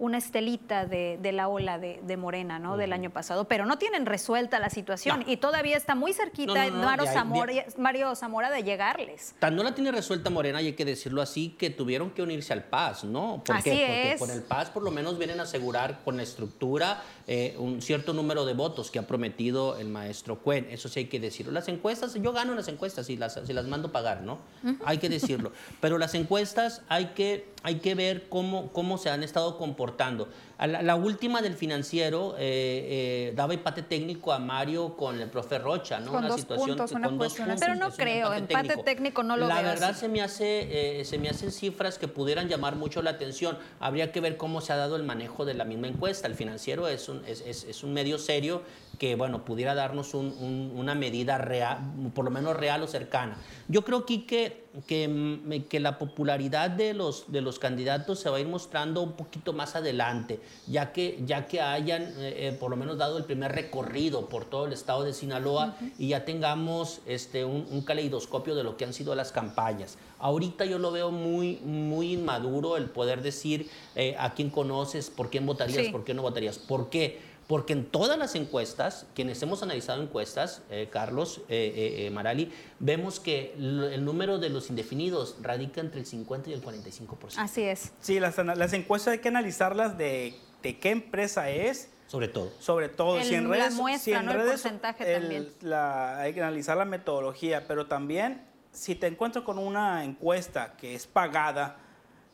una 0.00 0.16
estelita 0.16 0.86
de, 0.86 1.18
la 1.32 1.48
ola 1.48 1.78
de, 1.78 2.16
Morena, 2.16 2.58
¿no? 2.58 2.78
Del 2.78 2.92
año 2.92 3.10
pasado, 3.10 3.44
pero 3.44 3.66
no 3.66 3.78
tienen 3.78 4.06
resuelta 4.06 4.58
la 4.58 4.70
situación 4.70 5.22
y 5.26 5.36
todavía 5.36 5.76
está 5.76 5.94
muy 5.94 6.14
cerquita 6.14 6.70
Mario, 6.70 8.14
Zamora, 8.14 8.50
de 8.50 8.62
llegarles. 8.62 9.34
Tan 9.38 9.54
no 9.54 9.62
la 9.62 9.74
tiene 9.74 9.92
resuelta 9.92 10.30
Morena, 10.30 10.62
y 10.62 10.68
hay 10.68 10.72
que 10.72 10.86
decirlo 10.86 11.20
así, 11.20 11.50
que 11.58 11.68
tuvieron 11.68 12.10
que 12.10 12.22
unirse 12.22 12.52
al 12.54 12.64
Paz, 12.64 13.04
¿no? 13.04 13.42
¿Por 13.44 13.56
así 13.56 13.70
Porque 13.70 14.12
es. 14.12 14.18
con 14.18 14.30
el 14.30 14.42
Paz 14.42 14.70
por 14.70 14.82
lo 14.82 14.90
menos 14.90 15.18
vienen 15.18 15.38
a 15.38 15.42
asegurar 15.42 16.00
con 16.02 16.16
la 16.16 16.22
estructura 16.22 17.02
eh, 17.32 17.54
un 17.58 17.80
cierto 17.80 18.12
número 18.12 18.44
de 18.44 18.54
votos 18.54 18.90
que 18.90 18.98
ha 18.98 19.06
prometido 19.06 19.78
el 19.78 19.86
maestro 19.86 20.40
Cuen. 20.40 20.66
Eso 20.68 20.88
sí 20.88 20.98
hay 20.98 21.06
que 21.06 21.20
decirlo. 21.20 21.52
Las 21.52 21.68
encuestas, 21.68 22.14
yo 22.14 22.32
gano 22.32 22.56
las 22.56 22.66
encuestas 22.66 23.08
y 23.08 23.16
las, 23.16 23.38
si 23.46 23.52
las 23.52 23.68
mando 23.68 23.92
pagar, 23.92 24.22
¿no? 24.22 24.40
Hay 24.84 24.98
que 24.98 25.08
decirlo. 25.08 25.52
Pero 25.80 25.96
las 25.96 26.16
encuestas 26.16 26.82
hay 26.88 27.12
que, 27.14 27.46
hay 27.62 27.76
que 27.76 27.94
ver 27.94 28.28
cómo, 28.28 28.72
cómo 28.72 28.98
se 28.98 29.10
han 29.10 29.22
estado 29.22 29.58
comportando. 29.58 30.28
La, 30.66 30.94
última 30.94 31.40
del 31.40 31.54
financiero 31.54 32.34
eh, 32.36 33.28
eh, 33.30 33.32
daba 33.34 33.54
empate 33.54 33.82
técnico 33.82 34.32
a 34.32 34.38
Mario 34.38 34.96
con 34.96 35.18
el 35.18 35.30
profe 35.30 35.58
Rocha, 35.58 36.00
¿no? 36.00 36.10
Con 36.12 36.24
una 36.24 36.36
situación 36.36 36.76
puntos, 36.76 36.92
con 36.92 37.02
dos 37.18 37.34
puntos. 37.34 37.60
Pero 37.60 37.74
no 37.76 37.90
creo, 37.90 38.32
empate, 38.34 38.76
técnico. 38.84 39.22
no 39.22 39.36
lo 39.36 39.46
la 39.46 39.62
verdad 39.62 39.94
se 39.94 40.08
me 40.08 40.20
hace, 40.20 41.02
se 41.04 41.18
me 41.18 41.28
hacen 41.28 41.50
cifras 41.50 41.98
que 41.98 42.08
pudieran 42.08 42.48
llamar 42.48 42.76
mucho 42.76 43.00
la 43.00 43.10
atención. 43.10 43.58
Habría 43.78 44.12
que 44.12 44.20
ver 44.20 44.36
cómo 44.36 44.60
se 44.60 44.72
ha 44.72 44.76
dado 44.76 44.96
el 44.96 45.02
manejo 45.02 45.44
de 45.44 45.54
la 45.54 45.64
misma 45.64 45.86
encuesta. 45.86 46.26
El 46.26 46.34
financiero 46.34 46.88
es 46.88 47.08
un 47.08 47.22
es, 47.26 47.82
un 47.82 47.92
medio 47.92 48.18
serio 48.18 48.62
que, 48.98 49.14
bueno, 49.14 49.44
pudiera 49.44 49.74
darnos 49.74 50.12
una 50.14 50.94
medida 50.94 51.38
real, 51.38 51.78
por 52.14 52.24
lo 52.24 52.30
menos 52.30 52.56
real 52.56 52.82
o 52.82 52.86
cercana. 52.86 53.36
Yo 53.68 53.82
creo 53.82 54.04
que, 54.04 54.66
que, 54.86 55.64
que, 55.68 55.80
la 55.80 55.98
popularidad 55.98 56.70
de 56.70 56.94
los, 56.94 57.30
de 57.32 57.40
los 57.40 57.58
candidatos 57.58 58.20
se 58.20 58.30
va 58.30 58.36
a 58.36 58.40
ir 58.40 58.46
mostrando 58.46 59.02
un 59.02 59.12
poquito 59.12 59.52
más 59.52 59.74
adelante, 59.74 60.40
ya 60.68 60.92
que, 60.92 61.20
ya 61.26 61.48
que 61.48 61.60
hayan 61.60 62.02
eh, 62.02 62.48
eh, 62.48 62.56
por 62.58 62.70
lo 62.70 62.76
menos 62.76 62.96
dado 62.96 63.18
el 63.18 63.24
primer 63.24 63.52
recorrido 63.52 64.26
por 64.26 64.44
todo 64.44 64.66
el 64.66 64.72
estado 64.72 65.02
de 65.02 65.12
Sinaloa 65.12 65.76
y 65.98 66.08
ya 66.08 66.24
tengamos 66.24 67.00
este, 67.06 67.44
un, 67.44 67.82
caleidoscopio 67.82 68.54
de 68.54 68.62
lo 68.62 68.76
que 68.76 68.84
han 68.84 68.92
sido 68.92 69.14
las 69.14 69.32
campañas. 69.32 69.98
Ahorita 70.20 70.64
yo 70.66 70.78
lo 70.78 70.92
veo 70.92 71.10
muy, 71.10 71.56
muy 71.64 72.12
inmaduro 72.12 72.76
el 72.76 72.90
poder 72.90 73.22
decir 73.22 73.68
eh, 73.96 74.14
a 74.18 74.34
quién 74.34 74.50
conoces, 74.50 75.10
por 75.10 75.30
quién 75.30 75.46
votarías, 75.46 75.88
por 75.88 76.04
qué 76.04 76.14
no 76.14 76.22
votarías. 76.22 76.58
¿Por 76.58 76.90
qué? 76.90 77.29
Porque 77.50 77.72
en 77.72 77.84
todas 77.84 78.16
las 78.16 78.36
encuestas, 78.36 79.06
quienes 79.12 79.42
hemos 79.42 79.64
analizado 79.64 80.00
encuestas, 80.00 80.62
eh, 80.70 80.88
Carlos, 80.88 81.40
eh, 81.48 82.06
eh, 82.06 82.10
Marali, 82.12 82.52
vemos 82.78 83.18
que 83.18 83.54
el 83.56 84.04
número 84.04 84.38
de 84.38 84.50
los 84.50 84.70
indefinidos 84.70 85.34
radica 85.42 85.80
entre 85.80 85.98
el 85.98 86.06
50 86.06 86.50
y 86.50 86.52
el 86.52 86.62
45%. 86.62 87.38
Así 87.38 87.62
es. 87.62 87.90
Sí, 88.00 88.20
las, 88.20 88.38
encuestas 88.72 89.14
hay 89.14 89.18
que 89.18 89.26
analizarlas 89.26 89.98
de, 89.98 90.36
qué 90.62 90.90
empresa 90.90 91.50
es. 91.50 91.88
Sobre 92.06 92.28
todo. 92.28 92.52
Sobre 92.60 92.88
todo. 92.88 93.20
si 93.20 93.34
en 93.34 93.50
redes, 93.50 93.74
la 93.74 93.82
muestra, 93.82 94.22
¿no? 94.22 94.30
el 94.30 94.48
porcentaje 94.50 95.12
también. 95.12 95.48
hay 95.72 96.32
que 96.32 96.40
analizar 96.40 96.76
la 96.76 96.84
metodología, 96.84 97.66
pero 97.66 97.88
también 97.88 98.44
si 98.70 98.94
te 98.94 99.08
encuentras 99.08 99.44
con 99.44 99.58
una 99.58 100.04
encuesta 100.04 100.76
que 100.76 100.94
es 100.94 101.08
pagada, 101.08 101.78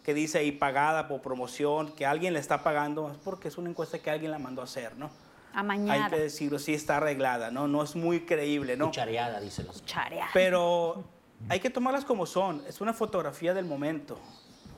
que 0.06 0.14
dice 0.14 0.38
ahí 0.38 0.52
pagada 0.52 1.08
por 1.08 1.20
promoción, 1.20 1.90
que 1.90 2.06
alguien 2.06 2.32
le 2.32 2.38
está 2.38 2.62
pagando, 2.62 3.10
es 3.10 3.16
porque 3.16 3.48
es 3.48 3.58
una 3.58 3.70
encuesta 3.70 3.98
que 3.98 4.08
alguien 4.08 4.30
la 4.30 4.38
mandó 4.38 4.60
a 4.60 4.64
hacer, 4.64 4.96
¿no? 4.96 5.10
A 5.52 5.64
mañana. 5.64 6.04
Hay 6.04 6.10
que 6.12 6.20
decirlo, 6.20 6.60
sí 6.60 6.74
está 6.74 6.98
arreglada, 6.98 7.50
¿no? 7.50 7.66
No 7.66 7.82
es 7.82 7.96
muy 7.96 8.20
creíble, 8.20 8.76
¿no? 8.76 8.86
Cuchareada, 8.86 9.40
dice 9.40 9.64
los. 9.64 9.80
Cuchareada. 9.80 10.30
Pero 10.32 11.02
hay 11.48 11.58
que 11.58 11.70
tomarlas 11.70 12.04
como 12.04 12.24
son. 12.24 12.62
Es 12.68 12.80
una 12.80 12.92
fotografía 12.92 13.52
del 13.52 13.64
momento. 13.64 14.16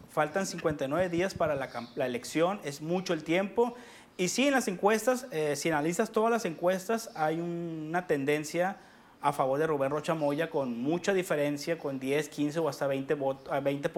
Faltan 0.08 0.46
59 0.46 1.10
días 1.10 1.34
para 1.34 1.54
la, 1.54 1.68
la 1.94 2.06
elección, 2.06 2.58
es 2.64 2.80
mucho 2.80 3.12
el 3.12 3.22
tiempo. 3.22 3.74
Y 4.16 4.28
sí, 4.28 4.46
en 4.46 4.54
las 4.54 4.66
encuestas, 4.66 5.26
eh, 5.30 5.56
si 5.56 5.68
analizas 5.68 6.10
todas 6.10 6.30
las 6.30 6.46
encuestas, 6.46 7.10
hay 7.14 7.38
una 7.38 8.06
tendencia 8.06 8.78
a 9.20 9.32
favor 9.32 9.58
de 9.58 9.66
Rubén 9.66 9.90
Rocha 9.90 10.14
Moya 10.14 10.48
con 10.48 10.80
mucha 10.80 11.12
diferencia, 11.12 11.78
con 11.78 11.98
10, 11.98 12.28
15 12.28 12.58
o 12.60 12.68
hasta 12.68 12.86
20, 12.86 13.16
20 13.62 13.90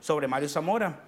sobre 0.00 0.28
Mario 0.28 0.48
Zamora. 0.48 1.00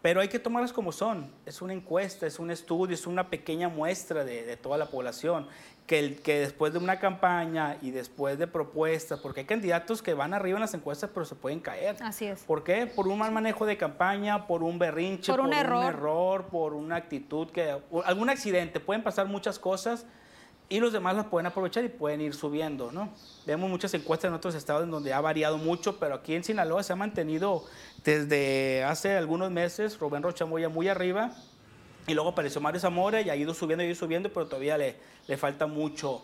Pero 0.00 0.20
hay 0.20 0.28
que 0.28 0.40
tomarlas 0.40 0.72
como 0.72 0.90
son. 0.90 1.30
Es 1.46 1.62
una 1.62 1.72
encuesta, 1.72 2.26
es 2.26 2.40
un 2.40 2.50
estudio, 2.50 2.94
es 2.94 3.06
una 3.06 3.30
pequeña 3.30 3.68
muestra 3.68 4.24
de, 4.24 4.56
toda 4.56 4.76
la 4.76 4.86
población. 4.86 5.46
Que, 5.86 5.98
el, 5.98 6.22
que 6.22 6.40
después 6.40 6.72
de 6.72 6.78
una 6.78 6.98
campaña 6.98 7.76
y 7.82 7.90
después 7.90 8.38
de 8.38 8.46
propuestas, 8.46 9.18
porque 9.20 9.40
hay 9.40 9.46
candidatos 9.46 10.00
que 10.00 10.14
van 10.14 10.32
arriba 10.32 10.56
en 10.56 10.60
las 10.60 10.74
encuestas 10.74 11.10
pero 11.12 11.26
se 11.26 11.34
pueden 11.34 11.60
caer. 11.60 11.96
Así 12.00 12.26
es. 12.26 12.42
¿Por 12.44 12.62
qué? 12.64 12.86
Por 12.86 13.08
un 13.08 13.18
mal 13.18 13.32
manejo 13.32 13.66
de 13.66 13.76
campaña, 13.76 14.46
por 14.46 14.62
un 14.62 14.78
berrinche, 14.78 15.32
por, 15.32 15.40
un, 15.40 15.52
error. 15.52 15.78
un 15.78 15.84
error, 15.84 16.44
por 16.46 16.74
una 16.74 16.96
actitud, 16.96 17.48
que 17.50 17.76
algún 18.04 18.30
accidente. 18.30 18.80
Pueden 18.80 19.02
pasar 19.02 19.26
muchas 19.26 19.58
cosas 19.58 20.06
y 20.68 20.80
los 20.80 20.92
demás 20.92 21.14
las 21.14 21.26
pueden 21.26 21.46
aprovechar 21.46 21.84
y 21.84 21.88
pueden 21.88 22.20
ir 22.20 22.34
subiendo, 22.34 22.90
¿no? 22.92 23.10
Vemos 23.46 23.68
muchas 23.68 23.92
encuestas 23.94 24.28
en 24.28 24.34
otros 24.34 24.54
estados 24.54 24.84
en 24.84 24.90
donde 24.90 25.12
ha 25.12 25.20
variado 25.20 25.58
mucho, 25.58 25.98
pero 25.98 26.14
aquí 26.14 26.34
en 26.34 26.44
Sinaloa 26.44 26.82
se 26.82 26.92
ha 26.92 26.96
mantenido 26.96 27.64
desde 28.04 28.82
hace 28.84 29.16
algunos 29.16 29.50
meses 29.50 29.98
Rubén 29.98 30.22
Rochamoya 30.22 30.68
muy 30.68 30.88
arriba 30.88 31.32
y 32.06 32.14
luego 32.14 32.30
apareció 32.30 32.60
Mario 32.60 32.80
Zamora 32.80 33.20
y 33.20 33.30
ha 33.30 33.36
ido 33.36 33.54
subiendo 33.54 33.84
y 33.84 33.88
ido 33.88 33.94
subiendo, 33.94 34.32
pero 34.32 34.46
todavía 34.46 34.78
le, 34.78 34.96
le 35.28 35.36
falta 35.36 35.66
mucho 35.66 36.22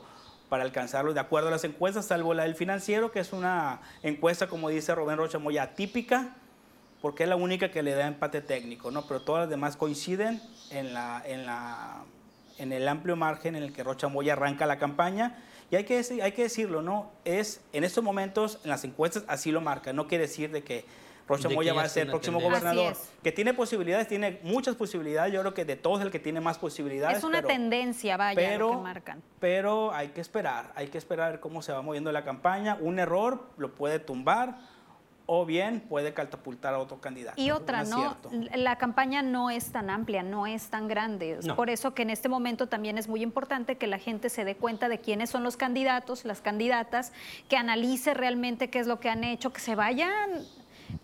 para 0.49 0.64
alcanzarlo 0.64 1.12
de 1.12 1.20
acuerdo 1.20 1.49
a 1.49 1.51
las 1.51 1.64
encuestas, 1.64 2.07
salvo 2.07 2.34
la 2.34 2.45
del 2.45 2.55
financiero, 2.55 3.12
que 3.12 3.20
es 3.20 3.32
una 3.32 3.80
encuesta, 4.03 4.49
como 4.49 4.70
dice 4.70 4.95
Rubén 4.95 5.18
Rocha 5.18 5.39
Moya, 5.39 5.64
atípica, 5.64 6.36
porque 7.03 7.24
es 7.24 7.28
la 7.28 7.36
única 7.36 7.70
que 7.70 7.82
le 7.82 7.93
da 7.93 8.07
empate 8.07 8.41
técnico, 8.41 8.91
¿no? 8.91 9.07
Pero 9.07 9.20
todas 9.20 9.43
las 9.43 9.51
demás 9.51 9.76
coinciden 9.76 10.41
en 10.70 10.95
la, 10.95 11.22
en 11.24 11.47
la 11.47 12.03
en 12.59 12.72
el 12.72 12.86
amplio 12.88 13.16
margen 13.16 13.56
en 13.56 13.62
el 13.62 13.72
que 13.72 13.82
Rocha 13.82 14.09
Moya 14.09 14.34
arranca 14.34 14.66
la 14.66 14.78
campaña. 14.78 15.36
Y 15.70 15.76
hay 15.76 15.84
que, 15.84 16.02
hay 16.22 16.32
que 16.32 16.42
decirlo, 16.44 16.82
¿no? 16.82 17.11
Es, 17.24 17.61
en 17.72 17.84
estos 17.84 18.02
momentos, 18.02 18.59
en 18.64 18.70
las 18.70 18.84
encuestas, 18.84 19.24
así 19.28 19.50
lo 19.52 19.61
marca. 19.61 19.92
No 19.92 20.06
quiere 20.09 20.22
decir 20.26 20.50
de 20.50 20.62
que 20.62 20.84
Rocha 21.26 21.42
De 21.42 21.48
que 21.50 21.54
Moya 21.56 21.74
va 21.74 21.82
a 21.82 21.88
ser 21.90 22.04
el 22.04 22.09
próximo 22.09 22.38
tendencia. 22.38 22.70
gobernador. 22.70 22.96
Que 23.22 23.32
tiene 23.32 23.52
posibilidades, 23.52 24.09
tiene 24.09 24.40
muchas 24.44 24.76
posibilidades. 24.76 25.30
Yo 25.34 25.40
creo 25.42 25.52
que 25.52 25.66
de 25.66 25.76
todos 25.76 26.00
el 26.00 26.11
que 26.11 26.18
tiene 26.18 26.40
más 26.40 26.56
posibilidades. 26.59 27.18
Es 27.18 27.24
una 27.24 27.38
pero- 27.42 27.48
tendencia, 27.48 28.16
vaya, 28.16 28.40
lo 28.40 28.46
pero, 28.48 28.70
que 28.70 28.76
marcan. 28.78 29.22
pero 29.38 29.92
hay 29.92 30.09
que 30.09 30.22
esperar, 30.22 30.72
hay 30.74 30.88
que 30.88 30.96
esperar 30.96 31.26
a 31.26 31.30
ver 31.32 31.40
cómo 31.40 31.61
se 31.61 31.70
va 31.72 31.82
moviendo 31.82 32.11
la 32.12 32.24
campaña. 32.24 32.78
Un 32.80 32.98
error 32.98 33.44
lo 33.59 33.74
puede 33.74 33.98
tumbar 33.98 34.59
o 35.30 35.44
bien 35.44 35.80
puede 35.80 36.14
catapultar 36.14 36.72
a 36.72 36.78
otro 36.78 37.02
candidato. 37.02 37.38
Y 37.38 37.50
otra, 37.50 37.84
¿no? 37.84 38.16
La 38.56 38.76
campaña 38.76 39.20
no 39.20 39.50
es 39.50 39.70
tan 39.72 39.90
amplia, 39.90 40.22
no 40.22 40.46
es 40.46 40.70
tan 40.70 40.88
grande. 40.88 41.32
Es 41.32 41.44
No. 41.44 41.54
Por 41.54 41.68
eso 41.68 41.92
que 41.92 42.00
en 42.00 42.08
este 42.08 42.30
momento 42.30 42.66
también 42.66 42.96
es 42.96 43.08
muy 43.08 43.22
importante 43.22 43.76
que 43.76 43.86
la 43.86 43.98
gente 43.98 44.30
se 44.30 44.46
dé 44.46 44.56
cuenta 44.56 44.88
de 44.88 45.00
quiénes 45.00 45.28
son 45.28 45.42
los 45.44 45.58
candidatos, 45.58 46.24
las 46.24 46.40
candidatas, 46.40 47.12
que 47.50 47.58
analice 47.58 48.14
realmente 48.14 48.70
qué 48.70 48.78
es 48.78 48.86
lo 48.86 49.00
que 49.00 49.10
han 49.10 49.22
hecho, 49.22 49.52
que 49.52 49.60
se 49.60 49.74
vayan. 49.74 50.30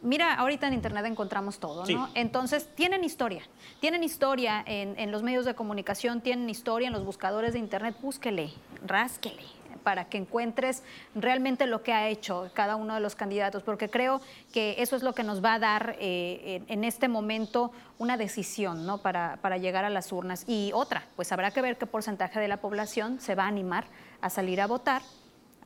Mira, 0.01 0.33
ahorita 0.33 0.69
en 0.69 0.73
internet 0.73 1.05
encontramos 1.05 1.59
todo, 1.59 1.85
Sí. 1.85 1.95
¿no? 1.95 2.09
Entonces, 2.15 2.67
tienen 2.75 3.05
historia. 3.05 3.43
Tienen 3.81 4.03
historia 4.03 4.65
en, 4.67 4.99
en 4.99 5.13
los 5.13 5.23
medios 5.23 5.45
de 5.45 5.55
comunicación, 5.55 6.23
tienen 6.23 6.49
historia 6.49 6.87
en 6.87 6.95
los 6.95 7.05
buscadores 7.05 7.53
de 7.53 7.59
internet. 7.59 7.95
Búsquele, 8.01 8.55
rásquele 8.87 9.43
para 9.85 10.07
que 10.07 10.19
encuentres 10.19 10.83
realmente 11.15 11.67
lo 11.67 11.83
que 11.83 11.93
ha 11.93 12.09
hecho 12.09 12.51
cada 12.55 12.75
uno 12.75 12.95
de 12.95 13.01
los 13.01 13.15
candidatos, 13.15 13.63
porque 13.63 13.89
creo 13.89 14.21
que 14.53 14.75
eso 14.79 14.97
es 14.97 15.05
lo 15.05 15.13
que 15.13 15.23
nos 15.23 15.45
va 15.45 15.55
a 15.55 15.59
dar 15.61 15.97
eh, 16.01 16.63
en, 16.67 16.83
este 16.83 17.07
momento 17.07 17.71
una 17.99 18.17
decisión 18.17 18.87
¿no? 18.87 18.99
para, 18.99 19.39
para 19.43 19.59
llegar 19.59 19.85
a 19.85 19.91
las 19.91 20.11
urnas. 20.11 20.45
Y 20.49 20.73
otra, 20.75 21.05
pues 21.15 21.31
habrá 21.31 21.53
que 21.53 21.63
ver 21.63 21.77
qué 21.77 21.87
porcentaje 21.87 22.41
de 22.41 22.49
la 22.49 22.57
población 22.57 23.21
se 23.21 23.35
va 23.35 23.45
a 23.45 23.49
animar 23.49 23.85
a 24.21 24.31
salir 24.31 24.61
a 24.61 24.67
votar. 24.67 25.03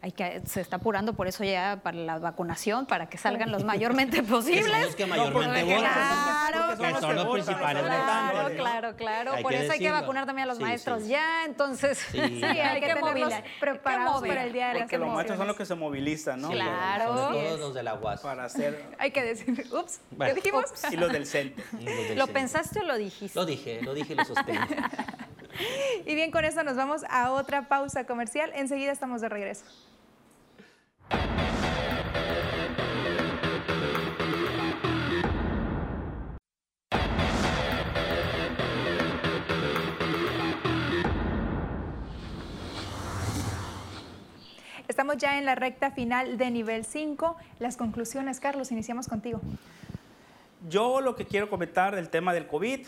Hay 0.01 0.13
que, 0.13 0.41
se 0.47 0.61
está 0.61 0.77
apurando 0.77 1.15
por 1.15 1.27
eso 1.27 1.43
ya 1.43 1.81
para 1.83 1.97
la 1.97 2.19
vacunación, 2.21 2.87
para 2.87 3.09
que 3.09 3.19
salgan 3.19 3.51
los 3.51 3.65
mayormente 3.65 4.23
posibles. 4.23 4.81
los 4.87 4.95
que 4.95 5.07
mayormente 5.07 5.61
Porque 5.61 5.75
votan. 5.75 6.77
Claro, 6.77 7.01
son 7.01 7.17
los 7.17 7.27
principales 7.27 7.83
Claro, 7.83 8.55
claro, 8.55 8.97
claro. 8.97 9.33
Hay 9.33 9.43
Por 9.43 9.55
eso 9.55 9.73
hay 9.73 9.81
que 9.81 9.91
vacunar 9.91 10.25
también 10.25 10.45
a 10.45 10.47
los 10.47 10.59
Sí, 10.59 10.63
maestros 10.63 11.03
sí. 11.03 11.09
ya, 11.09 11.45
entonces 11.45 11.99
Sí. 11.99 12.19
Sí, 12.39 12.45
hay, 12.45 12.61
hay 12.61 12.81
que 12.81 12.87
que 12.87 12.95
tenerlos 12.95 13.35
preparados 13.59 14.21
para 14.21 14.45
el 14.45 14.53
día 14.53 14.69
de 14.69 14.75
las 14.75 14.83
Porque 14.83 14.99
los 14.99 15.09
maestros 15.13 15.37
son 15.39 15.47
los 15.49 15.57
que 15.57 15.67
se 15.67 15.75
movilizan, 15.75 16.41
¿no? 16.43 16.51
Claro. 16.51 17.17
Sobre 17.17 17.41
Yes. 17.41 17.49
todo 17.49 17.59
los 17.59 17.75
de 17.75 17.83
la 17.83 17.95
UAS. 17.95 18.21
Para 18.21 18.45
hacer. 18.45 18.85
Hay 19.01 19.11
que 19.11 19.23
decir, 19.25 19.67
ups, 19.73 20.01
Bueno. 20.13 20.31
¿qué 20.33 20.35
dijimos? 20.41 20.65
Y 20.93 20.97
los 20.97 21.11
del 21.13 21.27
CENTE. 21.27 21.61
Del 21.73 21.85
¿Lo 21.85 22.03
centro. 22.05 22.27
pensaste 22.29 22.81
o 22.81 22.85
lo 22.85 22.97
dijiste? 22.97 23.37
Lo 23.37 23.45
dije, 23.45 23.83
lo 23.83 23.95
dije 23.95 24.13
y 24.13 24.17
lo 24.17 24.25
sostengo. 24.25 24.65
Y 26.07 26.15
bien, 26.15 26.31
con 26.31 26.45
eso 26.45 26.63
nos 26.63 26.77
vamos 26.77 27.03
a 27.11 27.33
otra 27.33 27.67
pausa 27.67 28.05
comercial. 28.05 28.53
Enseguida 28.55 28.93
estamos 28.93 29.21
de 29.21 29.29
regreso. 29.29 29.65
Estamos 44.99 45.19
ya 45.19 45.39
en 45.39 45.45
la 45.45 45.55
recta 45.55 45.93
final 45.93 46.39
de 46.39 46.51
nivel 46.51 46.85
5. 46.85 47.37
Las 47.61 47.77
conclusiones, 47.77 48.41
Carlos, 48.41 48.73
iniciamos 48.73 49.07
contigo. 49.07 49.41
Yo 50.69 51.01
lo 51.01 51.15
que 51.15 51.25
quiero 51.25 51.49
comentar 51.49 51.95
del 51.95 52.09
tema 52.09 52.35
del 52.35 52.49
COVID 52.49 52.85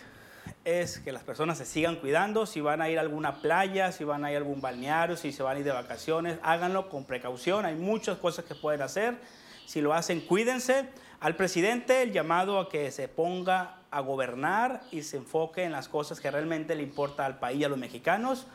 es 0.65 0.99
que 0.99 1.13
las 1.13 1.23
personas 1.23 1.59
se 1.59 1.65
sigan 1.65 1.97
cuidando. 1.97 2.47
Si 2.47 2.61
van 2.61 2.83
a 2.83 2.89
ir 2.89 2.99
a 2.99 3.01
alguna 3.01 3.41
playa, 3.41 3.93
si 3.93 4.05
van 4.05 4.25
a 4.25 4.31
ir 4.31 4.37
a 4.37 4.39
algún 4.39 4.61
balneario, 4.61 5.17
si 5.17 5.33
se 5.33 5.43
van 5.43 5.57
a 5.57 5.61
ir 5.61 5.65
de 5.65 5.73
vacaciones, 5.73 6.39
háganlo 6.43 6.89
con 6.89 7.05
precaución. 7.05 7.65
Hay 7.65 7.75
muchas 7.75 8.19
cosas 8.19 8.45
que 8.45 8.55
pueden 8.55 8.83
hacer. 8.83 9.19
Si 9.67 9.81
lo 9.81 9.95
hacen, 9.95 10.21
cuídense. 10.21 10.89
Al 11.21 11.37
presidente 11.37 12.03
el 12.03 12.13
llamado 12.13 12.59
a 12.59 12.69
que 12.69 12.91
se 12.91 13.09
ponga 13.09 13.81
a 13.91 14.01
gobernar 14.01 14.83
y 14.91 15.03
se 15.03 15.17
enfoque 15.17 15.65
en 15.65 15.73
las 15.73 15.89
cosas 15.89 16.21
que 16.21 16.31
realmente 16.31 16.75
le 16.75 16.83
importa 16.83 17.27
al 17.27 17.39
país 17.39 17.61
y 17.61 17.65
a 17.65 17.69
los 17.69 17.79
mexicanos. 17.79 18.47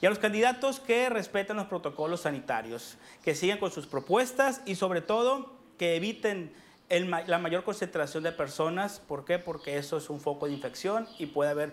Y 0.00 0.06
a 0.06 0.10
los 0.10 0.18
candidatos 0.18 0.80
que 0.80 1.08
respeten 1.08 1.56
los 1.56 1.66
protocolos 1.66 2.22
sanitarios, 2.22 2.98
que 3.22 3.34
sigan 3.34 3.58
con 3.58 3.70
sus 3.70 3.86
propuestas 3.86 4.60
y 4.66 4.74
sobre 4.74 5.00
todo 5.00 5.54
que 5.78 5.96
eviten 5.96 6.52
el 6.96 7.06
ma- 7.06 7.22
la 7.22 7.38
mayor 7.38 7.64
concentración 7.64 8.22
de 8.22 8.32
personas. 8.32 9.00
¿Por 9.00 9.24
qué? 9.24 9.38
Porque 9.38 9.78
eso 9.78 9.96
es 9.96 10.10
un 10.10 10.20
foco 10.20 10.46
de 10.46 10.52
infección 10.52 11.08
y 11.18 11.26
puede 11.26 11.50
haber, 11.50 11.72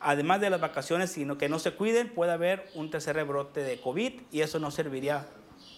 además 0.00 0.40
de 0.40 0.50
las 0.50 0.60
vacaciones, 0.60 1.10
sino 1.12 1.36
que 1.38 1.48
no 1.48 1.58
se 1.58 1.72
cuiden, 1.74 2.08
puede 2.12 2.32
haber 2.32 2.68
un 2.74 2.90
tercer 2.90 3.16
rebrote 3.16 3.60
de 3.62 3.80
COVID 3.80 4.20
y 4.30 4.40
eso 4.40 4.58
no 4.58 4.70
serviría 4.70 5.26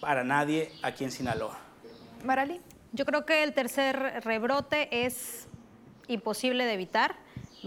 para 0.00 0.22
nadie 0.24 0.70
aquí 0.82 1.04
en 1.04 1.10
Sinaloa. 1.10 1.58
Marali. 2.24 2.60
Yo 2.92 3.04
creo 3.04 3.26
que 3.26 3.42
el 3.42 3.54
tercer 3.54 4.22
rebrote 4.24 5.04
es 5.04 5.48
imposible 6.06 6.64
de 6.64 6.74
evitar, 6.74 7.16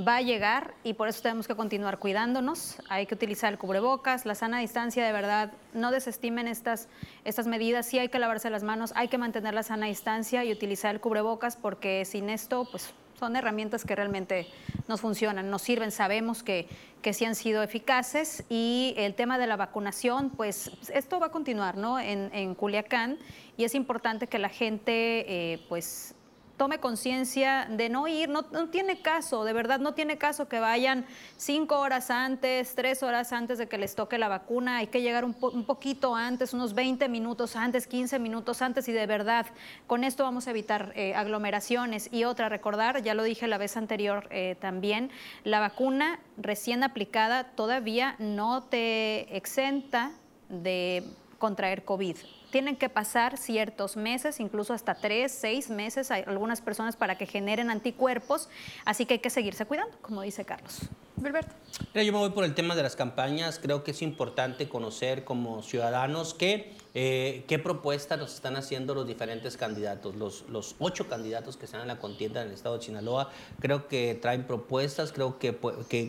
va 0.06 0.18
a 0.18 0.22
llegar 0.22 0.74
y 0.84 0.94
por 0.94 1.08
eso 1.08 1.22
tenemos 1.22 1.48
que 1.48 1.56
continuar 1.56 2.00
cuidándonos. 2.00 2.78
Hay 2.90 3.06
que 3.06 3.16
utilizar 3.16 3.52
el 3.52 3.60
cubrebocas, 3.60 4.26
la 4.26 4.36
sana 4.36 4.60
distancia, 4.60 5.06
de 5.06 5.12
verdad, 5.12 5.54
no 5.74 5.92
desestimen 5.92 6.48
estas, 6.48 6.88
estas 7.26 7.48
medidas. 7.48 7.86
Sí 7.86 8.00
hay 8.00 8.10
que 8.10 8.20
lavarse 8.20 8.50
las 8.50 8.64
manos, 8.64 8.94
hay 8.96 9.08
que 9.08 9.18
mantener 9.18 9.54
la 9.54 9.64
sana 9.64 9.88
distancia 9.88 10.44
y 10.44 10.52
utilizar 10.52 10.94
el 10.94 11.02
cubrebocas 11.02 11.56
porque 11.56 12.06
sin 12.06 12.30
esto, 12.30 12.68
pues 12.70 12.94
son 13.20 13.36
herramientas 13.36 13.84
que 13.84 13.96
realmente 13.96 14.48
nos 14.88 15.02
funcionan, 15.02 15.50
nos 15.50 15.64
sirven, 15.64 15.92
sabemos 15.92 16.44
que, 16.44 16.68
que 17.02 17.14
sí 17.14 17.26
han 17.26 17.34
sido 17.34 17.64
eficaces 17.64 18.44
y 18.48 18.94
el 18.98 19.16
tema 19.16 19.40
de 19.40 19.48
la 19.48 19.56
vacunación, 19.56 20.30
pues 20.30 20.72
esto 20.94 21.20
va 21.20 21.28
a 21.28 21.32
continuar 21.32 21.78
¿no? 21.78 22.00
en, 22.00 22.30
en 22.34 22.54
Culiacán 22.54 23.18
y 23.58 23.64
es 23.64 23.74
importante 23.74 24.28
que 24.28 24.38
la 24.38 24.50
gente 24.50 25.26
eh, 25.54 25.66
pues 25.68 26.14
tome 26.58 26.80
conciencia 26.80 27.68
de 27.70 27.88
no 27.88 28.08
ir, 28.08 28.30
no, 28.30 28.44
tiene 28.70 29.00
caso, 29.02 29.46
de 29.46 29.54
verdad 29.54 29.80
no 29.80 29.94
tiene 29.94 30.18
caso 30.18 30.48
que 30.48 30.60
vayan 30.60 31.06
cinco 31.38 31.78
horas 31.80 32.10
antes, 32.10 32.74
tres 32.74 33.04
horas 33.04 33.32
antes 33.32 33.60
de 33.60 33.68
que 33.68 33.78
les 33.78 33.94
toque 33.94 34.18
la 34.18 34.28
vacuna, 34.28 34.78
hay 34.78 34.88
que 34.88 35.04
llegar 35.04 35.24
un, 35.24 35.36
po- 35.36 35.52
un 35.52 35.66
poquito 35.66 36.16
antes, 36.16 36.54
unos 36.54 36.74
20 36.74 37.08
minutos 37.10 37.56
antes, 37.56 37.86
15 37.86 38.18
minutos 38.18 38.64
antes 38.64 38.88
y 38.88 38.92
de 38.92 39.06
verdad 39.06 39.46
con 39.86 40.04
esto 40.04 40.24
vamos 40.24 40.48
a 40.48 40.50
evitar 40.50 40.94
eh, 40.96 41.14
aglomeraciones. 41.14 42.10
Y 42.12 42.24
otra, 42.24 42.50
recordar, 42.50 43.04
ya 43.04 43.14
lo 43.14 43.22
dije 43.24 43.48
la 43.48 43.60
vez 43.60 43.78
anterior 43.78 44.28
eh, 44.32 44.56
también, 44.60 45.12
la 45.44 45.60
vacuna 45.60 46.20
recién 46.38 46.84
aplicada 46.84 47.44
todavía 47.52 48.16
no 48.18 48.64
te 48.64 49.36
exenta 49.38 50.12
de 50.50 51.04
contraer 51.38 51.86
COVID. 51.86 52.18
Tienen 52.58 52.76
que 52.76 52.90
pasar 52.90 53.38
ciertos 53.38 53.98
meses, 53.98 54.40
incluso 54.40 54.74
hasta 54.74 54.96
tres, 54.96 55.32
seis 55.32 55.70
meses, 55.70 56.10
hay 56.10 56.24
algunas 56.26 56.60
personas 56.60 56.96
para 56.96 57.16
que 57.16 57.28
generen 57.28 57.70
anticuerpos, 57.70 58.50
así 58.84 59.06
que 59.06 59.14
hay 59.14 59.20
que 59.20 59.30
seguirse 59.30 59.68
cuidando, 59.68 59.96
como 60.02 60.24
dice 60.24 60.44
Carlos. 60.44 60.80
Gilberto. 61.22 61.54
Mira, 61.94 62.04
yo 62.04 62.12
me 62.14 62.18
voy 62.18 62.32
por 62.32 62.44
el 62.46 62.56
tema 62.56 62.76
de 62.76 62.82
las 62.84 62.96
campañas. 62.96 63.60
Creo 63.60 63.84
que 63.84 63.92
es 63.92 64.02
importante 64.02 64.70
conocer 64.70 65.24
como 65.24 65.62
ciudadanos 65.64 66.34
que, 66.34 66.74
eh, 66.94 67.44
qué 67.48 67.60
propuestas 67.60 68.20
nos 68.20 68.34
están 68.34 68.56
haciendo 68.56 68.96
los 68.96 69.08
diferentes 69.08 69.58
candidatos. 69.58 70.16
Los, 70.16 70.46
los 70.50 70.76
ocho 70.80 71.08
candidatos 71.08 71.58
que 71.58 71.66
están 71.66 71.82
en 71.82 71.88
la 71.88 72.00
contienda 72.00 72.42
en 72.42 72.48
el 72.48 72.54
estado 72.54 72.78
de 72.78 72.84
Sinaloa, 72.84 73.32
creo 73.60 73.88
que 73.88 74.16
traen 74.16 74.46
propuestas, 74.46 75.12
creo 75.12 75.38
que, 75.40 75.56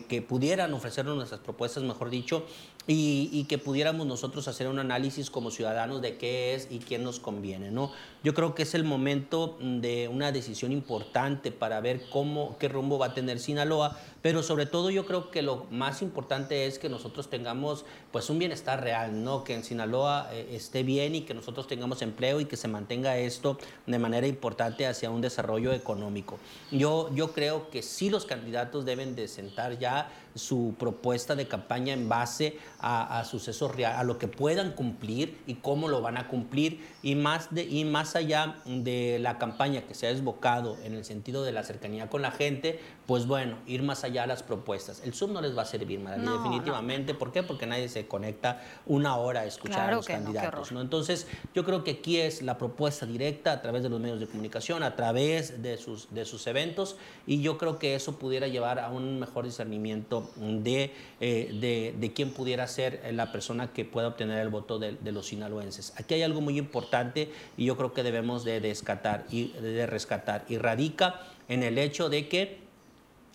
que 0.07 0.21
pudieran 0.21 0.73
ofrecernos 0.73 1.15
nuestras 1.15 1.41
propuestas, 1.41 1.83
mejor 1.83 2.09
dicho, 2.09 2.45
y, 2.89 3.29
y 3.31 3.43
que 3.43 3.59
pudiéramos 3.59 4.07
nosotros 4.07 4.47
hacer 4.47 4.67
un 4.67 4.79
análisis 4.79 5.29
como 5.29 5.51
ciudadanos 5.51 6.01
de 6.01 6.17
qué 6.17 6.55
es 6.55 6.67
y 6.71 6.79
quién 6.79 7.03
nos 7.03 7.19
conviene, 7.19 7.69
¿no? 7.69 7.91
Yo 8.23 8.33
creo 8.33 8.55
que 8.55 8.63
es 8.63 8.73
el 8.73 8.83
momento 8.83 9.59
de 9.61 10.07
una 10.07 10.31
decisión 10.31 10.71
importante 10.71 11.51
para 11.51 11.79
ver 11.81 12.01
cómo, 12.09 12.57
qué 12.57 12.67
rumbo 12.67 12.97
va 12.97 13.07
a 13.07 13.13
tener 13.13 13.39
Sinaloa, 13.39 13.95
pero 14.23 14.41
sobre 14.41 14.65
todo 14.65 14.89
yo 14.89 15.05
creo 15.05 15.29
que 15.29 15.43
lo 15.43 15.67
más 15.69 16.01
importante 16.01 16.65
es 16.65 16.79
que 16.79 16.89
nosotros 16.89 17.29
tengamos 17.29 17.85
pues 18.11 18.29
un 18.31 18.39
bienestar 18.39 18.83
real, 18.83 19.23
¿no? 19.23 19.43
Que 19.43 19.53
en 19.53 19.63
Sinaloa 19.63 20.27
eh, 20.33 20.49
esté 20.53 20.81
bien 20.81 21.13
y 21.13 21.21
que 21.21 21.35
nosotros 21.35 21.67
tengamos 21.67 22.01
empleo 22.01 22.39
y 22.41 22.45
que 22.45 22.57
se 22.57 22.67
mantenga 22.67 23.17
esto 23.17 23.59
de 23.85 23.99
manera 23.99 24.25
importante 24.25 24.87
hacia 24.87 25.11
un 25.11 25.21
desarrollo 25.21 25.73
económico. 25.73 26.39
Yo, 26.71 27.13
yo 27.13 27.33
creo 27.33 27.69
que 27.69 27.83
sí 27.83 28.09
los 28.09 28.25
candidatos 28.25 28.83
deben 28.83 29.15
de 29.15 29.27
sentar 29.27 29.77
ya 29.77 30.11
su 30.35 30.75
propuesta 30.77 31.35
de 31.35 31.47
campaña 31.47 31.93
en 31.93 32.09
base 32.09 32.57
a, 32.79 33.19
a 33.19 33.25
sucesos 33.25 33.75
reales, 33.75 33.99
a 33.99 34.03
lo 34.03 34.17
que 34.17 34.27
puedan 34.27 34.71
cumplir 34.71 35.37
y 35.47 35.55
cómo 35.55 35.87
lo 35.87 36.01
van 36.01 36.17
a 36.17 36.27
cumplir. 36.27 36.85
Y 37.01 37.15
más, 37.15 37.53
de, 37.53 37.63
y 37.63 37.85
más 37.85 38.15
allá 38.15 38.57
de 38.65 39.19
la 39.19 39.37
campaña 39.37 39.81
que 39.81 39.95
se 39.95 40.07
ha 40.07 40.09
desbocado 40.09 40.77
en 40.83 40.93
el 40.93 41.05
sentido 41.05 41.43
de 41.43 41.51
la 41.51 41.63
cercanía 41.63 42.09
con 42.09 42.21
la 42.21 42.31
gente, 42.31 42.79
pues 43.09 43.25
bueno, 43.25 43.57
ir 43.65 43.81
más 43.81 44.03
allá 44.03 44.25
a 44.25 44.27
las 44.27 44.43
propuestas. 44.43 45.01
El 45.03 45.15
Zoom 45.15 45.33
no 45.33 45.41
les 45.41 45.57
va 45.57 45.63
a 45.63 45.65
servir, 45.65 45.99
Marali, 45.99 46.23
No, 46.23 46.43
definitivamente. 46.43 47.15
¿Por 47.15 47.31
qué? 47.31 47.41
Porque 47.41 47.65
nadie 47.65 47.89
se 47.89 48.05
conecta 48.05 48.61
una 48.85 49.15
hora 49.15 49.39
a 49.39 49.45
escuchar 49.45 49.77
Claro 49.77 49.93
a 49.93 49.95
los 49.95 50.05
candidatos. 50.05 50.71
Entonces, 50.71 51.25
yo 51.55 51.65
creo 51.65 51.83
que 51.83 51.89
aquí 51.89 52.17
es 52.17 52.43
la 52.43 52.59
propuesta 52.59 53.07
directa 53.07 53.51
a 53.51 53.63
través 53.63 53.81
de 53.81 53.89
los 53.89 53.99
medios 53.99 54.19
de 54.19 54.27
comunicación, 54.27 54.83
a 54.83 54.95
través 54.95 55.63
de 55.63 55.77
sus, 55.77 56.13
de 56.13 56.23
sus 56.23 56.45
eventos, 56.45 56.97
y 57.25 57.41
yo 57.41 57.57
creo 57.57 57.79
que 57.79 57.95
eso 57.95 58.19
pudiera 58.19 58.47
llevar 58.47 58.77
a 58.77 58.91
un 58.91 59.19
mejor 59.19 59.45
discernimiento 59.45 60.29
de, 60.35 60.93
eh, 61.19 61.95
de, 61.99 62.13
quién 62.13 62.29
pudiera 62.29 62.67
ser 62.67 63.01
la 63.11 63.31
persona 63.31 63.73
que 63.73 63.85
pueda 63.85 64.09
obtener 64.09 64.37
el 64.37 64.49
voto 64.49 64.77
de, 64.77 65.11
los 65.11 65.25
sinaloenses. 65.25 65.93
Aquí 65.97 66.13
hay 66.13 66.21
algo 66.21 66.41
muy 66.41 66.59
importante 66.59 67.31
y 67.57 67.65
yo 67.65 67.75
creo 67.75 67.91
que 67.91 68.03
debemos 68.03 68.43
de, 68.43 68.59
descatar 68.61 69.25
y, 69.31 69.47
de 69.53 69.87
rescatar 69.87 70.45
y 70.47 70.59
radica 70.59 71.21
en 71.47 71.63
el 71.63 71.79
hecho 71.79 72.09
de 72.09 72.27
que 72.27 72.68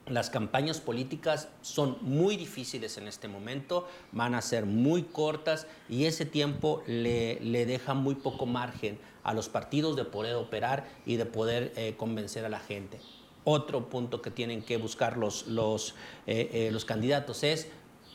las 0.07 0.31
campañas 0.31 0.81
políticas 0.81 1.49
son 1.63 1.97
muy 2.03 2.37
difíciles 2.37 2.99
en 2.99 3.09
este 3.09 3.29
momento, 3.29 3.89
van 4.13 4.35
a 4.35 4.43
ser 4.43 4.67
muy 4.67 5.03
cortas 5.03 5.67
y 5.89 6.05
ese 6.05 6.27
tiempo 6.27 6.83
le, 6.87 7.41
le 7.41 7.65
deja 7.67 7.95
muy 7.95 8.15
poco 8.15 8.47
margen 8.47 8.99
a 9.23 9.33
los 9.33 9.49
partidos 9.49 9.97
de 9.97 10.05
poder 10.05 10.37
operar 10.37 10.87
y 11.07 11.17
de 11.17 11.25
poder 11.25 11.73
eh, 11.77 11.95
convencer 11.97 12.45
a 12.45 12.49
la 12.49 12.61
gente. 12.61 13.01
Otro 13.45 13.89
punto 13.89 14.23
que 14.23 14.31
tienen 14.31 14.63
que 14.63 14.77
buscar 14.77 15.17
los, 15.17 15.47
los, 15.47 15.95
eh, 16.27 16.51
eh, 16.53 16.71
los 16.71 16.85
candidatos 16.85 17.43
es 17.43 17.69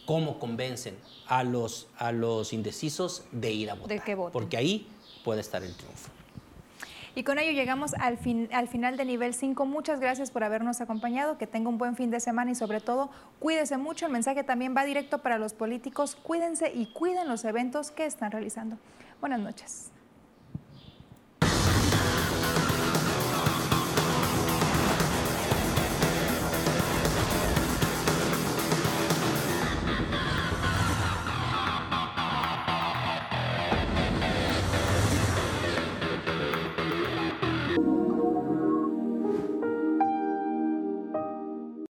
cómo 0.05 0.39
convencen 0.39 0.95
a 1.27 1.43
los, 1.43 1.87
a 1.97 2.11
los 2.11 2.53
indecisos 2.53 3.23
de 3.31 3.51
ir 3.51 3.71
a 3.71 3.75
votar. 3.75 4.01
Porque 4.31 4.57
ahí 4.57 4.87
puede 5.23 5.41
estar 5.41 5.63
el 5.63 5.75
triunfo. 5.75 6.09
Y 7.19 7.23
con 7.25 7.37
ello 7.37 7.51
llegamos 7.51 7.95
al, 7.95 8.17
fin, 8.17 8.47
al 8.53 8.69
final 8.69 8.95
de 8.95 9.03
nivel 9.03 9.33
5. 9.33 9.65
Muchas 9.65 9.99
gracias 9.99 10.31
por 10.31 10.45
habernos 10.45 10.79
acompañado. 10.79 11.37
Que 11.37 11.47
tenga 11.47 11.67
un 11.67 11.77
buen 11.77 11.97
fin 11.97 12.11
de 12.11 12.21
semana 12.21 12.51
y 12.51 12.55
sobre 12.55 12.79
todo 12.79 13.09
cuídese 13.39 13.75
mucho. 13.75 14.05
El 14.05 14.13
mensaje 14.13 14.45
también 14.45 14.73
va 14.73 14.85
directo 14.85 15.17
para 15.17 15.37
los 15.37 15.51
políticos. 15.53 16.15
Cuídense 16.15 16.71
y 16.73 16.85
cuiden 16.93 17.27
los 17.27 17.43
eventos 17.43 17.91
que 17.91 18.05
están 18.05 18.31
realizando. 18.31 18.77
Buenas 19.19 19.41
noches. 19.41 19.91